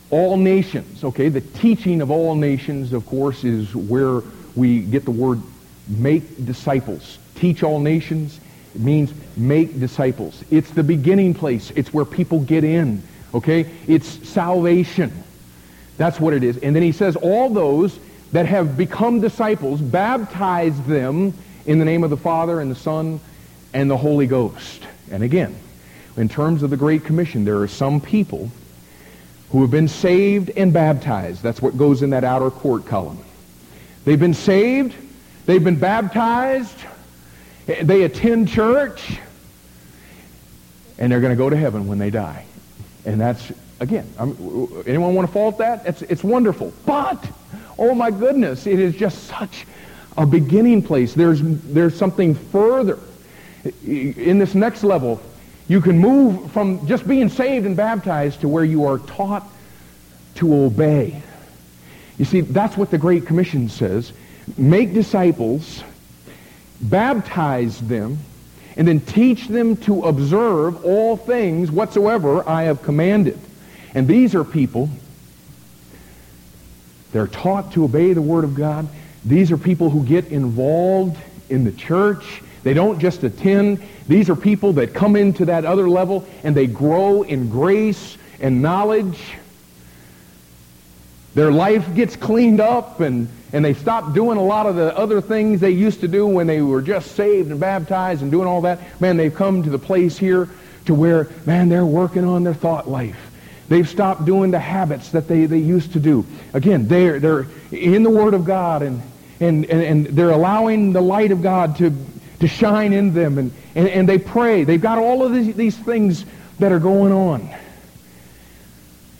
all 0.10 0.38
nations. 0.38 1.04
Okay, 1.04 1.30
the 1.30 1.42
teaching 1.42 2.02
of 2.02 2.12
all 2.12 2.36
nations, 2.36 2.94
of 2.94 3.06
course, 3.06 3.44
is 3.44 3.76
where 3.76 4.22
we 4.56 4.82
get 4.82 5.06
the 5.06 5.12
word 5.12 5.42
make 5.88 6.46
disciples. 6.46 7.18
Teach 7.36 7.64
all 7.64 7.80
nations. 7.80 8.40
It 8.76 8.82
means 8.82 9.14
make 9.38 9.80
disciples. 9.80 10.44
It's 10.50 10.72
the 10.72 10.84
beginning 10.84 11.34
place. 11.34 11.72
It's 11.76 11.94
where 11.94 12.06
people 12.06 12.40
get 12.40 12.64
in. 12.64 13.04
Okay? 13.34 13.70
It's 13.88 14.08
salvation. 14.28 15.12
That's 15.98 16.20
what 16.20 16.34
it 16.34 16.44
is. 16.44 16.58
And 16.58 16.76
then 16.76 16.84
he 16.84 16.92
says, 16.92 17.16
all 17.16 17.50
those 17.50 18.00
that 18.32 18.48
have 18.48 18.76
become 18.76 19.22
disciples, 19.22 19.80
baptize 19.80 20.80
them 20.84 21.34
in 21.66 21.80
the 21.80 21.86
name 21.86 22.04
of 22.04 22.10
the 22.10 22.18
Father 22.18 22.60
and 22.60 22.70
the 22.70 22.76
Son 22.76 23.20
and 23.74 23.90
the 23.90 23.98
Holy 23.98 24.28
Ghost. 24.28 24.84
And 25.12 25.24
again, 25.24 25.56
in 26.18 26.30
terms 26.30 26.64
of 26.64 26.70
the 26.70 26.78
Great 26.78 27.04
Commission, 27.06 27.46
there 27.46 27.60
are 27.60 27.68
some 27.68 28.02
people 28.02 28.50
who 29.52 29.62
have 29.62 29.72
been 29.72 29.88
saved 29.88 30.50
and 30.58 30.74
baptized. 30.74 31.44
That's 31.44 31.62
what 31.62 31.78
goes 31.78 32.02
in 32.02 32.10
that 32.10 32.24
outer 32.24 32.50
court 32.50 32.88
column. 32.88 33.20
They've 34.04 34.20
been 34.20 34.34
saved. 34.34 34.96
They've 35.46 35.64
been 35.64 35.80
baptized. 35.80 36.76
They 37.66 38.04
attend 38.04 38.50
church. 38.50 39.20
And 40.98 41.12
they're 41.12 41.22
going 41.22 41.32
to 41.32 41.38
go 41.38 41.50
to 41.50 41.58
heaven 41.58 41.88
when 41.88 41.98
they 41.98 42.10
die. 42.10 42.46
And 43.06 43.20
that's, 43.20 43.52
again, 43.80 44.08
I'm, 44.18 44.32
anyone 44.86 45.16
want 45.16 45.28
to 45.28 45.34
fault 45.34 45.58
that? 45.58 45.86
It's, 45.86 46.02
it's 46.04 46.24
wonderful. 46.24 46.72
But, 46.86 47.26
oh 47.78 47.96
my 47.96 48.12
goodness, 48.12 48.68
it 48.68 48.80
is 48.80 48.96
just 48.96 49.24
such 49.24 49.66
a 50.18 50.26
beginning 50.26 50.84
place. 50.84 51.14
There's, 51.14 51.42
there's 51.42 51.98
something 51.98 52.36
further. 52.36 53.00
In 53.86 54.40
this 54.40 54.56
next 54.56 54.84
level, 54.84 55.22
you 55.68 55.82
can 55.82 55.98
move 55.98 56.52
from 56.52 56.86
just 56.86 57.08
being 57.08 57.30
saved 57.30 57.66
and 57.66 57.76
baptized 57.76 58.42
to 58.42 58.48
where 58.48 58.66
you 58.66 58.86
are 58.86 59.00
taught 59.00 59.48
to 60.36 60.54
obey. 60.54 61.22
You 62.18 62.26
see, 62.26 62.42
that's 62.42 62.78
what 62.78 62.92
the 62.92 62.98
Great 62.98 63.26
Commission 63.26 63.70
says. 63.70 64.14
Make 64.58 64.94
disciples, 64.94 65.84
baptize 66.90 67.80
them, 67.82 68.20
and 68.76 68.88
then 68.88 69.00
teach 69.00 69.48
them 69.48 69.78
to 69.78 70.04
observe 70.04 70.84
all 70.84 71.16
things 71.16 71.72
whatsoever 71.72 72.48
I 72.48 72.64
have 72.64 72.82
commanded. 72.84 73.40
And 73.94 74.08
these 74.08 74.34
are 74.36 74.44
people, 74.44 74.90
they're 77.12 77.28
taught 77.28 77.74
to 77.74 77.84
obey 77.84 78.14
the 78.14 78.22
Word 78.22 78.44
of 78.44 78.56
God. 78.56 78.88
These 79.24 79.52
are 79.52 79.58
people 79.58 79.90
who 79.90 80.04
get 80.04 80.28
involved 80.28 81.18
in 81.50 81.64
the 81.64 81.72
church. 81.72 82.42
They 82.64 82.74
don't 82.74 83.00
just 83.00 83.24
attend. 83.24 83.84
These 84.08 84.30
are 84.30 84.36
people 84.36 84.74
that 84.74 84.94
come 84.94 85.16
into 85.16 85.46
that 85.46 85.66
other 85.66 85.88
level 85.88 86.28
and 86.44 86.56
they 86.56 86.66
grow 86.66 87.22
in 87.22 87.50
grace 87.50 88.18
and 88.42 88.62
knowledge 88.62 89.20
their 91.36 91.52
life 91.52 91.96
gets 91.96 92.16
cleaned 92.16 92.60
up 92.60 93.00
and, 93.00 93.28
and 93.54 93.64
they 93.64 93.76
stopped 93.76 94.14
doing 94.14 94.40
a 94.40 94.44
lot 94.44 94.66
of 94.66 94.76
the 94.76 94.98
other 94.98 95.22
things 95.22 95.62
they 95.62 95.70
used 95.70 96.02
to 96.02 96.08
do 96.08 96.26
when 96.26 96.48
they 96.48 96.62
were 96.62 96.82
just 96.82 97.16
saved 97.16 97.52
and 97.52 97.60
baptized 97.60 98.24
and 98.24 98.32
doing 98.32 98.48
all 98.48 98.62
that. 98.62 98.80
Man, 99.00 99.16
they've 99.16 99.34
come 99.34 99.62
to 99.62 99.70
the 99.70 99.80
place 99.80 100.18
here 100.18 100.50
to 100.86 100.96
where, 100.96 101.30
man, 101.46 101.70
they're 101.70 101.86
working 101.86 102.26
on 102.26 102.44
their 102.44 102.56
thought 102.56 102.90
life. 102.90 103.32
They've 103.70 103.88
stopped 103.88 104.26
doing 104.26 104.50
the 104.50 104.60
habits 104.60 105.12
that 105.12 105.28
they, 105.28 105.46
they 105.46 105.60
used 105.60 105.94
to 105.94 106.00
do. 106.00 106.26
Again, 106.54 106.88
they're, 106.88 107.20
they're 107.20 107.46
in 107.72 108.02
the 108.02 108.10
Word 108.10 108.34
of 108.34 108.44
God 108.44 108.82
and, 108.82 109.02
and, 109.40 109.66
and, 109.66 109.82
and 109.84 110.06
they're 110.08 110.32
allowing 110.32 110.92
the 110.92 111.02
light 111.02 111.32
of 111.32 111.44
God 111.44 111.78
to, 111.78 111.96
to 112.40 112.48
shine 112.48 112.92
in 112.92 113.14
them 113.14 113.38
and, 113.38 113.54
and, 113.76 113.88
and 113.88 114.10
they 114.10 114.18
pray. 114.18 114.64
They've 114.64 114.82
got 114.82 114.98
all 114.98 115.24
of 115.24 115.32
these, 115.32 115.56
these 115.56 115.78
things 115.78 116.26
that 116.58 116.72
are 116.72 116.80
going 116.80 117.14
on. 117.14 117.50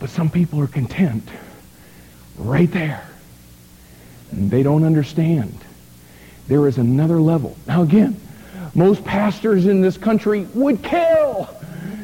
But 0.00 0.10
some 0.10 0.28
people 0.28 0.60
are 0.60 0.66
content 0.66 1.26
right 2.36 2.70
there. 2.70 3.08
They 4.34 4.62
don't 4.62 4.84
understand. 4.84 5.58
There 6.48 6.66
is 6.68 6.78
another 6.78 7.20
level. 7.20 7.56
Now 7.66 7.82
again, 7.82 8.20
most 8.74 9.04
pastors 9.04 9.66
in 9.66 9.80
this 9.80 9.96
country 9.96 10.46
would 10.54 10.82
kill 10.82 11.48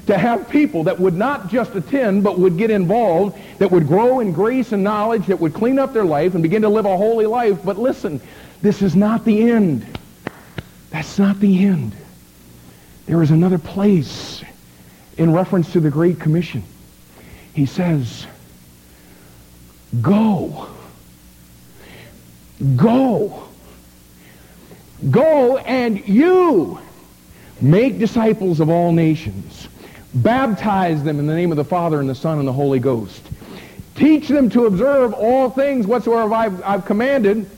to 0.07 0.17
have 0.17 0.49
people 0.49 0.85
that 0.85 0.99
would 0.99 1.15
not 1.15 1.49
just 1.49 1.75
attend, 1.75 2.25
but 2.25 2.39
would 2.39 2.57
get 2.57 2.71
involved, 2.71 3.39
that 3.59 3.71
would 3.71 3.87
grow 3.87 4.21
in 4.21 4.33
grace 4.33 4.73
and 4.73 4.83
knowledge, 4.83 5.27
that 5.27 5.39
would 5.39 5.55
clean 5.55 5.79
up 5.79 5.93
their 5.93 6.05
life 6.05 6.35
and 6.35 6.43
begin 6.43 6.63
to 6.63 6.69
live 6.69 6.85
a 6.85 6.97
holy 6.97 7.27
life. 7.27 7.59
But 7.65 7.79
listen, 7.79 8.21
this 8.63 8.83
is 8.83 8.97
not 8.97 9.25
the 9.25 9.51
end. 9.51 9.87
That's 10.91 11.19
not 11.19 11.39
the 11.39 11.65
end. 11.65 11.93
There 13.07 13.23
is 13.23 13.31
another 13.31 13.59
place 13.59 14.43
in 15.17 15.33
reference 15.33 15.73
to 15.73 15.81
the 15.81 15.91
Great 15.91 16.19
Commission. 16.19 16.63
He 17.55 17.67
says, 17.67 18.27
Go. 20.01 20.69
Go. 22.77 23.49
Go 25.11 25.59
and 25.59 26.07
you 26.07 26.79
make 27.61 27.99
disciples 27.99 28.61
of 28.61 28.69
all 28.69 28.93
nations. 28.93 29.69
Baptize 30.15 31.03
them 31.03 31.19
in 31.19 31.27
the 31.27 31.35
name 31.35 31.51
of 31.51 31.57
the 31.57 31.65
Father 31.65 32.01
and 32.01 32.09
the 32.09 32.15
Son 32.15 32.39
and 32.39 32.47
the 32.47 32.53
Holy 32.53 32.79
Ghost. 32.79 33.23
Teach 33.95 34.29
them 34.29 34.51
to 34.51 34.67
observe 34.67 35.13
all 35.15 35.51
things 35.51 35.87
whatsoever 35.87 36.35
I've, 36.35 36.63
I've 36.63 36.85
commanded 36.85 37.49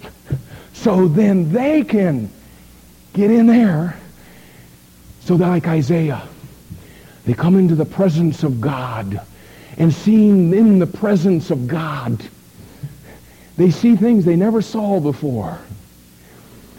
so 0.73 1.09
then 1.09 1.53
they 1.53 1.83
can 1.85 2.29
get 3.13 3.31
in 3.31 3.47
there 3.47 3.97
so 5.21 5.37
that 5.37 5.47
like 5.47 5.69
Isaiah, 5.69 6.23
they 7.25 7.35
come 7.35 7.57
into 7.57 7.75
the 7.75 7.85
presence 7.85 8.43
of 8.43 8.61
God 8.61 9.21
and 9.77 9.93
seeing 9.93 10.53
in 10.53 10.79
the 10.79 10.87
presence 10.87 11.51
of 11.51 11.69
God, 11.69 12.21
they 13.57 13.71
see 13.71 13.97
things 13.97 14.25
they 14.25 14.37
never 14.37 14.63
saw 14.63 15.01
before. 15.01 15.59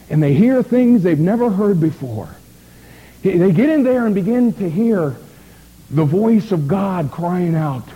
And 0.09 0.21
they 0.21 0.33
hear 0.33 0.63
things 0.63 1.03
they've 1.03 1.19
never 1.19 1.49
heard 1.49 1.79
before. 1.79 2.29
They 3.21 3.51
get 3.51 3.69
in 3.69 3.83
there 3.83 4.05
and 4.05 4.13
begin 4.13 4.53
to 4.53 4.69
hear 4.69 5.15
the 5.89 6.03
voice 6.03 6.51
of 6.51 6.67
God 6.67 7.11
crying 7.11 7.55
out, 7.55 7.87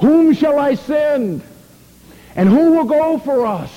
Whom 0.00 0.34
shall 0.34 0.58
I 0.58 0.74
send? 0.74 1.42
And 2.34 2.48
who 2.50 2.72
will 2.72 2.84
go 2.84 3.18
for 3.18 3.46
us? 3.46 3.72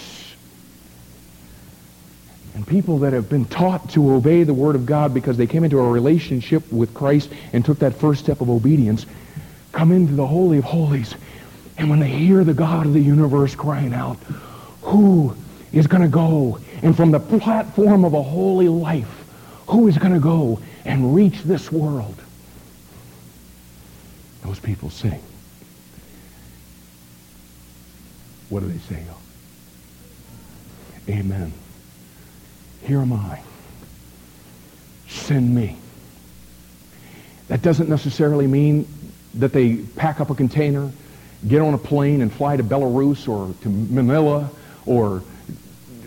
And 2.55 2.67
people 2.67 2.99
that 2.99 3.13
have 3.13 3.29
been 3.29 3.45
taught 3.45 3.91
to 3.91 4.11
obey 4.11 4.43
the 4.43 4.53
Word 4.53 4.75
of 4.75 4.85
God 4.85 5.13
because 5.13 5.37
they 5.37 5.47
came 5.47 5.63
into 5.63 5.79
a 5.79 5.89
relationship 5.89 6.69
with 6.73 6.93
Christ 6.93 7.29
and 7.53 7.63
took 7.63 7.79
that 7.79 7.95
first 7.95 8.21
step 8.21 8.41
of 8.41 8.49
obedience 8.49 9.05
come 9.71 9.91
into 9.93 10.13
the 10.13 10.27
Holy 10.27 10.57
of 10.57 10.65
Holies. 10.65 11.15
And 11.79 11.89
when 11.89 11.99
they 11.99 12.09
hear 12.09 12.43
the 12.43 12.53
God 12.53 12.85
of 12.85 12.93
the 12.93 12.99
universe 12.99 13.55
crying 13.55 13.93
out, 13.93 14.17
who 14.81 15.35
is 15.71 15.87
going 15.87 16.03
to 16.03 16.09
go? 16.09 16.59
And 16.83 16.95
from 16.95 17.11
the 17.11 17.19
platform 17.19 18.05
of 18.05 18.13
a 18.13 18.21
holy 18.21 18.67
life, 18.67 19.25
who 19.67 19.87
is 19.87 19.97
going 19.97 20.13
to 20.13 20.19
go 20.19 20.59
and 20.85 21.15
reach 21.15 21.41
this 21.43 21.71
world? 21.71 22.21
Those 24.43 24.59
people 24.59 24.89
sing. 24.89 25.21
What 28.49 28.61
do 28.61 28.67
they 28.67 28.79
say? 28.79 29.03
Amen. 31.09 31.51
Here 32.83 32.99
am 32.99 33.13
I. 33.13 33.41
Send 35.07 35.55
me. 35.55 35.77
That 37.47 37.61
doesn't 37.61 37.89
necessarily 37.89 38.47
mean 38.47 38.87
that 39.35 39.53
they 39.53 39.77
pack 39.77 40.19
up 40.19 40.29
a 40.29 40.35
container, 40.35 40.91
get 41.47 41.61
on 41.61 41.73
a 41.73 41.77
plane 41.77 42.21
and 42.21 42.31
fly 42.31 42.57
to 42.57 42.63
Belarus 42.63 43.27
or 43.27 43.53
to 43.61 43.69
Manila 43.69 44.49
or 44.85 45.23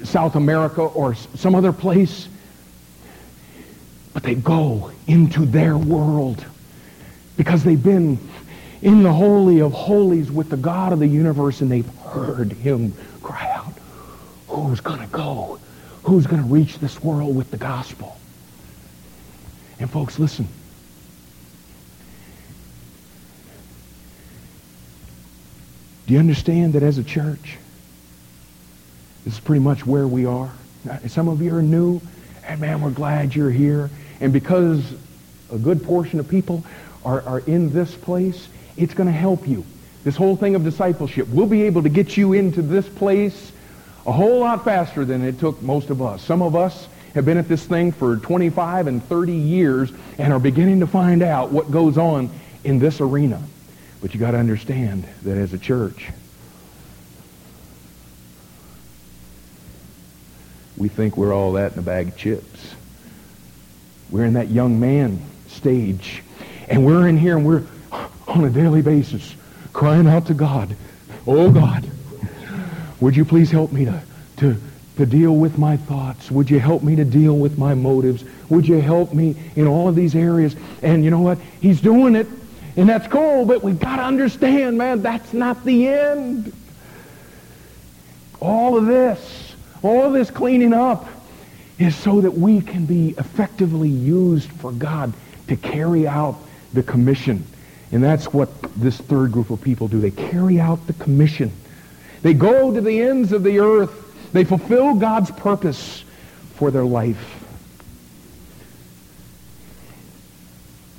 South 0.04 0.34
America 0.34 0.82
or 0.82 1.14
some 1.14 1.54
other 1.54 1.72
place. 1.72 2.28
But 4.12 4.22
they 4.22 4.34
go 4.34 4.90
into 5.06 5.46
their 5.46 5.76
world 5.78 6.44
because 7.36 7.64
they've 7.64 7.82
been 7.82 8.18
in 8.82 9.02
the 9.02 9.12
Holy 9.12 9.60
of 9.60 9.72
Holies 9.72 10.30
with 10.30 10.50
the 10.50 10.56
God 10.56 10.92
of 10.92 10.98
the 10.98 11.06
universe 11.06 11.60
and 11.60 11.70
they've 11.70 11.88
heard 12.00 12.52
him 12.52 12.92
cry 13.22 13.50
out, 13.52 13.72
who's 14.48 14.80
going 14.80 15.00
to 15.00 15.06
go? 15.06 15.58
Who's 16.02 16.26
going 16.26 16.42
to 16.42 16.48
reach 16.48 16.78
this 16.78 17.02
world 17.02 17.34
with 17.34 17.50
the 17.50 17.56
gospel? 17.56 18.18
And 19.78 19.88
folks, 19.88 20.18
listen. 20.18 20.48
Do 26.06 26.14
you 26.14 26.20
understand 26.20 26.72
that 26.72 26.82
as 26.82 26.98
a 26.98 27.04
church, 27.04 27.58
this 29.24 29.34
is 29.34 29.40
pretty 29.40 29.60
much 29.60 29.86
where 29.86 30.06
we 30.06 30.26
are? 30.26 30.50
Some 31.06 31.28
of 31.28 31.40
you 31.40 31.54
are 31.54 31.62
new, 31.62 32.00
and 32.44 32.60
man, 32.60 32.80
we're 32.80 32.90
glad 32.90 33.34
you're 33.34 33.50
here. 33.50 33.88
And 34.20 34.32
because 34.32 34.84
a 35.52 35.58
good 35.58 35.84
portion 35.84 36.18
of 36.18 36.28
people 36.28 36.64
are, 37.04 37.22
are 37.22 37.38
in 37.40 37.72
this 37.72 37.94
place, 37.94 38.48
it's 38.76 38.94
going 38.94 39.06
to 39.06 39.12
help 39.12 39.46
you. 39.46 39.64
This 40.02 40.16
whole 40.16 40.34
thing 40.34 40.56
of 40.56 40.64
discipleship, 40.64 41.28
we'll 41.28 41.46
be 41.46 41.62
able 41.62 41.84
to 41.84 41.88
get 41.88 42.16
you 42.16 42.32
into 42.32 42.62
this 42.62 42.88
place 42.88 43.52
a 44.04 44.12
whole 44.12 44.40
lot 44.40 44.64
faster 44.64 45.04
than 45.04 45.24
it 45.24 45.38
took 45.38 45.62
most 45.62 45.90
of 45.90 46.02
us. 46.02 46.22
Some 46.22 46.42
of 46.42 46.56
us 46.56 46.88
have 47.14 47.24
been 47.24 47.38
at 47.38 47.46
this 47.46 47.64
thing 47.64 47.92
for 47.92 48.16
25 48.16 48.88
and 48.88 49.04
30 49.04 49.32
years 49.32 49.92
and 50.18 50.32
are 50.32 50.40
beginning 50.40 50.80
to 50.80 50.86
find 50.86 51.22
out 51.22 51.52
what 51.52 51.70
goes 51.70 51.98
on 51.98 52.30
in 52.64 52.78
this 52.80 53.00
arena. 53.00 53.40
But 54.02 54.12
you 54.12 54.20
got 54.20 54.32
to 54.32 54.38
understand 54.38 55.06
that 55.22 55.38
as 55.38 55.52
a 55.52 55.58
church, 55.58 56.10
we 60.76 60.88
think 60.88 61.16
we're 61.16 61.32
all 61.32 61.52
that 61.52 61.72
in 61.72 61.78
a 61.78 61.82
bag 61.82 62.08
of 62.08 62.16
chips. 62.16 62.74
We're 64.10 64.24
in 64.24 64.34
that 64.34 64.48
young 64.48 64.80
man 64.80 65.22
stage. 65.46 66.22
And 66.68 66.84
we're 66.84 67.06
in 67.06 67.16
here 67.16 67.36
and 67.36 67.46
we're 67.46 67.64
on 68.26 68.44
a 68.44 68.50
daily 68.50 68.82
basis 68.82 69.36
crying 69.72 70.06
out 70.06 70.26
to 70.26 70.34
God, 70.34 70.76
Oh 71.26 71.50
God, 71.50 71.88
would 73.00 73.16
you 73.16 73.24
please 73.24 73.50
help 73.50 73.72
me 73.72 73.84
to, 73.84 74.02
to, 74.38 74.56
to 74.96 75.06
deal 75.06 75.36
with 75.36 75.56
my 75.56 75.76
thoughts? 75.76 76.30
Would 76.30 76.50
you 76.50 76.58
help 76.58 76.82
me 76.82 76.96
to 76.96 77.04
deal 77.04 77.36
with 77.36 77.58
my 77.58 77.74
motives? 77.74 78.24
Would 78.48 78.66
you 78.66 78.80
help 78.80 79.14
me 79.14 79.36
in 79.54 79.66
all 79.66 79.88
of 79.88 79.94
these 79.94 80.16
areas? 80.16 80.56
And 80.82 81.04
you 81.04 81.10
know 81.10 81.20
what? 81.20 81.38
He's 81.60 81.80
doing 81.80 82.16
it, 82.16 82.26
and 82.76 82.88
that's 82.88 83.06
cool, 83.08 83.44
but 83.44 83.62
we've 83.62 83.78
got 83.78 83.96
to 83.96 84.02
understand, 84.02 84.78
man, 84.78 85.02
that's 85.02 85.32
not 85.32 85.62
the 85.64 85.88
end. 85.88 86.52
All 88.40 88.76
of 88.76 88.86
this, 88.86 89.54
all 89.82 90.04
of 90.04 90.12
this 90.12 90.30
cleaning 90.30 90.72
up 90.72 91.06
is 91.78 91.94
so 91.94 92.20
that 92.22 92.32
we 92.32 92.60
can 92.60 92.86
be 92.86 93.10
effectively 93.18 93.88
used 93.88 94.50
for 94.52 94.72
God 94.72 95.12
to 95.48 95.56
carry 95.56 96.06
out 96.08 96.36
the 96.72 96.82
commission. 96.82 97.44
And 97.90 98.02
that's 98.02 98.32
what 98.32 98.48
this 98.74 98.96
third 98.96 99.32
group 99.32 99.50
of 99.50 99.60
people 99.60 99.86
do. 99.88 100.00
They 100.00 100.10
carry 100.10 100.58
out 100.58 100.86
the 100.86 100.94
commission. 100.94 101.52
They 102.22 102.32
go 102.32 102.72
to 102.72 102.80
the 102.80 103.02
ends 103.02 103.32
of 103.32 103.42
the 103.42 103.60
earth. 103.60 104.32
They 104.32 104.44
fulfill 104.44 104.94
God's 104.94 105.30
purpose 105.30 106.04
for 106.54 106.70
their 106.70 106.84
life. 106.84 107.38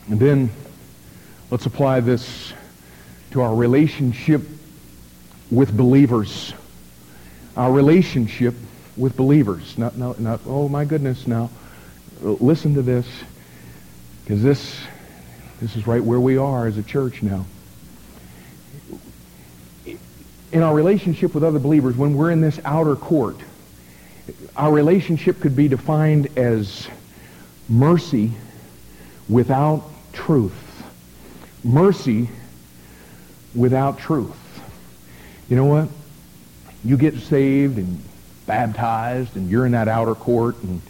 And 0.09 0.19
then 0.19 0.51
let's 1.53 1.67
apply 1.67 1.99
this 1.99 2.51
to 3.29 3.39
our 3.39 3.53
relationship 3.53 4.41
with 5.51 5.77
believers. 5.77 6.51
Our 7.55 7.71
relationship 7.71 8.55
with 8.97 9.15
believers. 9.15 9.77
Not, 9.77 9.95
not, 9.95 10.19
not, 10.19 10.39
oh 10.47 10.67
my 10.67 10.83
goodness, 10.83 11.27
now 11.27 11.51
listen 12.21 12.73
to 12.73 12.81
this, 12.81 13.05
because 14.25 14.41
this, 14.41 14.79
this 15.61 15.75
is 15.75 15.85
right 15.85 16.03
where 16.03 16.19
we 16.19 16.37
are 16.37 16.65
as 16.65 16.79
a 16.79 16.81
church 16.81 17.21
now. 17.21 17.45
In 19.85 20.63
our 20.63 20.73
relationship 20.73 21.35
with 21.35 21.43
other 21.43 21.59
believers, 21.59 21.95
when 21.95 22.15
we're 22.15 22.31
in 22.31 22.41
this 22.41 22.59
outer 22.65 22.95
court, 22.95 23.37
our 24.55 24.73
relationship 24.73 25.39
could 25.39 25.55
be 25.55 25.67
defined 25.67 26.35
as 26.35 26.87
mercy 27.69 28.31
without 29.29 29.83
truth. 30.13 30.62
Mercy 31.63 32.29
without 33.55 33.99
truth. 33.99 34.35
You 35.49 35.55
know 35.55 35.65
what? 35.65 35.89
You 36.83 36.97
get 36.97 37.17
saved 37.19 37.77
and 37.77 38.03
baptized 38.45 39.37
and 39.37 39.49
you're 39.49 39.65
in 39.65 39.71
that 39.71 39.87
outer 39.87 40.15
court 40.15 40.61
and 40.63 40.81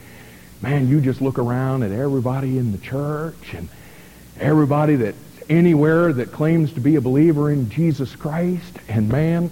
man, 0.62 0.88
you 0.88 1.02
just 1.02 1.22
look 1.22 1.38
around 1.38 1.84
at 1.84 1.92
everybody 1.92 2.58
in 2.58 2.72
the 2.72 2.78
church 2.78 3.54
and 3.54 3.70
everybody 4.40 4.96
that 4.96 5.16
anywhere 5.50 6.14
that 6.14 6.32
claims 6.32 6.74
to 6.74 6.80
be 6.80 6.96
a 6.96 7.02
believer 7.02 7.52
in 7.52 7.70
Jesus 7.70 8.16
Christ 8.16 8.80
and 8.88 9.10
man, 9.10 9.52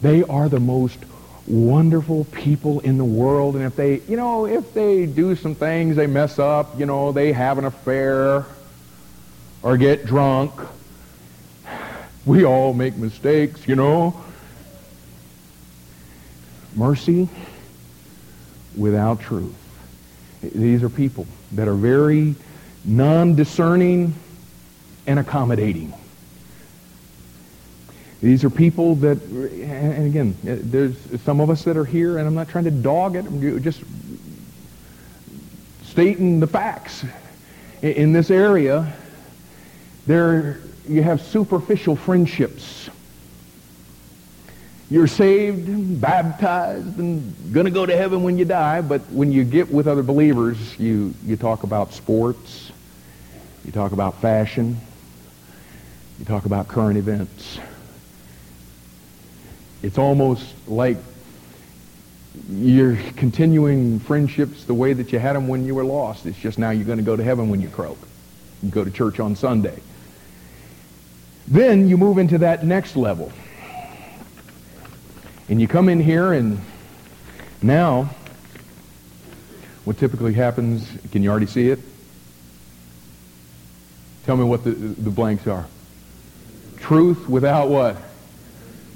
they 0.00 0.22
are 0.22 0.48
the 0.48 0.60
most 0.60 0.98
wonderful 1.46 2.24
people 2.26 2.80
in 2.80 2.96
the 2.96 3.04
world 3.04 3.56
and 3.56 3.64
if 3.64 3.76
they, 3.76 4.00
you 4.08 4.16
know, 4.16 4.46
if 4.46 4.72
they 4.72 5.04
do 5.04 5.36
some 5.36 5.54
things, 5.54 5.96
they 5.96 6.06
mess 6.06 6.38
up, 6.38 6.78
you 6.78 6.86
know, 6.86 7.12
they 7.12 7.32
have 7.32 7.58
an 7.58 7.64
affair 7.64 8.46
or 9.64 9.78
get 9.78 10.06
drunk. 10.06 10.52
We 12.26 12.44
all 12.44 12.74
make 12.74 12.96
mistakes, 12.96 13.66
you 13.66 13.74
know. 13.74 14.22
Mercy 16.76 17.28
without 18.76 19.20
truth. 19.20 19.54
These 20.42 20.82
are 20.82 20.90
people 20.90 21.26
that 21.52 21.66
are 21.66 21.74
very 21.74 22.34
non-discerning 22.84 24.14
and 25.06 25.18
accommodating. 25.18 25.94
These 28.20 28.44
are 28.44 28.50
people 28.50 28.96
that, 28.96 29.22
and 29.22 30.06
again, 30.06 30.36
there's 30.42 30.96
some 31.22 31.40
of 31.40 31.48
us 31.48 31.64
that 31.64 31.76
are 31.76 31.84
here, 31.84 32.18
and 32.18 32.26
I'm 32.26 32.34
not 32.34 32.48
trying 32.48 32.64
to 32.64 32.70
dog 32.70 33.16
it, 33.16 33.24
I'm 33.24 33.62
just 33.62 33.82
stating 35.84 36.40
the 36.40 36.46
facts. 36.46 37.04
In 37.82 38.12
this 38.12 38.30
area, 38.30 38.92
there 40.06 40.60
you 40.88 41.02
have 41.02 41.20
superficial 41.20 41.96
friendships 41.96 42.90
you're 44.90 45.06
saved, 45.06 46.00
baptized, 46.00 46.98
and 46.98 47.34
going 47.52 47.64
to 47.64 47.72
go 47.72 47.86
to 47.86 47.96
heaven 47.96 48.22
when 48.22 48.36
you 48.36 48.44
die. 48.44 48.80
But 48.82 49.00
when 49.10 49.32
you 49.32 49.42
get 49.42 49.72
with 49.72 49.88
other 49.88 50.02
believers, 50.02 50.78
you, 50.78 51.14
you 51.24 51.36
talk 51.36 51.62
about 51.62 51.94
sports. 51.94 52.70
You 53.64 53.72
talk 53.72 53.92
about 53.92 54.20
fashion. 54.20 54.76
You 56.18 56.24
talk 56.26 56.44
about 56.44 56.68
current 56.68 56.98
events. 56.98 57.58
It's 59.82 59.98
almost 59.98 60.46
like 60.68 60.98
you're 62.48 62.96
continuing 63.16 64.00
friendships 64.00 64.64
the 64.64 64.74
way 64.74 64.92
that 64.92 65.12
you 65.12 65.18
had 65.18 65.34
them 65.34 65.48
when 65.48 65.64
you 65.64 65.74
were 65.74 65.84
lost. 65.84 66.26
It's 66.26 66.38
just 66.38 66.58
now 66.58 66.70
you're 66.70 66.84
going 66.84 66.98
to 66.98 67.04
go 67.04 67.16
to 67.16 67.24
heaven 67.24 67.48
when 67.48 67.60
you 67.60 67.68
croak. 67.68 67.98
You 68.62 68.70
go 68.70 68.84
to 68.84 68.90
church 68.90 69.18
on 69.18 69.34
Sunday. 69.34 69.80
Then 71.46 71.88
you 71.88 71.96
move 71.96 72.18
into 72.18 72.38
that 72.38 72.64
next 72.64 72.96
level. 72.96 73.32
And 75.48 75.60
you 75.60 75.68
come 75.68 75.88
in 75.88 76.00
here 76.00 76.32
and 76.32 76.60
now 77.60 78.10
what 79.84 79.98
typically 79.98 80.32
happens, 80.32 80.88
can 81.12 81.22
you 81.22 81.30
already 81.30 81.46
see 81.46 81.68
it? 81.68 81.78
Tell 84.24 84.36
me 84.36 84.44
what 84.44 84.64
the, 84.64 84.70
the 84.70 85.10
blanks 85.10 85.46
are. 85.46 85.66
Truth 86.78 87.28
without 87.28 87.68
what? 87.68 87.96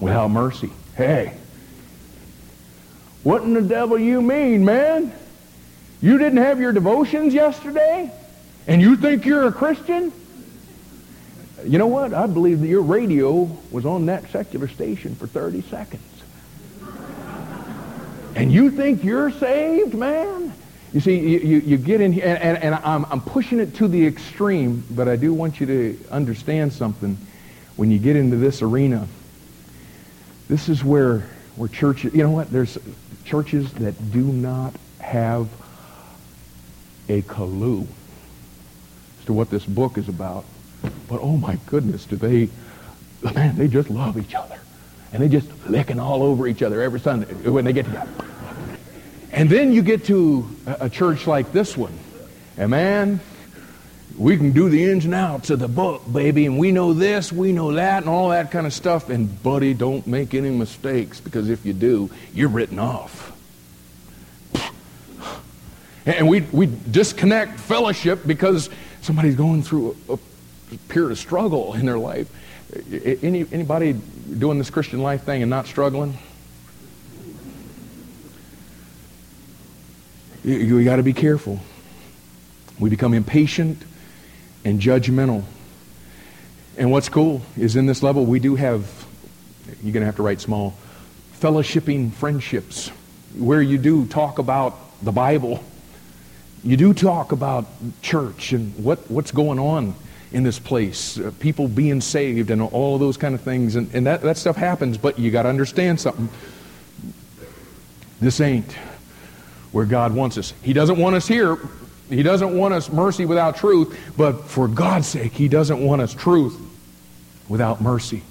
Without 0.00 0.28
mercy. 0.28 0.70
Hey, 0.96 1.36
what 3.22 3.42
in 3.42 3.52
the 3.52 3.62
devil 3.62 3.98
you 3.98 4.22
mean, 4.22 4.64
man? 4.64 5.12
You 6.00 6.16
didn't 6.16 6.38
have 6.38 6.60
your 6.60 6.72
devotions 6.72 7.34
yesterday? 7.34 8.10
And 8.66 8.80
you 8.80 8.96
think 8.96 9.26
you're 9.26 9.46
a 9.46 9.52
Christian? 9.52 10.12
You 11.64 11.78
know 11.78 11.86
what? 11.86 12.14
I 12.14 12.26
believe 12.26 12.60
that 12.60 12.68
your 12.68 12.82
radio 12.82 13.50
was 13.70 13.84
on 13.84 14.06
that 14.06 14.30
secular 14.30 14.68
station 14.68 15.14
for 15.14 15.26
30 15.26 15.62
seconds. 15.62 16.02
And 18.34 18.52
you 18.52 18.70
think 18.70 19.02
you're 19.02 19.30
saved, 19.32 19.94
man? 19.94 20.52
You 20.92 21.00
see, 21.00 21.18
you, 21.18 21.38
you, 21.40 21.58
you 21.58 21.76
get 21.76 22.00
in 22.00 22.12
here, 22.12 22.24
and, 22.24 22.38
and, 22.38 22.58
and 22.58 22.74
I'm, 22.76 23.04
I'm 23.06 23.20
pushing 23.20 23.58
it 23.58 23.74
to 23.76 23.88
the 23.88 24.06
extreme, 24.06 24.84
but 24.90 25.08
I 25.08 25.16
do 25.16 25.34
want 25.34 25.60
you 25.60 25.66
to 25.66 25.98
understand 26.10 26.72
something. 26.72 27.18
When 27.76 27.90
you 27.90 27.98
get 27.98 28.16
into 28.16 28.36
this 28.36 28.62
arena, 28.62 29.06
this 30.48 30.68
is 30.68 30.82
where, 30.82 31.28
where 31.56 31.68
church, 31.68 32.04
you 32.04 32.22
know 32.22 32.30
what, 32.30 32.50
there's 32.50 32.78
churches 33.24 33.72
that 33.74 34.12
do 34.12 34.22
not 34.22 34.74
have 35.00 35.48
a 37.08 37.22
clue 37.22 37.86
as 39.18 39.24
to 39.26 39.32
what 39.32 39.50
this 39.50 39.64
book 39.64 39.98
is 39.98 40.08
about. 40.08 40.44
But 40.82 41.20
oh 41.20 41.36
my 41.36 41.58
goodness, 41.66 42.04
do 42.04 42.16
they, 42.16 42.48
man, 43.22 43.56
they 43.56 43.68
just 43.68 43.90
love 43.90 44.18
each 44.18 44.34
other. 44.34 44.58
And 45.12 45.22
they 45.22 45.28
just 45.28 45.48
licking 45.66 45.98
all 45.98 46.22
over 46.22 46.46
each 46.46 46.62
other 46.62 46.82
every 46.82 47.00
Sunday 47.00 47.32
when 47.48 47.64
they 47.64 47.72
get 47.72 47.86
together. 47.86 48.10
And 49.32 49.48
then 49.48 49.72
you 49.72 49.82
get 49.82 50.04
to 50.06 50.48
a 50.66 50.90
church 50.90 51.26
like 51.26 51.52
this 51.52 51.76
one. 51.76 51.96
And 52.56 52.70
man, 52.70 53.20
we 54.18 54.36
can 54.36 54.52
do 54.52 54.68
the 54.68 54.90
ins 54.90 55.04
and 55.04 55.14
outs 55.14 55.50
of 55.50 55.60
the 55.60 55.68
book, 55.68 56.02
baby, 56.12 56.44
and 56.46 56.58
we 56.58 56.72
know 56.72 56.92
this, 56.92 57.32
we 57.32 57.52
know 57.52 57.72
that, 57.72 58.02
and 58.02 58.10
all 58.10 58.30
that 58.30 58.50
kind 58.50 58.66
of 58.66 58.72
stuff. 58.72 59.10
And, 59.10 59.42
buddy, 59.42 59.74
don't 59.74 60.06
make 60.06 60.34
any 60.34 60.50
mistakes 60.50 61.20
because 61.20 61.48
if 61.48 61.64
you 61.64 61.72
do, 61.72 62.10
you're 62.34 62.48
written 62.48 62.78
off. 62.78 63.32
And 66.04 66.26
we, 66.26 66.40
we 66.40 66.66
disconnect 66.90 67.60
fellowship 67.60 68.20
because 68.26 68.70
somebody's 69.02 69.36
going 69.36 69.62
through 69.62 69.94
a, 70.08 70.14
a 70.14 70.18
period 70.88 71.12
of 71.12 71.18
struggle 71.18 71.74
in 71.74 71.86
their 71.86 71.98
life. 71.98 72.30
Any, 72.92 73.46
anybody 73.50 73.92
doing 73.92 74.58
this 74.58 74.70
Christian 74.70 75.02
life 75.02 75.24
thing 75.24 75.42
and 75.42 75.48
not 75.48 75.66
struggling? 75.66 76.18
You, 80.44 80.78
you 80.78 80.84
got 80.84 80.96
to 80.96 81.02
be 81.02 81.14
careful. 81.14 81.60
We 82.78 82.90
become 82.90 83.14
impatient 83.14 83.82
and 84.64 84.80
judgmental. 84.80 85.44
And 86.76 86.92
what's 86.92 87.08
cool 87.08 87.42
is 87.56 87.74
in 87.74 87.86
this 87.86 88.02
level, 88.02 88.24
we 88.24 88.38
do 88.38 88.54
have, 88.54 89.06
you're 89.82 89.92
going 89.92 90.02
to 90.02 90.06
have 90.06 90.16
to 90.16 90.22
write 90.22 90.40
small, 90.40 90.76
fellowshipping 91.40 92.12
friendships 92.12 92.88
where 93.36 93.62
you 93.62 93.78
do 93.78 94.06
talk 94.06 94.38
about 94.38 94.76
the 95.02 95.12
Bible. 95.12 95.62
You 96.62 96.76
do 96.76 96.92
talk 96.92 97.32
about 97.32 97.66
church 98.02 98.52
and 98.52 98.84
what, 98.84 99.10
what's 99.10 99.30
going 99.32 99.58
on 99.58 99.94
in 100.32 100.42
this 100.42 100.58
place, 100.58 101.18
uh, 101.18 101.32
people 101.40 101.68
being 101.68 102.00
saved 102.00 102.50
and 102.50 102.60
all 102.60 102.98
those 102.98 103.16
kind 103.16 103.34
of 103.34 103.40
things. 103.40 103.76
And, 103.76 103.92
and 103.94 104.06
that, 104.06 104.22
that 104.22 104.36
stuff 104.36 104.56
happens, 104.56 104.98
but 104.98 105.18
you 105.18 105.30
got 105.30 105.42
to 105.42 105.48
understand 105.48 106.00
something. 106.00 106.28
This 108.20 108.40
ain't 108.40 108.72
where 109.72 109.86
God 109.86 110.14
wants 110.14 110.38
us. 110.38 110.52
He 110.62 110.72
doesn't 110.72 110.98
want 110.98 111.16
us 111.16 111.26
here 111.26 111.58
he 112.10 112.22
doesn't 112.22 112.56
want 112.56 112.72
us 112.74 112.90
mercy 112.90 113.26
without 113.26 113.56
truth, 113.56 113.98
but 114.16 114.44
for 114.44 114.66
God's 114.66 115.06
sake, 115.06 115.32
He 115.32 115.48
doesn't 115.48 115.84
want 115.84 116.00
us 116.00 116.14
truth 116.14 116.58
without 117.48 117.80
mercy. 117.80 118.22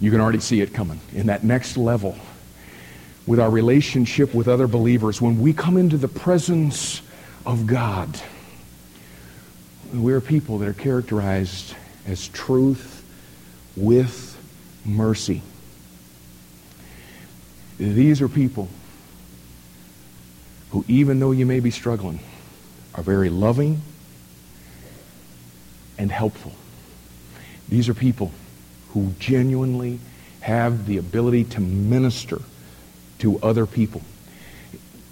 You 0.00 0.10
can 0.10 0.20
already 0.20 0.40
see 0.40 0.60
it 0.60 0.72
coming 0.72 1.00
in 1.12 1.26
that 1.26 1.44
next 1.44 1.76
level 1.76 2.16
with 3.26 3.40
our 3.40 3.50
relationship 3.50 4.34
with 4.34 4.48
other 4.48 4.66
believers. 4.66 5.20
When 5.20 5.40
we 5.40 5.52
come 5.52 5.76
into 5.76 5.96
the 5.96 6.08
presence 6.08 7.00
of 7.46 7.66
God, 7.66 8.20
we're 10.02 10.20
people 10.20 10.58
that 10.58 10.68
are 10.68 10.74
characterized 10.74 11.74
as 12.06 12.28
truth 12.28 13.04
with 13.76 14.38
mercy. 14.84 15.42
These 17.78 18.20
are 18.22 18.28
people 18.28 18.68
who, 20.70 20.84
even 20.88 21.20
though 21.20 21.32
you 21.32 21.46
may 21.46 21.60
be 21.60 21.70
struggling, 21.70 22.20
are 22.94 23.02
very 23.02 23.30
loving 23.30 23.82
and 25.98 26.10
helpful. 26.10 26.52
These 27.68 27.88
are 27.88 27.94
people 27.94 28.32
who 28.90 29.12
genuinely 29.18 29.98
have 30.40 30.86
the 30.86 30.98
ability 30.98 31.44
to 31.44 31.60
minister 31.60 32.40
to 33.18 33.38
other 33.40 33.66
people. 33.66 34.02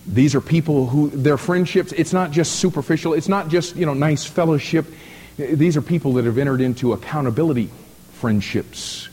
These 0.06 0.34
are 0.34 0.40
people 0.40 0.88
who 0.88 1.10
their 1.10 1.38
friendships, 1.38 1.92
it's 1.92 2.12
not 2.12 2.32
just 2.32 2.56
superficial, 2.56 3.14
it's 3.14 3.28
not 3.28 3.48
just, 3.48 3.76
you 3.76 3.86
know, 3.86 3.94
nice 3.94 4.24
fellowship. 4.24 4.86
These 5.36 5.76
are 5.76 5.82
people 5.82 6.14
that 6.14 6.24
have 6.24 6.38
entered 6.38 6.60
into 6.60 6.92
accountability 6.92 7.70
friendships. 8.12 9.08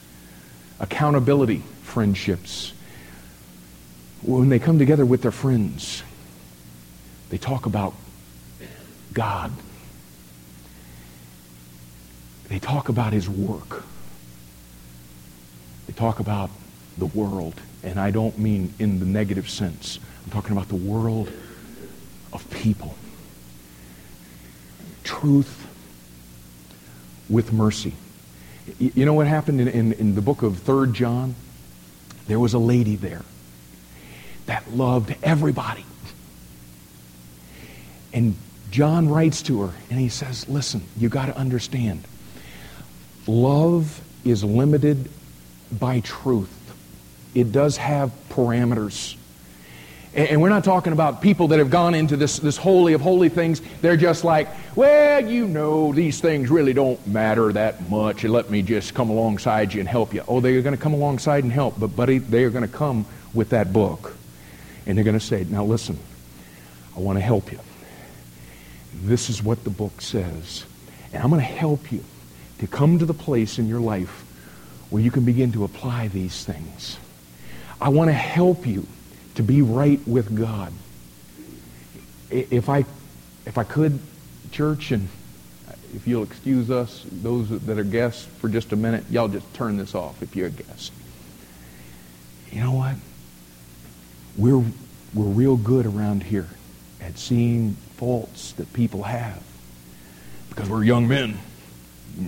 Accountability 0.79 1.63
friendships. 1.83 2.73
When 4.21 4.49
they 4.49 4.59
come 4.59 4.79
together 4.79 5.05
with 5.05 5.21
their 5.21 5.31
friends, 5.31 6.03
they 7.29 7.37
talk 7.37 7.65
about 7.65 7.93
God. 9.13 9.51
They 12.49 12.59
talk 12.59 12.89
about 12.89 13.13
his 13.13 13.29
work. 13.29 13.83
They 15.87 15.93
talk 15.93 16.19
about 16.19 16.49
the 16.97 17.05
world. 17.05 17.53
And 17.83 17.99
I 17.99 18.11
don't 18.11 18.37
mean 18.37 18.73
in 18.79 18.99
the 18.99 19.05
negative 19.05 19.49
sense. 19.49 19.99
I'm 20.29 20.33
talking 20.33 20.55
about 20.55 20.67
the 20.67 20.75
world 20.75 21.27
of 22.31 22.47
people. 22.51 22.95
Truth 25.03 25.67
with 27.27 27.51
mercy. 27.51 27.95
You 28.77 29.05
know 29.05 29.15
what 29.15 29.25
happened 29.25 29.59
in, 29.59 29.67
in, 29.67 29.93
in 29.93 30.13
the 30.13 30.21
book 30.21 30.43
of 30.43 30.59
Third 30.59 30.93
John? 30.93 31.33
There 32.27 32.39
was 32.39 32.53
a 32.53 32.59
lady 32.59 32.95
there 32.95 33.23
that 34.45 34.69
loved 34.71 35.15
everybody. 35.23 35.83
And 38.13 38.35
John 38.69 39.09
writes 39.09 39.41
to 39.43 39.63
her 39.63 39.73
and 39.89 39.99
he 39.99 40.09
says, 40.09 40.47
Listen, 40.47 40.83
you 40.95 41.09
got 41.09 41.25
to 41.25 41.35
understand. 41.35 42.03
Love 43.25 43.99
is 44.23 44.43
limited 44.43 45.09
by 45.71 46.01
truth, 46.01 46.53
it 47.33 47.51
does 47.51 47.77
have 47.77 48.11
parameters. 48.29 49.15
And 50.15 50.41
we're 50.41 50.49
not 50.49 50.63
talking 50.63 50.91
about 50.91 51.21
people 51.21 51.49
that 51.49 51.59
have 51.59 51.69
gone 51.69 51.93
into 51.93 52.17
this, 52.17 52.39
this 52.39 52.57
holy 52.57 52.93
of 52.93 53.01
holy 53.01 53.29
things. 53.29 53.61
They're 53.81 53.95
just 53.95 54.23
like, 54.23 54.47
well, 54.75 55.23
you 55.23 55.47
know, 55.47 55.93
these 55.93 56.19
things 56.19 56.49
really 56.49 56.73
don't 56.73 57.05
matter 57.05 57.53
that 57.53 57.89
much. 57.91 58.23
let 58.23 58.49
me 58.49 58.63
just 58.63 58.95
come 58.95 59.11
alongside 59.11 59.71
you 59.71 59.79
and 59.81 59.87
help 59.87 60.13
you. 60.15 60.23
Oh, 60.27 60.39
they're 60.39 60.63
going 60.63 60.75
to 60.75 60.81
come 60.81 60.95
alongside 60.95 61.43
and 61.43 61.53
help. 61.53 61.79
But, 61.79 61.95
buddy, 61.95 62.17
they 62.17 62.43
are 62.43 62.49
going 62.49 62.67
to 62.67 62.73
come 62.73 63.05
with 63.35 63.49
that 63.49 63.71
book. 63.71 64.15
And 64.87 64.97
they're 64.97 65.05
going 65.05 65.19
to 65.19 65.25
say, 65.25 65.45
now 65.47 65.63
listen, 65.63 65.99
I 66.97 67.01
want 67.01 67.19
to 67.19 67.23
help 67.23 67.51
you. 67.51 67.59
This 69.03 69.29
is 69.29 69.43
what 69.43 69.63
the 69.63 69.69
book 69.69 70.01
says. 70.01 70.65
And 71.13 71.21
I'm 71.21 71.29
going 71.29 71.41
to 71.41 71.47
help 71.47 71.91
you 71.91 72.03
to 72.57 72.67
come 72.67 72.97
to 72.97 73.05
the 73.05 73.13
place 73.13 73.59
in 73.59 73.67
your 73.67 73.79
life 73.79 74.25
where 74.89 75.03
you 75.03 75.11
can 75.11 75.23
begin 75.23 75.51
to 75.51 75.63
apply 75.63 76.07
these 76.07 76.43
things. 76.43 76.97
I 77.79 77.89
want 77.89 78.09
to 78.09 78.13
help 78.13 78.65
you 78.65 78.87
to 79.39 79.43
be 79.43 79.61
right 79.61 80.05
with 80.05 80.37
God. 80.37 80.73
If 82.29 82.67
I, 82.67 82.79
if 83.45 83.57
I 83.57 83.63
could, 83.63 83.97
church, 84.51 84.91
and 84.91 85.07
if 85.95 86.05
you'll 86.05 86.23
excuse 86.23 86.69
us, 86.69 87.05
those 87.09 87.47
that 87.47 87.79
are 87.79 87.85
guests, 87.85 88.25
for 88.25 88.49
just 88.49 88.73
a 88.73 88.75
minute, 88.75 89.05
y'all 89.09 89.29
just 89.29 89.51
turn 89.53 89.77
this 89.77 89.95
off 89.95 90.21
if 90.21 90.35
you're 90.35 90.47
a 90.47 90.51
guest. 90.51 90.91
You 92.51 92.59
know 92.59 92.73
what? 92.73 92.95
We're, 94.35 94.61
we're 95.13 95.33
real 95.33 95.55
good 95.55 95.85
around 95.85 96.23
here 96.23 96.49
at 96.99 97.17
seeing 97.17 97.75
faults 97.95 98.51
that 98.53 98.73
people 98.73 99.03
have 99.03 99.41
because 100.49 100.69
we're 100.69 100.83
young 100.83 101.07
men. 101.07 101.39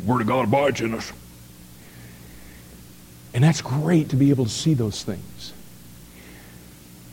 Word 0.05 0.21
of 0.21 0.27
God 0.27 0.45
abides 0.45 0.79
in 0.79 0.93
us. 0.93 1.11
And 3.33 3.43
that's 3.43 3.59
great 3.59 4.07
to 4.11 4.15
be 4.15 4.29
able 4.29 4.45
to 4.45 4.49
see 4.49 4.75
those 4.75 5.03
things. 5.03 5.51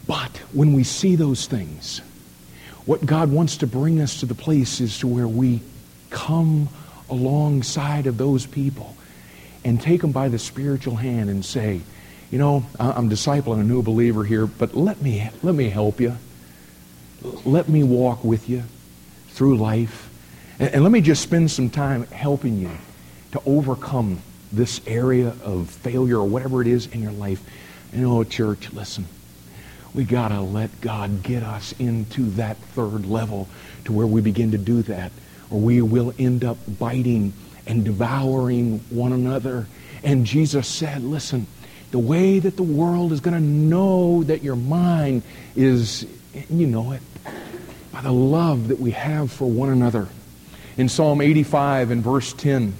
But 0.09 0.36
when 0.52 0.72
we 0.72 0.82
see 0.82 1.14
those 1.14 1.46
things, 1.46 2.00
what 2.84 3.06
God 3.06 3.30
wants 3.30 3.59
to 3.59 3.68
bring 3.68 4.00
us 4.00 4.18
to 4.20 4.26
the 4.26 4.34
place 4.34 4.80
is 4.80 4.98
to 4.98 5.06
where 5.06 5.28
we 5.28 5.61
come 6.11 6.68
alongside 7.09 8.09
of 8.09 8.18
those 8.18 8.46
people 8.46 8.96
and 9.64 9.80
take 9.80 10.00
them 10.00 10.11
by 10.11 10.28
the 10.28 10.40
spiritual 10.40 10.96
hand 10.96 11.30
and 11.30 11.44
say, 11.44 11.82
you 12.32 12.38
know, 12.38 12.64
I'm 12.80 13.09
discipling 13.09 13.61
a 13.61 13.64
new 13.64 13.82
believer 13.82 14.24
here, 14.24 14.48
but 14.48 14.74
let 14.74 15.00
me, 15.00 15.30
let 15.44 15.54
me 15.54 15.68
help 15.68 16.00
you 16.00 16.16
let 17.22 17.68
me 17.68 17.82
walk 17.82 18.24
with 18.24 18.48
you 18.48 18.62
through 19.28 19.56
life. 19.56 20.11
And, 20.59 20.74
and 20.74 20.82
let 20.82 20.92
me 20.92 21.00
just 21.00 21.22
spend 21.22 21.50
some 21.50 21.70
time 21.70 22.04
helping 22.06 22.59
you 22.59 22.70
to 23.32 23.42
overcome 23.44 24.22
this 24.52 24.80
area 24.86 25.34
of 25.42 25.68
failure 25.68 26.18
or 26.18 26.26
whatever 26.26 26.62
it 26.62 26.68
is 26.68 26.86
in 26.86 27.02
your 27.02 27.12
life. 27.12 27.42
You 27.92 28.02
know, 28.02 28.24
church, 28.24 28.72
listen. 28.72 29.06
We 29.99 30.05
got 30.05 30.28
to 30.28 30.40
let 30.42 30.80
God 30.80 31.24
get 31.24 31.42
us 31.42 31.74
into 31.80 32.30
that 32.36 32.57
third 32.57 33.05
level 33.05 33.49
to 33.84 33.92
where 33.92 34.07
we 34.07 34.20
begin 34.20 34.53
to 34.53 34.57
do 34.57 34.82
that. 34.82 35.11
Or 35.51 35.59
we 35.59 35.82
will 35.82 36.14
end 36.20 36.44
up 36.44 36.57
biting 36.78 37.32
and 37.66 37.84
devouring 37.84 38.78
one 38.90 39.12
another. 39.12 39.66
And 40.05 40.24
Jesus 40.24 40.68
said, 40.68 41.03
listen, 41.03 41.49
the 41.90 41.99
way 41.99 42.38
that 42.38 42.57
the 42.57 42.62
world 42.62 43.11
is 43.11 43.18
going 43.18 43.34
to 43.34 43.42
know 43.42 44.22
that 44.22 44.44
you're 44.44 44.55
mine 44.55 45.24
is, 45.57 46.07
you 46.49 46.68
know 46.68 46.92
it, 46.92 47.03
by 47.92 48.01
the 48.01 48.12
love 48.12 48.68
that 48.68 48.78
we 48.78 48.92
have 48.92 49.32
for 49.32 49.51
one 49.51 49.68
another. 49.68 50.07
In 50.76 50.88
Psalm 50.88 51.20
85 51.20 51.90
and 51.90 52.05
verse 52.05 52.32
10, 52.34 52.72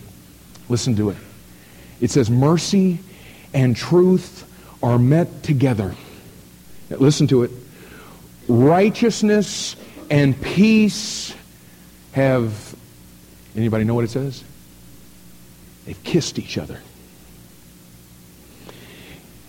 listen 0.69 0.95
to 0.95 1.11
it. 1.11 1.17
It 2.01 2.13
says, 2.13 2.31
Mercy 2.31 3.01
and 3.53 3.75
truth 3.75 4.49
are 4.85 5.01
met 5.01 5.43
together. 5.43 5.97
Listen 6.91 7.27
to 7.29 7.43
it, 7.43 7.51
righteousness 8.49 9.77
and 10.11 10.41
peace 10.41 11.35
have, 12.13 12.75
anybody 13.55 13.85
know 13.85 13.95
what 13.95 14.05
it 14.05 14.11
says? 14.11 14.43
They've 15.85 16.03
kissed 16.03 16.39
each 16.39 16.59
other. 16.59 16.81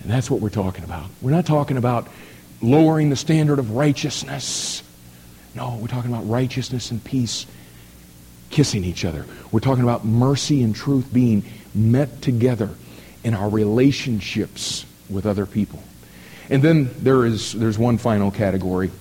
And 0.01 0.11
that's 0.11 0.29
what 0.29 0.41
we're 0.41 0.49
talking 0.49 0.83
about. 0.83 1.09
We're 1.21 1.31
not 1.31 1.45
talking 1.45 1.77
about 1.77 2.07
lowering 2.61 3.09
the 3.09 3.15
standard 3.15 3.59
of 3.59 3.71
righteousness. 3.71 4.83
No, 5.55 5.77
we're 5.81 5.87
talking 5.87 6.11
about 6.11 6.29
righteousness 6.29 6.91
and 6.91 7.03
peace 7.03 7.45
kissing 8.49 8.83
each 8.83 9.05
other. 9.05 9.25
We're 9.51 9.59
talking 9.59 9.83
about 9.83 10.05
mercy 10.05 10.63
and 10.63 10.75
truth 10.75 11.11
being 11.13 11.43
met 11.73 12.21
together 12.21 12.69
in 13.23 13.33
our 13.33 13.49
relationships 13.49 14.85
with 15.09 15.25
other 15.25 15.45
people. 15.45 15.83
And 16.49 16.63
then 16.63 16.89
there 16.99 17.25
is 17.25 17.53
there's 17.53 17.77
one 17.77 17.97
final 17.97 18.31
category, 18.31 18.91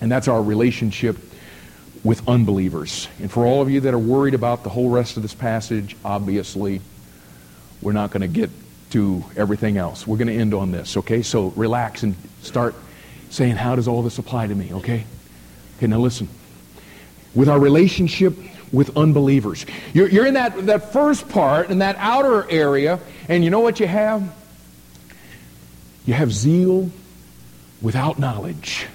and 0.00 0.10
that's 0.10 0.28
our 0.28 0.42
relationship 0.42 1.16
with 2.04 2.28
unbelievers. 2.28 3.08
And 3.20 3.30
for 3.30 3.46
all 3.46 3.62
of 3.62 3.70
you 3.70 3.80
that 3.80 3.94
are 3.94 3.98
worried 3.98 4.34
about 4.34 4.64
the 4.64 4.70
whole 4.70 4.90
rest 4.90 5.16
of 5.16 5.22
this 5.22 5.34
passage, 5.34 5.96
obviously, 6.04 6.80
we're 7.80 7.92
not 7.92 8.10
going 8.10 8.22
to 8.22 8.28
get 8.28 8.50
to 8.90 9.24
everything 9.36 9.76
else. 9.76 10.06
We're 10.06 10.18
going 10.18 10.28
to 10.28 10.36
end 10.36 10.52
on 10.52 10.70
this, 10.70 10.96
okay? 10.98 11.22
So 11.22 11.48
relax 11.48 12.02
and 12.02 12.14
start 12.42 12.74
saying, 13.30 13.56
how 13.56 13.76
does 13.76 13.88
all 13.88 14.02
this 14.02 14.18
apply 14.18 14.48
to 14.48 14.54
me, 14.54 14.72
okay? 14.74 15.04
Okay, 15.78 15.86
now 15.86 15.98
listen. 15.98 16.28
With 17.34 17.48
our 17.48 17.58
relationship 17.58 18.36
with 18.72 18.96
unbelievers, 18.96 19.64
you're, 19.94 20.08
you're 20.08 20.26
in 20.26 20.34
that, 20.34 20.66
that 20.66 20.92
first 20.92 21.28
part, 21.28 21.70
in 21.70 21.78
that 21.78 21.96
outer 21.98 22.50
area, 22.50 23.00
and 23.28 23.42
you 23.42 23.50
know 23.50 23.60
what 23.60 23.80
you 23.80 23.86
have? 23.86 24.34
You 26.06 26.14
have 26.14 26.32
zeal 26.32 26.90
without 27.80 28.18
knowledge. 28.18 28.86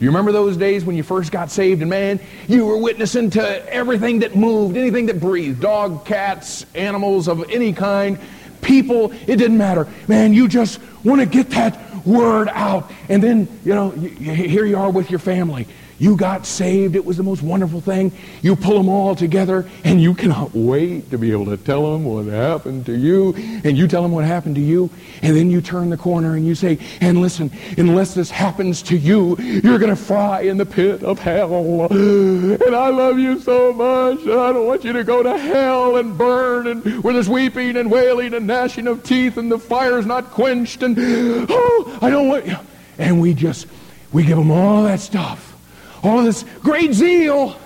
You 0.00 0.08
remember 0.08 0.30
those 0.30 0.56
days 0.56 0.84
when 0.84 0.96
you 0.96 1.02
first 1.02 1.32
got 1.32 1.50
saved 1.50 1.80
and 1.80 1.90
man, 1.90 2.20
you 2.46 2.66
were 2.66 2.78
witnessing 2.78 3.30
to 3.30 3.72
everything 3.72 4.20
that 4.20 4.36
moved, 4.36 4.76
anything 4.76 5.06
that 5.06 5.18
breathed, 5.18 5.60
dog, 5.60 6.04
cats, 6.04 6.64
animals 6.74 7.26
of 7.26 7.50
any 7.50 7.72
kind, 7.72 8.18
people, 8.62 9.12
it 9.26 9.36
didn't 9.36 9.58
matter. 9.58 9.88
Man, 10.06 10.32
you 10.32 10.46
just 10.46 10.80
want 11.02 11.20
to 11.20 11.26
get 11.26 11.50
that 11.50 12.06
word 12.06 12.48
out. 12.48 12.90
And 13.08 13.22
then, 13.22 13.48
you 13.64 13.74
know, 13.74 13.92
you, 13.94 14.08
you, 14.10 14.32
here 14.32 14.64
you 14.64 14.76
are 14.76 14.90
with 14.90 15.10
your 15.10 15.18
family. 15.18 15.66
You 15.98 16.16
got 16.16 16.46
saved. 16.46 16.94
It 16.94 17.04
was 17.04 17.16
the 17.16 17.22
most 17.22 17.42
wonderful 17.42 17.80
thing. 17.80 18.12
You 18.42 18.54
pull 18.54 18.76
them 18.76 18.88
all 18.88 19.16
together, 19.16 19.68
and 19.84 20.00
you 20.00 20.14
cannot 20.14 20.54
wait 20.54 21.10
to 21.10 21.18
be 21.18 21.32
able 21.32 21.46
to 21.46 21.56
tell 21.56 21.92
them 21.92 22.04
what 22.04 22.26
happened 22.26 22.86
to 22.86 22.96
you. 22.96 23.34
And 23.64 23.76
you 23.76 23.88
tell 23.88 24.02
them 24.02 24.12
what 24.12 24.24
happened 24.24 24.54
to 24.54 24.60
you, 24.60 24.90
and 25.22 25.36
then 25.36 25.50
you 25.50 25.60
turn 25.60 25.90
the 25.90 25.96
corner 25.96 26.36
and 26.36 26.46
you 26.46 26.54
say, 26.54 26.78
and 27.00 27.20
listen, 27.20 27.50
unless 27.76 28.14
this 28.14 28.30
happens 28.30 28.82
to 28.82 28.96
you, 28.96 29.36
you're 29.38 29.78
going 29.78 29.90
to 29.90 29.96
fry 29.96 30.42
in 30.42 30.56
the 30.56 30.66
pit 30.66 31.02
of 31.02 31.18
hell. 31.18 31.88
And 31.90 32.74
I 32.74 32.88
love 32.88 33.18
you 33.18 33.40
so 33.40 33.72
much, 33.72 34.20
I 34.20 34.52
don't 34.52 34.66
want 34.66 34.84
you 34.84 34.92
to 34.92 35.04
go 35.04 35.22
to 35.22 35.36
hell 35.36 35.96
and 35.96 36.16
burn, 36.16 36.68
and 36.68 37.02
where 37.02 37.12
there's 37.12 37.28
weeping 37.28 37.76
and 37.76 37.90
wailing 37.90 38.34
and 38.34 38.46
gnashing 38.46 38.86
of 38.86 39.02
teeth, 39.02 39.36
and 39.36 39.50
the 39.50 39.58
fire's 39.58 40.06
not 40.06 40.30
quenched, 40.30 40.82
and 40.82 40.96
oh, 40.98 41.98
I 42.00 42.10
don't 42.10 42.28
want 42.28 42.46
you. 42.46 42.56
And 42.98 43.20
we 43.20 43.34
just, 43.34 43.66
we 44.12 44.24
give 44.24 44.38
them 44.38 44.50
all 44.50 44.84
that 44.84 45.00
stuff 45.00 45.57
all 46.02 46.18
of 46.18 46.24
this 46.24 46.44
great 46.60 46.92
zeal, 46.92 47.58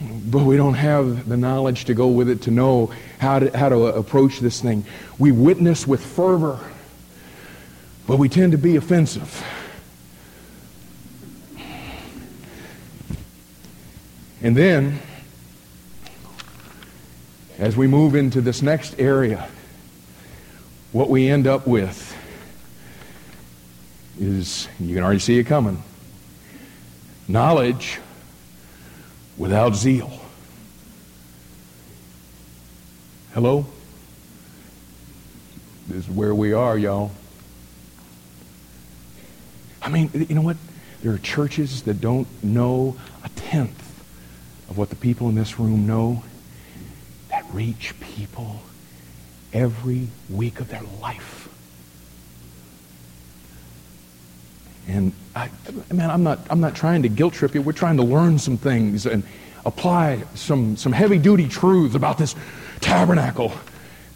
but 0.00 0.42
we 0.42 0.56
don't 0.56 0.74
have 0.74 1.28
the 1.28 1.36
knowledge 1.36 1.86
to 1.86 1.94
go 1.94 2.08
with 2.08 2.28
it 2.28 2.42
to 2.42 2.50
know 2.50 2.92
how 3.18 3.38
to, 3.38 3.56
how 3.56 3.68
to 3.68 3.86
approach 3.86 4.40
this 4.40 4.60
thing. 4.60 4.84
We 5.18 5.32
witness 5.32 5.86
with 5.86 6.04
fervor, 6.04 6.60
but 8.06 8.18
we 8.18 8.28
tend 8.28 8.52
to 8.52 8.58
be 8.58 8.76
offensive. 8.76 9.44
And 14.40 14.56
then, 14.56 15.00
as 17.58 17.76
we 17.76 17.88
move 17.88 18.14
into 18.14 18.40
this 18.40 18.62
next 18.62 19.00
area, 19.00 19.48
what 20.92 21.10
we 21.10 21.28
end 21.28 21.48
up 21.48 21.66
with 21.66 22.16
is, 24.20 24.68
you 24.78 24.94
can 24.94 25.02
already 25.02 25.18
see 25.18 25.38
it 25.38 25.44
coming, 25.44 25.82
knowledge 27.28 28.00
without 29.36 29.76
zeal. 29.76 30.10
Hello? 33.34 33.66
This 35.86 36.08
is 36.08 36.10
where 36.10 36.34
we 36.34 36.52
are, 36.52 36.76
y'all. 36.76 37.12
I 39.80 39.90
mean, 39.90 40.10
you 40.12 40.34
know 40.34 40.42
what? 40.42 40.56
There 41.02 41.12
are 41.12 41.18
churches 41.18 41.82
that 41.82 42.00
don't 42.00 42.26
know 42.42 42.96
a 43.22 43.28
tenth 43.30 43.78
of 44.68 44.76
what 44.76 44.90
the 44.90 44.96
people 44.96 45.28
in 45.28 45.34
this 45.34 45.58
room 45.58 45.86
know 45.86 46.24
that 47.30 47.44
reach 47.52 47.94
people 48.00 48.60
every 49.52 50.08
week 50.28 50.60
of 50.60 50.68
their 50.68 50.82
life. 51.00 51.48
And 54.88 55.12
I, 55.38 55.50
man, 55.92 56.10
I'm 56.10 56.24
not, 56.24 56.40
I'm 56.50 56.60
not 56.60 56.74
trying 56.74 57.02
to 57.02 57.08
guilt 57.08 57.34
trip 57.34 57.54
you. 57.54 57.62
We're 57.62 57.72
trying 57.72 57.96
to 57.98 58.02
learn 58.02 58.38
some 58.40 58.56
things 58.56 59.06
and 59.06 59.22
apply 59.64 60.24
some, 60.34 60.76
some 60.76 60.90
heavy 60.90 61.18
duty 61.18 61.46
truths 61.46 61.94
about 61.94 62.18
this 62.18 62.34
tabernacle, 62.80 63.52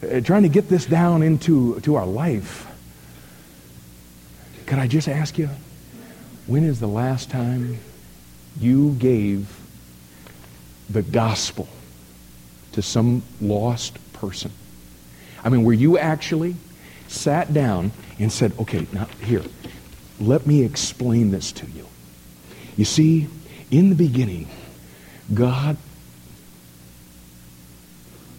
uh, 0.03 0.21
trying 0.21 0.43
to 0.43 0.49
get 0.49 0.69
this 0.69 0.85
down 0.85 1.23
into 1.23 1.79
to 1.81 1.95
our 1.95 2.07
life. 2.07 2.67
Could 4.67 4.81
I 4.81 4.89
just 4.89 5.09
ask 5.09 5.39
you, 5.39 5.49
when 6.47 6.65
is 6.65 6.81
the 6.81 6.89
last 6.89 7.31
time 7.31 7.79
you 8.59 8.95
gave 8.95 9.49
the 10.91 11.03
gospel 11.03 11.69
to 12.73 12.83
some 12.83 13.23
lost 13.41 13.99
person? 14.13 14.51
I 15.45 15.51
mean, 15.51 15.63
where 15.63 15.75
you 15.75 15.99
actually 15.99 16.57
sat 17.07 17.55
down 17.55 17.93
and 18.19 18.33
said, 18.33 18.53
okay, 18.59 18.87
now 18.93 19.07
here, 19.23 19.43
let 20.27 20.47
me 20.47 20.63
explain 20.63 21.31
this 21.31 21.53
to 21.53 21.67
you. 21.67 21.87
You 22.77 22.85
see, 22.85 23.29
in 23.71 23.89
the 23.91 23.95
beginning, 23.95 24.49
God, 25.33 25.77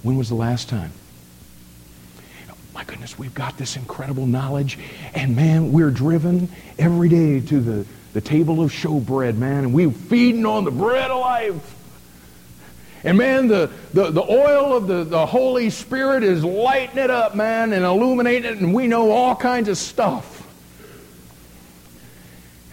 when 0.02 0.18
was 0.18 0.30
the 0.30 0.36
last 0.36 0.70
time? 0.70 0.92
Oh, 2.50 2.54
my 2.74 2.84
goodness, 2.84 3.18
we've 3.18 3.34
got 3.34 3.58
this 3.58 3.76
incredible 3.76 4.26
knowledge, 4.26 4.78
and 5.14 5.36
man, 5.36 5.72
we're 5.72 5.92
driven 5.92 6.50
every 6.78 7.10
day 7.10 7.40
to 7.40 7.60
the, 7.60 7.86
the 8.14 8.22
table 8.22 8.62
of 8.62 8.72
showbread, 8.72 9.38
man, 9.38 9.66
and 9.66 9.74
we're 9.74 9.92
feeding 9.92 10.46
on 10.46 10.64
the 10.64 10.72
bread 10.72 11.12
of 11.12 11.20
life. 11.20 11.76
And 13.04 13.18
man, 13.18 13.50
the, 13.50 13.70
the, 13.94 14.12
the 14.12 14.24
oil 14.24 14.78
of 14.78 14.88
the, 14.88 15.04
the 15.04 15.26
Holy 15.26 15.70
Spirit 15.70 16.24
is 16.24 16.44
lighting 16.44 16.98
it 17.00 17.10
up, 17.10 17.36
man, 17.36 17.74
and 17.74 17.84
illuminating 17.84 18.52
it, 18.52 18.58
and 18.60 18.74
we 18.74 18.88
know 18.88 19.12
all 19.12 19.36
kinds 19.36 19.68
of 19.68 19.78
stuff. 19.78 20.33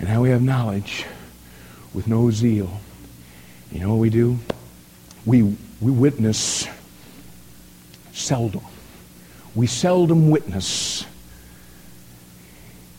And 0.00 0.08
now 0.08 0.22
we 0.22 0.30
have 0.30 0.40
knowledge 0.40 1.04
with 1.92 2.08
no 2.08 2.30
zeal. 2.30 2.80
You 3.70 3.80
know 3.80 3.90
what 3.90 3.98
we 3.98 4.08
do? 4.08 4.38
We, 5.26 5.42
we 5.42 5.92
witness 5.92 6.66
seldom. 8.10 8.62
We 9.54 9.66
seldom 9.66 10.30
witness. 10.30 11.04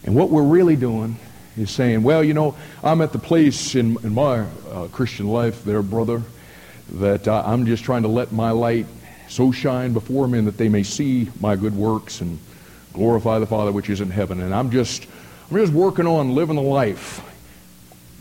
And 0.04 0.14
what 0.14 0.30
we're 0.30 0.44
really 0.44 0.76
doing 0.76 1.18
is 1.58 1.72
saying, 1.72 2.04
well, 2.04 2.24
you 2.24 2.36
know, 2.36 2.56
I'm 2.84 3.02
at 3.02 3.14
the 3.14 3.20
place 3.20 3.74
in, 3.74 3.98
in 4.06 4.14
my 4.14 4.46
uh, 4.70 4.88
Christian 4.92 5.28
life 5.28 5.64
there, 5.64 5.82
brother, 5.82 6.22
that 6.94 7.28
uh, 7.28 7.42
I'm 7.48 7.66
just 7.66 7.84
trying 7.84 8.04
to 8.04 8.10
let 8.10 8.32
my 8.32 8.52
light 8.52 8.86
so 9.28 9.52
shine 9.52 9.94
before 9.94 10.28
men 10.28 10.46
that 10.46 10.58
they 10.58 10.70
may 10.70 10.84
see 10.84 11.30
my 11.40 11.56
good 11.56 11.76
works 11.76 12.22
and 12.22 12.38
glorify 12.94 13.40
the 13.40 13.48
Father 13.48 13.72
which 13.72 13.90
is 13.90 14.02
in 14.02 14.12
heaven. 14.12 14.40
And 14.40 14.54
I'm 14.54 14.70
just 14.70 15.08
I'm 15.52 15.58
just 15.58 15.74
working 15.74 16.08
on 16.08 16.34
living 16.34 16.56
the 16.56 16.62
life. 16.62 17.22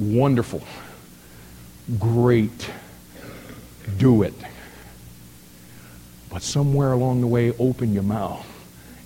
Wonderful. 0.00 0.62
Great. 1.96 2.68
Do 3.98 4.24
it. 4.24 4.34
But 6.28 6.42
somewhere 6.42 6.90
along 6.90 7.20
the 7.20 7.28
way, 7.28 7.52
open 7.56 7.92
your 7.92 8.02
mouth 8.02 8.46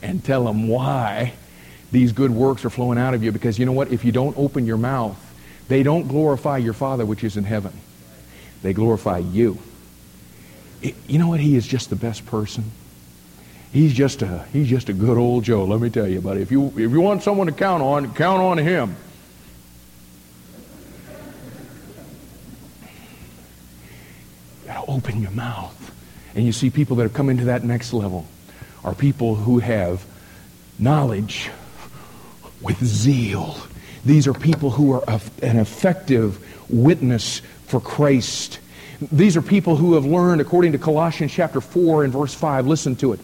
and 0.01 0.25
tell 0.25 0.45
them 0.45 0.69
why 0.69 1.35
these 1.93 2.13
good 2.13 2.31
works 2.31 2.65
are 2.65 2.71
flowing 2.71 2.97
out 2.97 3.13
of 3.13 3.23
you. 3.23 3.31
Because 3.31 3.59
you 3.59 3.67
know 3.67 3.73
what? 3.73 3.93
If 3.93 4.07
you 4.07 4.13
don't 4.13 4.37
open 4.39 4.65
your 4.65 4.79
mouth, 4.79 5.19
they 5.69 5.83
don't 5.83 6.09
glorify 6.09 6.57
your 6.57 6.73
Father 6.73 7.05
which 7.05 7.25
is 7.25 7.37
in 7.37 7.45
heaven. 7.45 7.73
They 8.63 8.73
glorify 8.73 9.19
you. 9.19 9.59
you 10.81 11.19
know 11.19 11.29
what? 11.29 11.41
He 11.41 11.57
is 11.57 11.67
just 11.67 11.91
the 11.91 11.97
best 11.97 12.25
person. 12.25 12.65
He's 13.75 13.93
just 13.93 14.23
a 14.23 14.45
he's 14.53 14.69
just 14.69 14.89
a 14.89 14.93
good 14.93 15.19
old 15.19 15.43
Joe. 15.43 15.65
Let 15.65 15.81
me 15.81 15.91
tell 15.91 16.07
you, 16.07 16.21
buddy. 16.21 16.41
If 16.41 16.53
you 16.53 16.69
if 16.77 16.93
you 16.93 17.01
want 17.01 17.25
someone 17.25 17.49
to 17.49 17.53
count 17.53 17.83
on, 17.83 18.15
count 18.15 18.41
on 18.41 18.57
him. 18.57 18.95
You 24.63 24.69
gotta 24.69 24.89
open 24.89 25.21
your 25.21 25.33
mouth, 25.33 25.93
and 26.37 26.47
you 26.47 26.53
see 26.53 26.71
people 26.71 26.95
that 26.97 27.03
have 27.03 27.15
come 27.15 27.29
into 27.29 27.47
that 27.47 27.65
next 27.65 27.93
level 27.93 28.29
are 28.85 28.95
people 28.95 29.35
who 29.35 29.59
have 29.59 30.05
knowledge 30.79 31.51
with 32.61 32.79
zeal. 32.85 33.57
These 34.05 34.29
are 34.29 34.35
people 34.35 34.71
who 34.71 34.93
are 34.93 35.03
an 35.43 35.59
effective 35.59 36.39
witness 36.71 37.41
for 37.67 37.81
Christ. 37.81 38.61
These 39.11 39.37
are 39.37 39.43
people 39.43 39.75
who 39.75 39.95
have 39.95 40.05
learned, 40.05 40.41
according 40.41 40.71
to 40.73 40.79
Colossians 40.79 41.33
chapter 41.33 41.61
4 41.61 42.05
and 42.05 42.13
verse 42.13 42.35
5, 42.35 42.69
listen 42.69 42.95
to 42.97 43.15
it. 43.15 43.21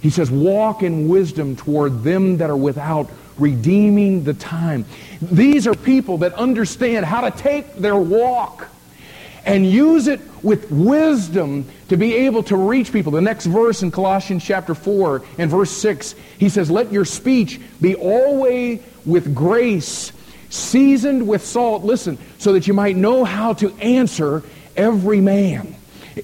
He 0.00 0.10
says, 0.10 0.30
Walk 0.30 0.82
in 0.82 1.08
wisdom 1.08 1.56
toward 1.56 2.02
them 2.02 2.38
that 2.38 2.50
are 2.50 2.56
without, 2.56 3.10
redeeming 3.38 4.24
the 4.24 4.34
time. 4.34 4.84
These 5.22 5.66
are 5.66 5.74
people 5.74 6.18
that 6.18 6.34
understand 6.34 7.06
how 7.06 7.22
to 7.22 7.30
take 7.30 7.76
their 7.76 7.96
walk 7.96 8.68
and 9.44 9.66
use 9.66 10.08
it 10.08 10.20
with 10.42 10.70
wisdom 10.70 11.68
to 11.88 11.96
be 11.96 12.14
able 12.14 12.42
to 12.44 12.56
reach 12.56 12.92
people. 12.92 13.12
The 13.12 13.20
next 13.20 13.46
verse 13.46 13.82
in 13.82 13.90
Colossians 13.90 14.44
chapter 14.44 14.74
4 14.74 15.22
and 15.38 15.50
verse 15.50 15.70
6, 15.70 16.14
he 16.38 16.48
says, 16.48 16.70
Let 16.70 16.92
your 16.92 17.04
speech 17.04 17.60
be 17.80 17.94
always 17.94 18.80
with 19.06 19.34
grace, 19.34 20.12
seasoned 20.50 21.26
with 21.26 21.44
salt, 21.44 21.82
listen, 21.82 22.18
so 22.38 22.52
that 22.52 22.66
you 22.66 22.74
might 22.74 22.96
know 22.96 23.24
how 23.24 23.54
to 23.54 23.74
answer 23.78 24.42
every 24.76 25.20
man. 25.20 25.74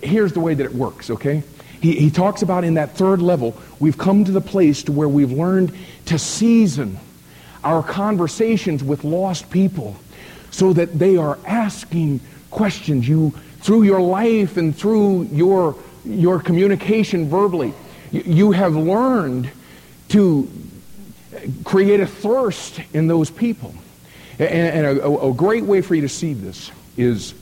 Here's 0.02 0.32
the 0.32 0.40
way 0.40 0.54
that 0.54 0.64
it 0.64 0.74
works, 0.74 1.10
okay? 1.10 1.42
He, 1.84 1.96
he 1.96 2.10
talks 2.10 2.40
about 2.40 2.64
in 2.64 2.74
that 2.74 2.92
third 2.92 3.20
level, 3.20 3.54
we've 3.78 3.98
come 3.98 4.24
to 4.24 4.32
the 4.32 4.40
place 4.40 4.84
to 4.84 4.92
where 4.92 5.06
we've 5.06 5.30
learned 5.30 5.70
to 6.06 6.18
season 6.18 6.98
our 7.62 7.82
conversations 7.82 8.82
with 8.82 9.04
lost 9.04 9.50
people 9.50 9.94
so 10.50 10.72
that 10.72 10.98
they 10.98 11.18
are 11.18 11.38
asking 11.46 12.20
questions. 12.50 13.06
You, 13.06 13.34
through 13.60 13.82
your 13.82 14.00
life 14.00 14.56
and 14.56 14.74
through 14.74 15.24
your, 15.24 15.76
your 16.06 16.40
communication 16.40 17.28
verbally, 17.28 17.74
you, 18.10 18.22
you 18.24 18.52
have 18.52 18.74
learned 18.74 19.50
to 20.08 20.50
create 21.64 22.00
a 22.00 22.06
thirst 22.06 22.80
in 22.94 23.08
those 23.08 23.28
people. 23.28 23.74
And, 24.38 24.86
and 24.86 24.86
a, 25.00 25.20
a, 25.20 25.34
great 25.34 25.64
way 25.64 25.82
for 25.82 25.94
you 25.94 26.00
to 26.00 26.08
see 26.08 26.32
this 26.32 26.70
is 26.96 27.34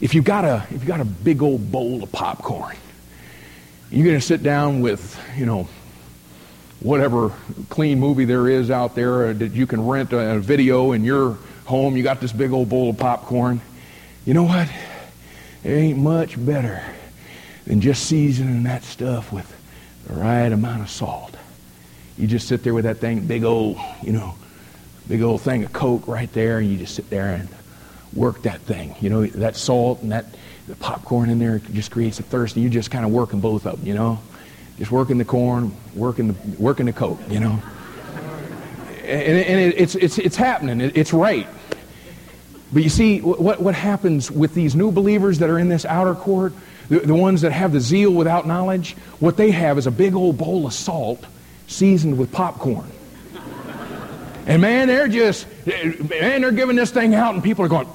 if 0.00 0.14
you've 0.14 0.24
got 0.24 0.46
a, 0.46 0.64
if 0.70 0.72
you've 0.72 0.86
got 0.86 1.00
a 1.00 1.04
big 1.04 1.42
old 1.42 1.70
bowl 1.70 2.02
of 2.02 2.10
popcorn, 2.10 2.76
you're 3.90 4.04
going 4.04 4.18
to 4.18 4.26
sit 4.26 4.42
down 4.42 4.80
with, 4.80 5.18
you 5.36 5.46
know, 5.46 5.68
whatever 6.80 7.32
clean 7.68 7.98
movie 7.98 8.24
there 8.24 8.48
is 8.48 8.70
out 8.70 8.94
there 8.94 9.28
uh, 9.28 9.32
that 9.32 9.52
you 9.52 9.66
can 9.66 9.86
rent 9.86 10.12
a, 10.12 10.36
a 10.36 10.38
video 10.38 10.92
in 10.92 11.04
your 11.04 11.38
home. 11.64 11.96
You 11.96 12.02
got 12.02 12.20
this 12.20 12.32
big 12.32 12.52
old 12.52 12.68
bowl 12.68 12.90
of 12.90 12.98
popcorn. 12.98 13.60
You 14.24 14.34
know 14.34 14.42
what? 14.42 14.68
It 15.64 15.70
ain't 15.70 15.98
much 15.98 16.44
better 16.44 16.82
than 17.66 17.80
just 17.80 18.04
seasoning 18.04 18.64
that 18.64 18.84
stuff 18.84 19.32
with 19.32 19.52
the 20.06 20.14
right 20.14 20.52
amount 20.52 20.82
of 20.82 20.90
salt. 20.90 21.36
You 22.18 22.26
just 22.26 22.48
sit 22.48 22.62
there 22.62 22.74
with 22.74 22.84
that 22.84 22.98
thing, 22.98 23.26
big 23.26 23.44
old, 23.44 23.78
you 24.02 24.12
know, 24.12 24.34
big 25.08 25.22
old 25.22 25.42
thing 25.42 25.64
of 25.64 25.72
Coke 25.72 26.08
right 26.08 26.32
there, 26.32 26.58
and 26.58 26.70
you 26.70 26.76
just 26.78 26.94
sit 26.94 27.10
there 27.10 27.34
and 27.34 27.48
work 28.14 28.42
that 28.42 28.60
thing. 28.60 28.94
You 29.00 29.10
know, 29.10 29.26
that 29.26 29.56
salt 29.56 30.02
and 30.02 30.12
that 30.12 30.26
the 30.66 30.74
popcorn 30.76 31.30
in 31.30 31.38
there 31.38 31.58
just 31.58 31.90
creates 31.90 32.18
a 32.18 32.22
thirst, 32.22 32.56
and 32.56 32.64
you 32.64 32.70
just 32.70 32.90
kind 32.90 33.04
of 33.04 33.12
working 33.12 33.40
both 33.40 33.66
of 33.66 33.78
them, 33.78 33.86
you 33.86 33.94
know? 33.94 34.18
Just 34.78 34.90
working 34.90 35.18
the 35.18 35.24
corn, 35.24 35.74
working 35.94 36.28
the, 36.28 36.34
working 36.60 36.86
the 36.86 36.92
Coke, 36.92 37.20
you 37.30 37.40
know? 37.40 37.62
And, 39.02 39.38
and 39.38 39.60
it, 39.60 39.80
it's, 39.80 39.94
it's, 39.94 40.18
it's 40.18 40.36
happening. 40.36 40.80
It, 40.80 40.96
it's 40.96 41.12
right. 41.12 41.46
But 42.72 42.82
you 42.82 42.88
see, 42.88 43.20
what, 43.20 43.60
what 43.60 43.74
happens 43.74 44.30
with 44.30 44.54
these 44.54 44.74
new 44.74 44.90
believers 44.90 45.38
that 45.38 45.48
are 45.48 45.58
in 45.58 45.68
this 45.68 45.84
outer 45.84 46.14
court, 46.14 46.52
the, 46.88 46.98
the 46.98 47.14
ones 47.14 47.42
that 47.42 47.52
have 47.52 47.72
the 47.72 47.80
zeal 47.80 48.10
without 48.10 48.46
knowledge, 48.46 48.94
what 49.20 49.36
they 49.36 49.52
have 49.52 49.78
is 49.78 49.86
a 49.86 49.90
big 49.90 50.14
old 50.14 50.36
bowl 50.36 50.66
of 50.66 50.72
salt 50.72 51.24
seasoned 51.68 52.18
with 52.18 52.32
popcorn. 52.32 52.90
And 54.46 54.62
man, 54.62 54.88
they're 54.88 55.08
just, 55.08 55.46
eh, 55.66 55.94
man, 56.08 56.40
they're 56.40 56.52
giving 56.52 56.76
this 56.76 56.90
thing 56.90 57.14
out, 57.14 57.34
and 57.34 57.42
people 57.42 57.64
are 57.64 57.68
going, 57.68 57.88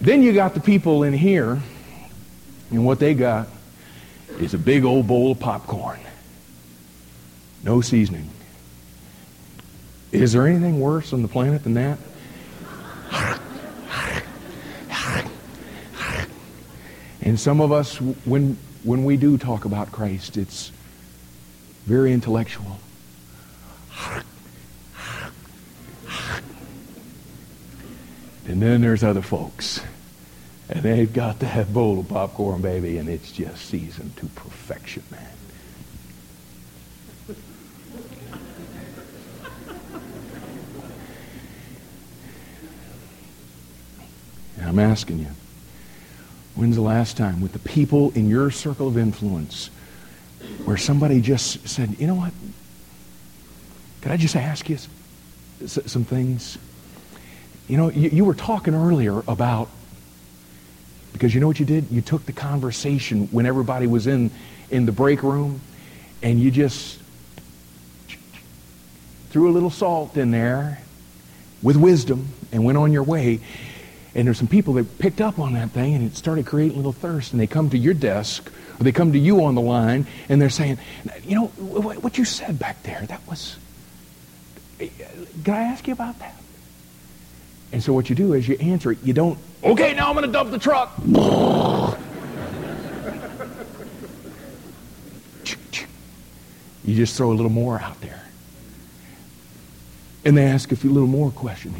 then 0.00 0.22
you 0.22 0.32
got 0.32 0.54
the 0.54 0.60
people 0.60 1.02
in 1.02 1.12
here, 1.12 1.60
and 2.70 2.84
what 2.84 2.98
they 2.98 3.14
got 3.14 3.48
is 4.38 4.54
a 4.54 4.58
big 4.58 4.84
old 4.84 5.06
bowl 5.06 5.32
of 5.32 5.40
popcorn. 5.40 6.00
No 7.62 7.80
seasoning. 7.80 8.30
Is 10.12 10.32
there 10.32 10.46
anything 10.46 10.80
worse 10.80 11.12
on 11.12 11.22
the 11.22 11.28
planet 11.28 11.62
than 11.62 11.74
that? 11.74 11.98
And 17.22 17.38
some 17.38 17.60
of 17.60 17.70
us, 17.70 18.00
when, 18.00 18.56
when 18.82 19.04
we 19.04 19.16
do 19.16 19.36
talk 19.36 19.64
about 19.64 19.92
Christ, 19.92 20.36
it's 20.36 20.72
very 21.84 22.12
intellectual. 22.12 22.80
And 28.50 28.60
then 28.60 28.80
there's 28.80 29.04
other 29.04 29.22
folks. 29.22 29.80
And 30.68 30.82
they've 30.82 31.12
got 31.12 31.38
that 31.38 31.72
bowl 31.72 32.00
of 32.00 32.08
popcorn, 32.08 32.60
baby, 32.60 32.98
and 32.98 33.08
it's 33.08 33.30
just 33.30 33.64
seasoned 33.66 34.16
to 34.16 34.26
perfection, 34.26 35.04
man. 35.08 35.28
And 44.58 44.68
I'm 44.68 44.80
asking 44.80 45.20
you, 45.20 45.28
when's 46.56 46.74
the 46.74 46.82
last 46.82 47.16
time 47.16 47.40
with 47.40 47.52
the 47.52 47.60
people 47.60 48.10
in 48.16 48.28
your 48.28 48.50
circle 48.50 48.88
of 48.88 48.98
influence 48.98 49.70
where 50.64 50.76
somebody 50.76 51.20
just 51.20 51.68
said, 51.68 52.00
you 52.00 52.08
know 52.08 52.16
what? 52.16 52.32
Could 54.02 54.10
I 54.10 54.16
just 54.16 54.34
ask 54.34 54.68
you 54.68 54.78
some 55.66 56.02
things? 56.02 56.58
You 57.70 57.76
know, 57.76 57.88
you, 57.88 58.10
you 58.10 58.24
were 58.24 58.34
talking 58.34 58.74
earlier 58.74 59.22
about, 59.28 59.68
because 61.12 61.32
you 61.32 61.40
know 61.40 61.46
what 61.46 61.60
you 61.60 61.66
did? 61.66 61.88
You 61.88 62.00
took 62.00 62.26
the 62.26 62.32
conversation 62.32 63.28
when 63.28 63.46
everybody 63.46 63.86
was 63.86 64.08
in, 64.08 64.32
in 64.70 64.86
the 64.86 64.92
break 64.92 65.22
room 65.22 65.60
and 66.20 66.40
you 66.40 66.50
just 66.50 66.98
threw 69.28 69.48
a 69.48 69.52
little 69.52 69.70
salt 69.70 70.16
in 70.16 70.32
there 70.32 70.80
with 71.62 71.76
wisdom 71.76 72.26
and 72.50 72.64
went 72.64 72.76
on 72.76 72.90
your 72.90 73.04
way. 73.04 73.38
And 74.16 74.26
there's 74.26 74.38
some 74.38 74.48
people 74.48 74.74
that 74.74 74.98
picked 74.98 75.20
up 75.20 75.38
on 75.38 75.52
that 75.52 75.70
thing 75.70 75.94
and 75.94 76.04
it 76.04 76.16
started 76.16 76.46
creating 76.46 76.74
a 76.74 76.76
little 76.76 76.92
thirst. 76.92 77.30
And 77.30 77.40
they 77.40 77.46
come 77.46 77.70
to 77.70 77.78
your 77.78 77.94
desk 77.94 78.50
or 78.80 78.82
they 78.82 78.90
come 78.90 79.12
to 79.12 79.18
you 79.18 79.44
on 79.44 79.54
the 79.54 79.60
line 79.60 80.08
and 80.28 80.42
they're 80.42 80.50
saying, 80.50 80.78
you 81.22 81.36
know, 81.36 81.46
what 81.46 82.18
you 82.18 82.24
said 82.24 82.58
back 82.58 82.82
there, 82.82 83.06
that 83.06 83.24
was, 83.28 83.56
eh, 84.80 84.86
eh, 84.86 85.04
can 85.44 85.54
I 85.54 85.62
ask 85.62 85.86
you 85.86 85.92
about 85.92 86.18
that? 86.18 86.39
And 87.72 87.82
so 87.82 87.92
what 87.92 88.08
you 88.10 88.16
do 88.16 88.32
is 88.32 88.48
you 88.48 88.56
answer 88.56 88.92
it. 88.92 88.98
You 89.02 89.12
don't, 89.12 89.38
okay, 89.62 89.94
now 89.94 90.08
I'm 90.08 90.14
going 90.14 90.26
to 90.26 90.32
dump 90.32 90.50
the 90.50 90.58
truck. 90.58 90.92
you 96.84 96.96
just 96.96 97.16
throw 97.16 97.30
a 97.30 97.34
little 97.34 97.50
more 97.50 97.80
out 97.80 98.00
there. 98.00 98.24
And 100.24 100.36
they 100.36 100.44
ask 100.44 100.72
a 100.72 100.76
few 100.76 100.90
little 100.90 101.08
more 101.08 101.30
questions. 101.30 101.76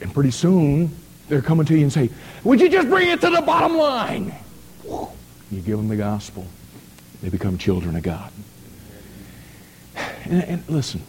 And 0.00 0.14
pretty 0.14 0.30
soon, 0.30 0.94
they're 1.28 1.42
coming 1.42 1.66
to 1.66 1.76
you 1.76 1.82
and 1.82 1.92
say, 1.92 2.10
would 2.44 2.60
you 2.60 2.68
just 2.68 2.88
bring 2.88 3.08
it 3.08 3.20
to 3.20 3.30
the 3.30 3.42
bottom 3.42 3.76
line? 3.76 4.34
You 4.84 5.60
give 5.60 5.76
them 5.76 5.88
the 5.88 5.96
gospel. 5.96 6.46
They 7.22 7.28
become 7.28 7.58
children 7.58 7.96
of 7.96 8.02
God. 8.02 8.32
And, 10.24 10.42
and 10.44 10.68
listen, 10.68 11.02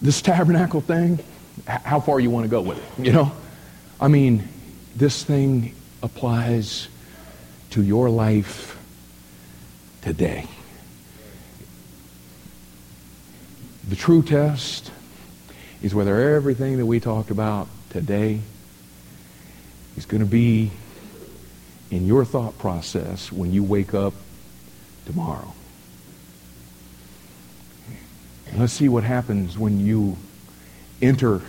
this 0.00 0.22
tabernacle 0.22 0.80
thing, 0.80 1.18
how 1.66 2.00
far 2.00 2.20
you 2.20 2.30
want 2.30 2.44
to 2.44 2.50
go 2.50 2.60
with 2.60 2.78
it, 2.78 3.04
you 3.04 3.12
know? 3.12 3.32
I 4.00 4.08
mean, 4.08 4.46
this 4.94 5.24
thing 5.24 5.74
applies 6.02 6.88
to 7.70 7.82
your 7.82 8.08
life 8.08 8.78
today. 10.02 10.46
The 13.88 13.96
true 13.96 14.22
test 14.22 14.90
is 15.82 15.94
whether 15.94 16.34
everything 16.34 16.76
that 16.78 16.86
we 16.86 17.00
talked 17.00 17.30
about 17.30 17.68
today 17.90 18.40
is 19.96 20.06
going 20.06 20.20
to 20.20 20.26
be 20.26 20.70
in 21.90 22.06
your 22.06 22.24
thought 22.24 22.58
process 22.58 23.32
when 23.32 23.52
you 23.52 23.64
wake 23.64 23.94
up 23.94 24.14
tomorrow. 25.06 25.54
Let's 28.56 28.72
see 28.72 28.88
what 28.88 29.04
happens 29.04 29.58
when 29.58 29.78
you 29.84 30.16
enter 31.02 31.42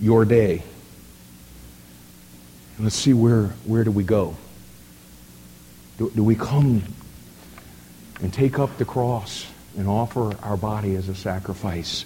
your 0.00 0.24
day. 0.24 0.62
Let's 2.78 2.96
see 2.96 3.14
where, 3.14 3.46
where 3.64 3.84
do 3.84 3.90
we 3.90 4.04
go? 4.04 4.36
Do, 5.98 6.10
do 6.10 6.22
we 6.22 6.34
come 6.34 6.82
and 8.20 8.32
take 8.32 8.58
up 8.58 8.76
the 8.76 8.84
cross 8.84 9.46
and 9.78 9.88
offer 9.88 10.36
our 10.42 10.56
body 10.56 10.94
as 10.94 11.08
a 11.08 11.14
sacrifice? 11.14 12.04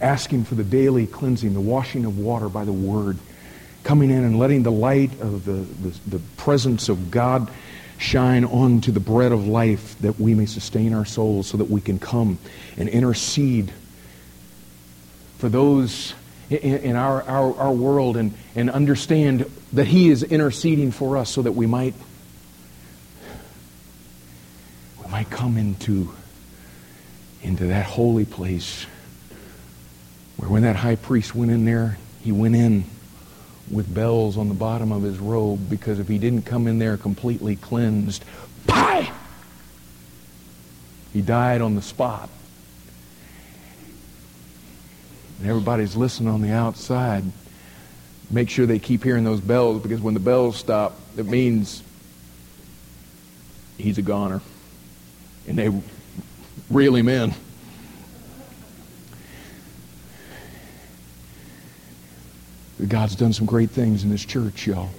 Asking 0.00 0.44
for 0.44 0.54
the 0.54 0.64
daily 0.64 1.06
cleansing, 1.06 1.54
the 1.54 1.60
washing 1.60 2.04
of 2.04 2.18
water 2.18 2.48
by 2.48 2.64
the 2.64 2.72
word, 2.72 3.16
coming 3.84 4.10
in 4.10 4.24
and 4.24 4.38
letting 4.38 4.64
the 4.64 4.72
light 4.72 5.12
of 5.20 5.44
the, 5.44 5.52
the, 5.52 5.98
the 6.08 6.18
presence 6.36 6.88
of 6.90 7.10
God 7.10 7.50
shine 7.98 8.44
onto 8.44 8.92
the 8.92 9.00
bread 9.00 9.32
of 9.32 9.46
life 9.46 9.96
that 10.00 10.18
we 10.18 10.34
may 10.34 10.46
sustain 10.46 10.92
our 10.92 11.04
souls 11.04 11.46
so 11.46 11.56
that 11.56 11.70
we 11.70 11.80
can 11.80 11.98
come 11.98 12.38
and 12.76 12.88
intercede 12.88 13.72
for 15.38 15.48
those 15.48 16.14
in, 16.50 16.58
in 16.58 16.96
our, 16.96 17.22
our, 17.22 17.56
our 17.56 17.72
world 17.72 18.16
and, 18.16 18.34
and 18.54 18.70
understand 18.70 19.50
that 19.72 19.86
He 19.86 20.10
is 20.10 20.22
interceding 20.22 20.90
for 20.90 21.16
us 21.16 21.30
so 21.30 21.42
that 21.42 21.52
we 21.52 21.66
might 21.66 21.94
we 25.02 25.10
might 25.10 25.30
come 25.30 25.56
into, 25.56 26.12
into 27.42 27.66
that 27.66 27.86
holy 27.86 28.24
place 28.24 28.86
where 30.36 30.50
when 30.50 30.62
that 30.62 30.76
high 30.76 30.96
priest 30.96 31.34
went 31.34 31.50
in 31.50 31.64
there, 31.64 31.98
he 32.22 32.32
went 32.32 32.56
in 32.56 32.84
with 33.70 33.92
bells 33.92 34.36
on 34.36 34.48
the 34.48 34.54
bottom 34.54 34.92
of 34.92 35.02
his 35.02 35.18
robe 35.18 35.68
because 35.70 35.98
if 35.98 36.08
he 36.08 36.18
didn't 36.18 36.42
come 36.42 36.66
in 36.66 36.78
there 36.78 36.96
completely 36.96 37.56
cleansed, 37.56 38.24
pie! 38.66 39.10
He 41.12 41.22
died 41.22 41.60
on 41.60 41.74
the 41.74 41.82
spot. 41.82 42.28
And 45.38 45.48
everybody's 45.48 45.96
listening 45.96 46.28
on 46.28 46.42
the 46.42 46.50
outside. 46.50 47.24
Make 48.30 48.50
sure 48.50 48.66
they 48.66 48.78
keep 48.78 49.04
hearing 49.04 49.24
those 49.24 49.40
bells 49.40 49.82
because 49.82 50.00
when 50.00 50.14
the 50.14 50.20
bells 50.20 50.56
stop, 50.56 50.98
it 51.16 51.26
means 51.26 51.82
he's 53.78 53.98
a 53.98 54.02
goner. 54.02 54.40
And 55.46 55.58
they 55.58 55.70
reel 56.70 56.96
him 56.96 57.08
in. 57.08 57.34
God's 62.86 63.16
done 63.16 63.32
some 63.32 63.46
great 63.46 63.70
things 63.70 64.04
in 64.04 64.10
this 64.10 64.24
church, 64.24 64.66
y'all. 64.66 64.90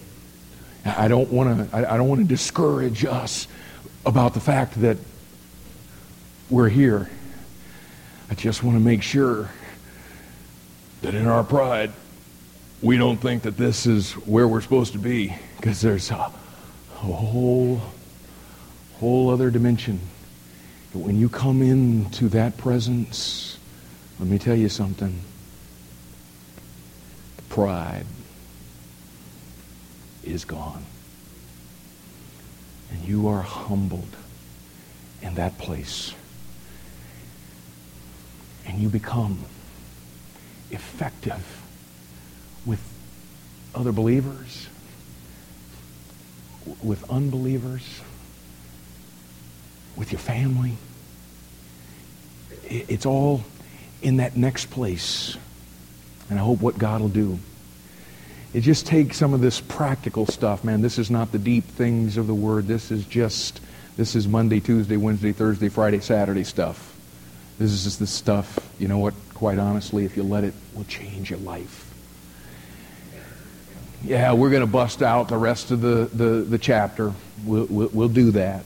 I 0.86 1.08
don't 1.08 1.32
want 1.32 1.72
to. 1.72 1.92
I 1.92 1.98
don't 1.98 2.08
want 2.08 2.22
to 2.22 2.28
discourage 2.28 3.06
us 3.06 3.48
about 4.06 4.34
the 4.34 4.40
fact 4.40 4.80
that 4.82 4.98
we're 6.50 6.70
here. 6.70 7.10
I 8.30 8.36
just 8.36 8.64
want 8.64 8.78
to 8.78 8.84
make 8.84 9.02
sure 9.02 9.50
that 11.02 11.16
in 11.16 11.28
our 11.28 11.44
pride, 11.44 11.92
we 12.82 12.98
don't 12.98 13.18
think 13.18 13.44
that 13.44 13.58
this 13.58 13.86
is 13.86 14.14
where 14.14 14.48
we're 14.48 14.62
supposed 14.62 14.94
to 14.94 15.00
be, 15.00 15.36
because 15.58 15.82
there's 15.82 16.12
a, 16.12 16.16
a 16.16 16.98
whole, 16.98 17.82
whole 19.00 19.30
other 19.30 19.50
dimension. 19.50 20.00
When 20.94 21.20
you 21.20 21.30
come 21.30 21.62
into 21.62 22.30
that 22.30 22.58
presence, 22.58 23.60
let 24.20 24.30
me 24.30 24.38
tell 24.38 24.56
you 24.56 24.70
something 24.70 25.20
pride 27.50 28.06
is 30.24 30.46
gone. 30.46 30.86
And 32.92 33.04
you 33.04 33.28
are 33.28 33.42
humbled 33.42 34.16
in 35.22 35.36
that 35.36 35.58
place. 35.58 36.14
And 38.66 38.80
you 38.80 38.90
become 38.90 39.46
effective 40.72 41.62
with 42.66 42.82
other 43.74 43.92
believers, 43.92 44.68
with 46.82 47.08
unbelievers, 47.10 48.02
with 49.96 50.12
your 50.12 50.20
family. 50.20 50.74
It's 52.64 53.06
all 53.06 53.44
in 54.02 54.18
that 54.18 54.36
next 54.36 54.70
place 54.72 55.38
and 56.30 56.40
I 56.40 56.42
hope 56.42 56.62
what 56.62 56.78
God 56.78 57.02
will 57.02 57.10
do. 57.10 57.40
It 58.54 58.62
just 58.62 58.88
takes 58.88 59.18
some 59.18 59.34
of 59.34 59.42
this 59.42 59.60
practical 59.60 60.26
stuff, 60.26 60.64
man. 60.64 60.82
This 60.82 60.98
is 60.98 61.12
not 61.12 61.32
the 61.32 61.40
deep 61.40 61.66
things 61.66 62.16
of 62.16 62.28
the 62.28 62.34
Word. 62.34 62.68
This 62.68 62.90
is 62.90 63.06
just, 63.06 63.60
this 63.98 64.16
is 64.16 64.28
Monday, 64.28 64.62
Tuesday, 64.62 64.96
Wednesday, 64.96 65.34
Thursday, 65.34 65.68
Friday, 65.68 66.00
Saturday 66.00 66.46
stuff. 66.46 66.96
This 67.60 67.72
is 67.72 67.84
just 67.84 68.00
the 68.00 68.08
stuff, 68.08 68.58
you 68.80 68.88
know 68.88 68.98
what, 68.98 69.14
quite 69.34 69.60
honestly, 69.60 70.06
if 70.06 70.16
you 70.16 70.24
let 70.24 70.44
it, 70.44 70.54
will 70.74 70.86
change 70.86 71.30
your 71.30 71.40
life. 71.40 71.94
Yeah, 74.04 74.34
we're 74.34 74.52
going 74.52 74.62
to 74.62 74.68
bust 74.68 75.02
out 75.02 75.30
the 75.30 75.38
rest 75.38 75.72
of 75.72 75.82
the, 75.82 76.10
the, 76.14 76.42
the 76.44 76.58
chapter. 76.58 77.12
We'll, 77.44 77.66
we'll, 77.66 77.90
we'll 77.92 78.10
do 78.10 78.32
that. 78.32 78.64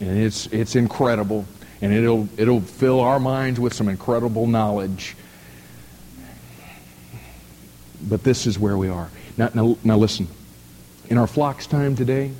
And 0.00 0.18
it's, 0.18 0.46
it's 0.48 0.76
incredible. 0.76 1.46
And 1.80 1.92
it'll, 1.92 2.28
it'll 2.36 2.60
fill 2.60 3.00
our 3.00 3.18
minds 3.18 3.58
with 3.58 3.72
some 3.72 3.88
incredible 3.88 4.46
knowledge 4.46 5.16
but 8.08 8.22
this 8.22 8.46
is 8.46 8.58
where 8.58 8.76
we 8.76 8.88
are. 8.88 9.10
Now, 9.36 9.50
now, 9.54 9.76
now 9.84 9.96
listen. 9.96 10.28
In 11.08 11.18
our 11.18 11.26
flocks 11.26 11.66
time 11.66 11.96
today, 11.96 12.32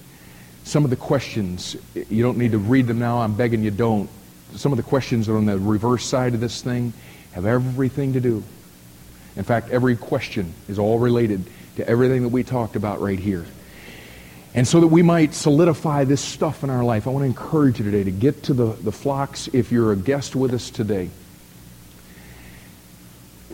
some 0.64 0.84
of 0.84 0.90
the 0.90 0.96
questions, 0.96 1.76
you 1.94 2.22
don't 2.22 2.38
need 2.38 2.52
to 2.52 2.58
read 2.58 2.86
them 2.86 2.98
now. 2.98 3.18
I'm 3.18 3.34
begging 3.34 3.62
you 3.62 3.70
don't. 3.70 4.08
Some 4.54 4.72
of 4.72 4.76
the 4.76 4.82
questions 4.82 5.26
that 5.26 5.32
are 5.32 5.36
on 5.36 5.46
the 5.46 5.58
reverse 5.58 6.04
side 6.04 6.34
of 6.34 6.40
this 6.40 6.62
thing 6.62 6.92
have 7.32 7.44
everything 7.44 8.14
to 8.14 8.20
do. 8.20 8.42
In 9.36 9.42
fact, 9.42 9.70
every 9.70 9.96
question 9.96 10.54
is 10.68 10.78
all 10.78 10.98
related 10.98 11.44
to 11.76 11.88
everything 11.88 12.22
that 12.22 12.28
we 12.28 12.44
talked 12.44 12.76
about 12.76 13.00
right 13.00 13.18
here. 13.18 13.44
And 14.54 14.66
so 14.66 14.80
that 14.80 14.86
we 14.86 15.02
might 15.02 15.34
solidify 15.34 16.04
this 16.04 16.20
stuff 16.20 16.62
in 16.62 16.70
our 16.70 16.84
life, 16.84 17.08
I 17.08 17.10
want 17.10 17.24
to 17.24 17.26
encourage 17.26 17.80
you 17.80 17.84
today 17.84 18.04
to 18.04 18.12
get 18.12 18.44
to 18.44 18.54
the, 18.54 18.66
the 18.66 18.92
flocks 18.92 19.48
if 19.52 19.72
you're 19.72 19.90
a 19.90 19.96
guest 19.96 20.36
with 20.36 20.54
us 20.54 20.70
today 20.70 21.10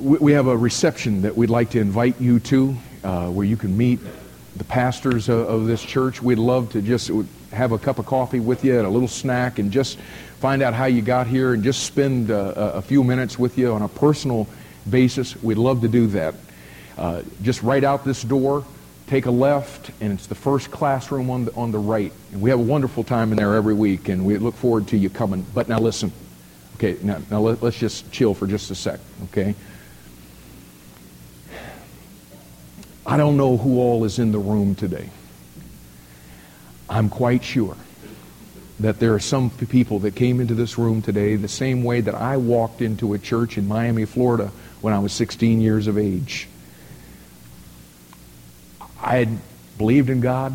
we 0.00 0.32
have 0.32 0.46
a 0.46 0.56
reception 0.56 1.22
that 1.22 1.36
we'd 1.36 1.50
like 1.50 1.70
to 1.70 1.80
invite 1.80 2.20
you 2.20 2.40
to 2.40 2.74
uh, 3.04 3.28
where 3.28 3.46
you 3.46 3.56
can 3.56 3.76
meet 3.76 4.00
the 4.56 4.64
pastors 4.64 5.28
of, 5.28 5.46
of, 5.48 5.66
this 5.66 5.82
church. 5.82 6.22
We'd 6.22 6.38
love 6.38 6.72
to 6.72 6.82
just 6.82 7.10
have 7.52 7.72
a 7.72 7.78
cup 7.78 7.98
of 7.98 8.06
coffee 8.06 8.40
with 8.40 8.64
you 8.64 8.78
and 8.78 8.86
a 8.86 8.90
little 8.90 9.08
snack 9.08 9.58
and 9.58 9.70
just 9.70 9.98
find 10.40 10.62
out 10.62 10.74
how 10.74 10.86
you 10.86 11.02
got 11.02 11.26
here 11.26 11.52
and 11.52 11.62
just 11.62 11.84
spend 11.84 12.30
uh, 12.30 12.54
a 12.56 12.82
few 12.82 13.04
minutes 13.04 13.38
with 13.38 13.58
you 13.58 13.72
on 13.72 13.82
a 13.82 13.88
personal 13.88 14.48
basis. 14.88 15.40
We'd 15.42 15.58
love 15.58 15.82
to 15.82 15.88
do 15.88 16.06
that. 16.08 16.34
Uh, 16.96 17.22
just 17.42 17.62
right 17.62 17.84
out 17.84 18.04
this 18.04 18.22
door, 18.22 18.64
take 19.06 19.26
a 19.26 19.30
left, 19.30 19.90
and 20.00 20.12
it's 20.12 20.26
the 20.26 20.34
first 20.34 20.70
classroom 20.70 21.30
on 21.30 21.44
the, 21.44 21.54
on 21.54 21.72
the 21.72 21.78
right. 21.78 22.12
And 22.32 22.40
we 22.40 22.50
have 22.50 22.58
a 22.58 22.62
wonderful 22.62 23.04
time 23.04 23.32
in 23.32 23.36
there 23.36 23.54
every 23.54 23.74
week, 23.74 24.08
and 24.08 24.24
we 24.24 24.38
look 24.38 24.54
forward 24.54 24.88
to 24.88 24.96
you 24.96 25.10
coming. 25.10 25.44
But 25.54 25.68
now 25.68 25.78
listen. 25.78 26.10
Okay, 26.76 26.96
now, 27.02 27.20
now 27.30 27.40
let, 27.40 27.62
let's 27.62 27.78
just 27.78 28.10
chill 28.10 28.32
for 28.32 28.46
just 28.46 28.70
a 28.70 28.74
sec, 28.74 29.00
okay? 29.24 29.54
I 33.06 33.16
don't 33.16 33.36
know 33.36 33.56
who 33.56 33.78
all 33.78 34.04
is 34.04 34.18
in 34.18 34.32
the 34.32 34.38
room 34.38 34.74
today. 34.74 35.08
I'm 36.88 37.08
quite 37.08 37.44
sure 37.44 37.76
that 38.80 38.98
there 38.98 39.14
are 39.14 39.20
some 39.20 39.50
people 39.50 40.00
that 40.00 40.14
came 40.16 40.40
into 40.40 40.54
this 40.54 40.78
room 40.78 41.02
today 41.02 41.36
the 41.36 41.48
same 41.48 41.84
way 41.84 42.00
that 42.00 42.14
I 42.14 42.36
walked 42.36 42.82
into 42.82 43.14
a 43.14 43.18
church 43.18 43.58
in 43.58 43.68
Miami, 43.68 44.06
Florida 44.06 44.50
when 44.80 44.94
I 44.94 44.98
was 44.98 45.12
16 45.12 45.60
years 45.60 45.86
of 45.86 45.98
age. 45.98 46.48
I 49.02 49.16
had 49.16 49.38
believed 49.78 50.10
in 50.10 50.20
God, 50.20 50.54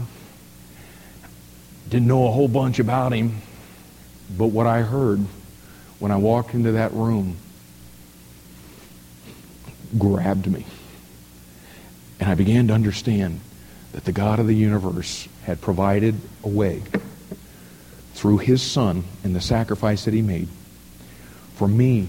didn't 1.90 2.08
know 2.08 2.28
a 2.28 2.32
whole 2.32 2.48
bunch 2.48 2.80
about 2.80 3.12
Him, 3.12 3.42
but 4.36 4.48
what 4.48 4.68
I 4.68 4.82
heard 4.82 5.20
when 6.00 6.12
I 6.12 6.18
walked 6.18 6.54
into 6.54 6.74
that 6.74 6.94
room 6.94 7.38
grabbed 9.98 10.48
me. 10.48 10.66
And 12.20 12.30
I 12.30 12.36
began 12.36 12.68
to 12.68 12.74
understand 12.74 13.42
that 13.92 14.06
the 14.06 14.12
God 14.12 14.40
of 14.40 14.48
the 14.48 14.56
universe 14.56 15.28
had 15.44 15.62
provided 15.62 16.16
a 16.44 16.48
way 16.48 16.84
through 18.14 18.40
his 18.40 18.62
son 18.62 19.04
and 19.24 19.36
the 19.36 19.42
sacrifice 19.42 20.06
that 20.06 20.14
he 20.14 20.22
made 20.22 20.48
for 21.56 21.68
me 21.68 22.08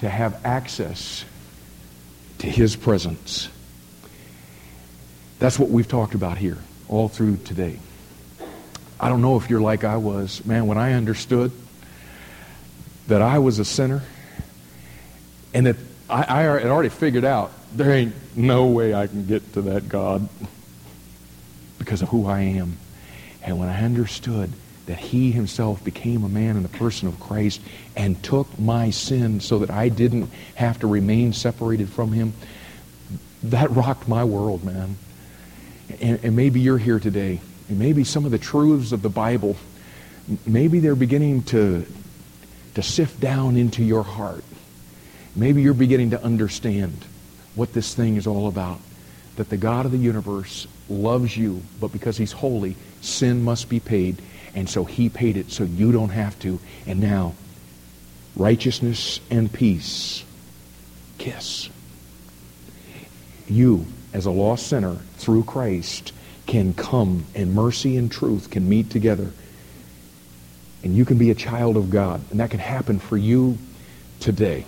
to 0.00 0.08
have 0.08 0.44
access 0.44 1.24
to 2.38 2.46
his 2.46 2.76
presence. 2.76 3.48
That's 5.38 5.58
what 5.58 5.70
we've 5.70 5.88
talked 5.88 6.14
about 6.14 6.38
here 6.38 6.58
all 6.88 7.08
through 7.08 7.38
today. 7.38 7.78
I 8.98 9.08
don't 9.08 9.20
know 9.20 9.36
if 9.36 9.50
you're 9.50 9.60
like 9.60 9.84
I 9.84 9.96
was. 9.96 10.44
Man, 10.44 10.66
when 10.66 10.78
I 10.78 10.94
understood 10.94 11.52
that 13.08 13.22
I 13.22 13.38
was 13.38 13.58
a 13.58 13.64
sinner 13.64 14.02
and 15.52 15.66
that 15.66 15.76
I, 16.08 16.24
I 16.28 16.42
had 16.42 16.66
already 16.66 16.88
figured 16.88 17.24
out 17.24 17.52
there 17.76 17.92
ain't 17.92 18.14
no 18.36 18.66
way 18.66 18.94
I 18.94 19.06
can 19.06 19.26
get 19.26 19.52
to 19.54 19.62
that 19.62 19.88
God 19.88 20.28
because 21.78 22.02
of 22.02 22.08
who 22.08 22.26
I 22.26 22.40
am. 22.40 22.78
And 23.42 23.58
when 23.58 23.68
I 23.68 23.82
understood 23.82 24.50
that 24.86 24.98
he 24.98 25.32
himself 25.32 25.82
became 25.84 26.24
a 26.24 26.28
man 26.28 26.56
in 26.56 26.62
the 26.62 26.68
person 26.68 27.08
of 27.08 27.18
Christ 27.20 27.60
and 27.96 28.20
took 28.22 28.58
my 28.58 28.90
sin 28.90 29.40
so 29.40 29.58
that 29.60 29.70
I 29.70 29.88
didn't 29.88 30.30
have 30.54 30.80
to 30.80 30.86
remain 30.86 31.32
separated 31.32 31.88
from 31.88 32.12
him, 32.12 32.32
that 33.44 33.70
rocked 33.70 34.08
my 34.08 34.24
world, 34.24 34.64
man. 34.64 34.96
And, 36.00 36.24
and 36.24 36.36
maybe 36.36 36.60
you're 36.60 36.78
here 36.78 36.98
today, 36.98 37.40
and 37.68 37.78
maybe 37.78 38.04
some 38.04 38.24
of 38.24 38.30
the 38.30 38.38
truths 38.38 38.92
of 38.92 39.02
the 39.02 39.08
Bible, 39.08 39.56
maybe 40.46 40.80
they're 40.80 40.96
beginning 40.96 41.42
to, 41.44 41.86
to 42.74 42.82
sift 42.82 43.20
down 43.20 43.56
into 43.56 43.84
your 43.84 44.02
heart. 44.02 44.44
Maybe 45.34 45.62
you're 45.62 45.74
beginning 45.74 46.10
to 46.10 46.22
understand 46.22 47.04
what 47.56 47.72
this 47.72 47.94
thing 47.94 48.16
is 48.16 48.26
all 48.26 48.46
about. 48.46 48.78
that 49.36 49.50
the 49.50 49.56
God 49.56 49.86
of 49.86 49.92
the 49.92 49.98
universe 49.98 50.66
loves 50.88 51.36
you, 51.36 51.62
but 51.80 51.92
because 51.92 52.16
he's 52.16 52.32
holy, 52.32 52.76
sin 53.02 53.42
must 53.42 53.68
be 53.68 53.80
paid, 53.80 54.16
and 54.54 54.68
so 54.68 54.84
he 54.84 55.08
paid 55.08 55.36
it 55.36 55.50
so 55.50 55.64
you 55.64 55.92
don't 55.92 56.10
have 56.10 56.38
to. 56.40 56.58
And 56.86 57.00
now, 57.00 57.34
righteousness 58.34 59.20
and 59.30 59.52
peace 59.52 60.24
kiss. 61.18 61.68
You, 63.46 63.86
as 64.12 64.26
a 64.26 64.30
lost 64.30 64.66
sinner, 64.66 64.96
through 65.16 65.44
Christ, 65.44 66.12
can 66.46 66.74
come 66.74 67.26
and 67.34 67.54
mercy 67.54 67.96
and 67.96 68.10
truth 68.10 68.50
can 68.50 68.68
meet 68.68 68.90
together. 68.90 69.32
And 70.82 70.96
you 70.96 71.04
can 71.04 71.18
be 71.18 71.30
a 71.30 71.34
child 71.34 71.76
of 71.76 71.90
God. 71.90 72.22
And 72.30 72.40
that 72.40 72.50
can 72.50 72.60
happen 72.60 72.98
for 72.98 73.16
you 73.16 73.58
today. 74.20 74.64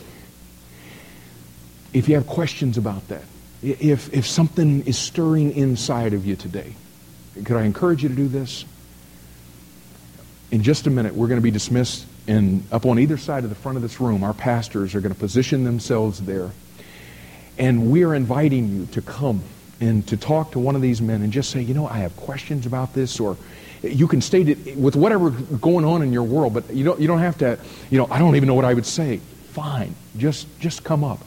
If 1.99 2.09
you 2.09 2.15
have 2.15 2.29
questions 2.29 2.79
about 2.79 3.09
that, 3.09 3.25
if, 3.61 4.15
if 4.15 4.25
something 4.25 4.87
is 4.87 4.97
stirring 4.97 5.57
inside 5.57 6.15
of 6.15 6.25
you 6.25 6.37
today, 6.37 6.75
could 7.35 7.57
I 7.57 7.65
encourage 7.65 8.05
you 8.05 8.09
to 8.09 8.15
do 8.15 8.29
this? 8.29 8.65
In 10.53 10.63
just 10.63 10.87
a 10.87 10.91
minute, 10.91 11.17
we're 11.17 11.27
going 11.27 11.41
to 11.41 11.43
be 11.43 11.51
dismissed, 11.51 12.07
and 12.29 12.63
up 12.71 12.87
on 12.87 13.01
either 13.01 13.17
side 13.17 13.43
of 13.43 13.51
the 13.51 13.57
front 13.57 13.75
of 13.75 13.83
this 13.83 14.01
room, 14.01 14.23
our 14.23 14.33
pastors 14.33 14.95
are 14.95 15.01
going 15.01 15.13
to 15.13 15.19
position 15.19 15.65
themselves 15.65 16.21
there. 16.21 16.53
And 17.59 17.91
we 17.91 18.05
are 18.05 18.15
inviting 18.15 18.69
you 18.69 18.87
to 18.93 19.03
come 19.03 19.43
and 19.81 20.07
to 20.07 20.17
talk 20.17 20.53
to 20.53 20.61
one 20.61 20.77
of 20.77 20.83
these 20.83 21.03
men 21.03 21.23
and 21.23 21.33
just 21.33 21.51
say, 21.51 21.63
you 21.63 21.75
know, 21.75 21.89
I 21.89 21.99
have 21.99 22.17
questions 22.17 22.65
about 22.65 22.95
this, 22.95 23.19
or 23.19 23.37
you 23.83 24.07
can 24.07 24.21
state 24.21 24.49
it 24.49 24.77
with 24.77 24.95
whatever 24.95 25.31
going 25.31 25.85
on 25.85 26.03
in 26.03 26.13
your 26.13 26.23
world, 26.23 26.55
but 26.55 26.73
you 26.73 26.85
don't, 26.85 27.01
you 27.01 27.09
don't 27.09 27.19
have 27.19 27.39
to, 27.39 27.59
you 27.91 27.99
know, 27.99 28.07
I 28.09 28.21
don't 28.21 28.37
even 28.37 28.47
know 28.47 28.55
what 28.55 28.65
I 28.65 28.73
would 28.73 28.87
say. 28.87 29.17
Fine. 29.51 29.97
Just, 30.17 30.47
just 30.61 30.85
come 30.85 31.03
up. 31.03 31.19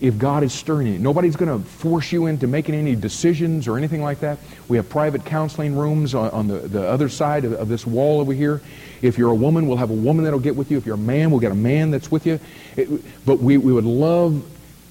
If 0.00 0.16
God 0.16 0.44
is 0.44 0.52
stirring 0.52 0.86
you, 0.86 0.98
nobody's 0.98 1.34
going 1.34 1.50
to 1.50 1.68
force 1.68 2.12
you 2.12 2.26
into 2.26 2.46
making 2.46 2.76
any 2.76 2.94
decisions 2.94 3.66
or 3.66 3.76
anything 3.76 4.00
like 4.00 4.20
that. 4.20 4.38
We 4.68 4.76
have 4.76 4.88
private 4.88 5.24
counseling 5.24 5.76
rooms 5.76 6.14
on, 6.14 6.30
on 6.30 6.46
the, 6.46 6.58
the 6.58 6.88
other 6.88 7.08
side 7.08 7.44
of, 7.44 7.52
of, 7.54 7.68
this 7.68 7.84
wall 7.84 8.20
over 8.20 8.32
here. 8.32 8.60
If 9.02 9.18
you're 9.18 9.32
a 9.32 9.34
woman, 9.34 9.66
we'll 9.66 9.76
have 9.78 9.90
a 9.90 9.94
woman 9.94 10.24
that'll 10.24 10.38
get 10.38 10.54
with 10.54 10.70
you. 10.70 10.78
If 10.78 10.86
you're 10.86 10.94
a 10.94 10.98
man, 10.98 11.30
we'll 11.30 11.40
get 11.40 11.50
a 11.50 11.56
man 11.56 11.90
that's 11.90 12.12
with 12.12 12.26
you. 12.26 12.38
It, 12.76 12.88
but 13.26 13.40
we, 13.40 13.56
we 13.56 13.72
would 13.72 13.84
love 13.84 14.44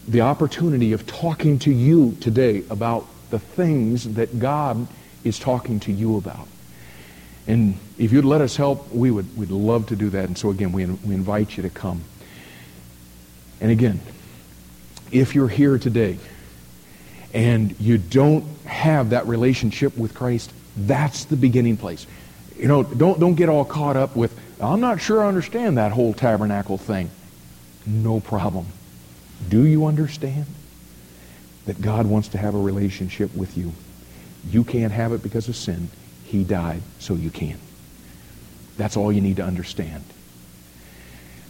the 0.09 0.21
opportunity 0.21 0.91
of 0.91 1.07
talking 1.07 1.57
to 1.59 1.71
you 1.71 2.17
today 2.19 2.63
about 2.69 3.05
the 3.29 3.39
things 3.39 4.13
that 4.15 4.39
God 4.39 4.87
is 5.23 5.39
talking 5.39 5.79
to 5.81 5.91
you 5.91 6.17
about. 6.17 6.47
And 7.47 7.77
if 7.97 8.11
you'd 8.11 8.25
let 8.25 8.41
us 8.41 8.57
help, 8.57 8.91
we 8.91 9.09
would 9.09 9.37
we'd 9.37 9.51
love 9.51 9.87
to 9.87 9.95
do 9.95 10.09
that. 10.09 10.25
And 10.25 10.37
so 10.37 10.49
again, 10.49 10.73
we, 10.73 10.85
we 10.85 11.15
invite 11.15 11.55
you 11.55 11.63
to 11.63 11.69
come. 11.69 12.03
And 13.61 13.71
again, 13.71 14.01
if 15.11 15.35
you're 15.35 15.47
here 15.47 15.77
today 15.77 16.17
and 17.33 17.79
you 17.79 17.97
don't 17.97 18.45
have 18.65 19.11
that 19.11 19.27
relationship 19.27 19.97
with 19.97 20.13
Christ, 20.13 20.51
that's 20.75 21.25
the 21.25 21.35
beginning 21.35 21.77
place. 21.77 22.05
You 22.57 22.67
know, 22.67 22.83
don't, 22.83 23.19
don't 23.19 23.35
get 23.35 23.49
all 23.49 23.65
caught 23.65 23.97
up 23.97 24.15
with, 24.15 24.37
I'm 24.59 24.79
not 24.79 25.01
sure 25.01 25.23
I 25.23 25.27
understand 25.27 25.77
that 25.77 25.91
whole 25.91 26.13
tabernacle 26.13 26.77
thing. 26.77 27.09
No 27.85 28.19
problem. 28.19 28.65
Do 29.49 29.65
you 29.65 29.85
understand 29.85 30.45
that 31.65 31.81
God 31.81 32.05
wants 32.05 32.29
to 32.29 32.37
have 32.37 32.55
a 32.55 32.59
relationship 32.59 33.33
with 33.35 33.57
you? 33.57 33.73
You 34.49 34.63
can't 34.63 34.91
have 34.91 35.11
it 35.11 35.21
because 35.21 35.47
of 35.47 35.55
sin. 35.55 35.89
He 36.25 36.43
died 36.43 36.81
so 36.99 37.13
you 37.13 37.29
can. 37.29 37.57
That's 38.77 38.97
all 38.97 39.11
you 39.11 39.21
need 39.21 39.37
to 39.37 39.43
understand. 39.43 40.03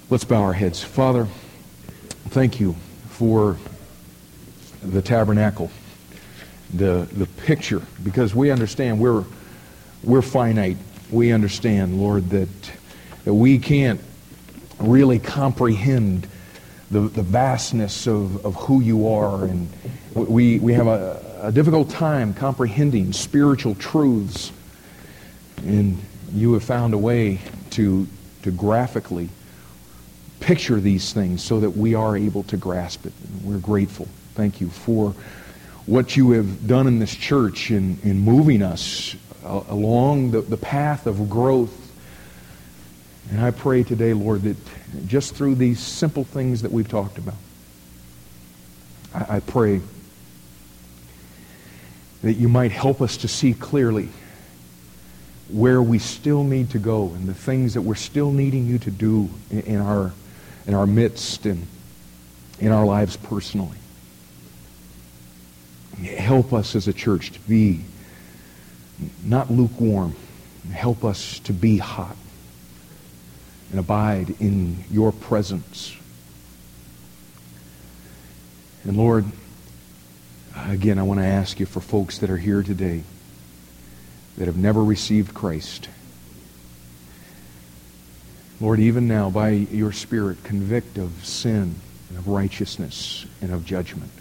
Let's 0.10 0.24
bow 0.24 0.41
our 0.41 0.53
heads. 0.53 0.84
Father, 0.84 1.28
thank 2.30 2.60
you 2.60 2.76
for 3.18 3.57
the 4.84 5.01
tabernacle, 5.01 5.72
the, 6.72 7.07
the 7.13 7.26
picture, 7.26 7.82
because 8.03 8.36
we 8.36 8.51
understand 8.51 8.99
we're, 8.99 9.24
we're 10.03 10.22
finite. 10.22 10.78
We 11.09 11.32
understand, 11.32 11.99
Lord, 11.99 12.30
that, 12.30 12.72
that 13.24 13.34
we 13.34 13.57
can't 13.57 13.99
really 14.78 15.18
comprehend 15.18 16.28
the, 16.91 16.99
the 16.99 17.24
vastness 17.24 18.05
of, 18.05 18.45
of 18.45 18.53
who 18.53 18.82
you 18.82 19.07
are. 19.07 19.45
And 19.45 19.68
we, 20.13 20.59
we 20.59 20.74
have 20.74 20.86
a, 20.86 21.39
a 21.41 21.51
difficult 21.51 21.89
time 21.89 22.36
comprehending 22.36 23.13
spiritual 23.13 23.74
truths. 23.74 24.51
And 25.65 25.97
you 26.32 26.53
have 26.53 26.63
found 26.63 26.93
a 26.93 26.99
way 26.99 27.39
to, 27.72 28.07
to 28.43 28.51
graphically 28.51 29.30
picture 30.40 30.80
these 30.80 31.14
things 31.14 31.44
so 31.44 31.60
that 31.60 31.72
we 31.72 31.96
are 31.96 32.16
able 32.16 32.44
to 32.44 32.58
grasp 32.58 33.06
it. 33.06 33.14
And 33.24 33.44
we're 33.44 33.60
grateful. 33.60 34.08
Thank 34.36 34.62
you 34.62 34.70
for 34.70 35.14
what 35.86 36.16
you 36.18 36.32
have 36.32 36.68
done 36.68 36.88
in 36.88 37.00
this 37.00 37.16
church 37.16 37.72
in, 37.72 37.98
in 38.04 38.20
moving 38.20 38.62
us 38.62 39.16
along 39.44 40.32
the, 40.32 40.42
the 40.42 40.58
path 40.58 41.08
of 41.08 41.30
growth. 41.30 41.74
And 43.32 43.42
I 43.42 43.52
pray 43.52 43.84
today, 43.84 44.14
Lord, 44.14 44.44
that 44.44 44.58
just 45.08 45.36
through 45.36 45.56
these 45.56 45.80
simple 45.80 46.24
things 46.24 46.62
that 46.62 46.72
we've 46.72 46.88
talked 46.88 47.18
about. 47.18 47.36
I, 49.14 49.38
I 49.38 49.40
pray 49.40 49.82
that 52.22 52.34
you 52.34 52.50
might 52.50 52.72
help 52.72 53.02
us 53.02 53.18
to 53.18 53.28
see 53.28 53.54
clearly 53.54 54.10
where 55.50 55.82
we 55.82 56.00
still 56.00 56.44
need 56.44 56.72
to 56.72 56.80
go 56.80 57.08
and 57.10 57.28
the 57.28 57.34
things 57.34 57.74
that 57.76 57.82
we're 57.82 57.96
still 57.96 58.32
needing 58.32 58.66
you 58.66 58.78
to 58.80 58.92
do 58.92 59.30
in, 59.50 59.62
in 59.62 59.78
our 59.78 60.12
in 60.68 60.74
our 60.74 60.86
midst 60.86 61.45
and 61.45 61.65
in 62.59 62.72
our 62.72 62.86
lives 62.86 63.18
personally. 63.18 63.78
Help 66.18 66.53
us 66.53 66.76
as 66.76 66.88
a 66.88 66.93
church 66.93 67.32
to 67.32 67.39
be 67.41 67.84
not 69.24 69.49
lukewarm. 69.49 70.15
Help 70.72 71.03
us 71.03 71.39
to 71.39 71.53
be 71.53 71.78
hot 71.78 72.15
and 73.72 73.80
abide 73.80 74.36
in 74.39 74.84
your 74.91 75.11
presence. 75.11 75.95
And 78.84 78.97
Lord, 78.97 79.26
again, 80.55 80.99
I 80.99 81.03
want 81.03 81.20
to 81.20 81.26
ask 81.26 81.59
you 81.59 81.65
for 81.65 81.80
folks 81.80 82.20
that 82.20 82.30
are 82.30 82.38
here 82.38 82.63
today 82.63 83.03
that 84.38 84.45
have 84.45 84.57
never 84.57 84.84
received 84.84 85.34
Christ. 85.34 85.89
Lord, 88.60 88.80
even 88.80 89.08
now, 89.08 89.30
by 89.30 89.49
your 89.49 89.91
Spirit, 89.91 90.43
convict 90.43 90.97
of 90.97 91.26
sin 91.26 91.76
and 92.10 92.18
of 92.18 92.28
righteousness 92.28 93.26
and 93.41 93.51
of 93.51 93.66
judgment. 93.66 94.12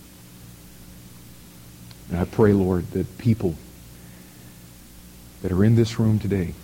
And 2.11 2.19
I 2.19 2.25
pray, 2.25 2.53
Lord, 2.53 2.91
that 2.93 3.19
people 3.19 3.55
that 5.43 5.53
are 5.53 5.65
in 5.65 5.75
this 5.75 5.99
room 5.99 6.19
today 6.19 6.55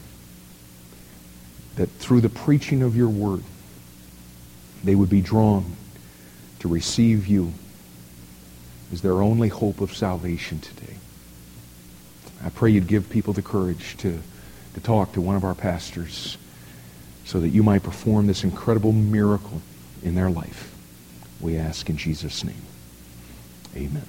that 1.76 1.90
through 1.92 2.20
the 2.20 2.28
preaching 2.28 2.82
of 2.82 2.94
your 2.94 3.08
word, 3.08 3.42
they 4.84 4.94
would 4.94 5.08
be 5.08 5.22
drawn 5.22 5.76
to 6.58 6.68
receive 6.68 7.26
you 7.26 7.52
as 8.92 9.00
their 9.00 9.22
only 9.22 9.48
hope 9.48 9.80
of 9.80 9.96
salvation 9.96 10.60
today. 10.60 10.96
I 12.44 12.50
pray 12.50 12.70
you'd 12.70 12.86
give 12.86 13.08
people 13.08 13.32
the 13.32 13.42
courage 13.42 13.96
to, 13.98 14.20
to 14.74 14.80
talk 14.80 15.12
to 15.12 15.20
one 15.20 15.36
of 15.36 15.44
our 15.44 15.54
pastors 15.54 16.36
so 17.24 17.40
that 17.40 17.50
you 17.50 17.62
might 17.62 17.82
perform 17.82 18.26
this 18.26 18.44
incredible 18.44 18.92
miracle 18.92 19.62
in 20.02 20.14
their 20.14 20.30
life. 20.30 20.74
We 21.40 21.56
ask 21.56 21.88
in 21.88 21.96
Jesus' 21.96 22.44
name. 22.44 22.62
Amen. 23.76 24.06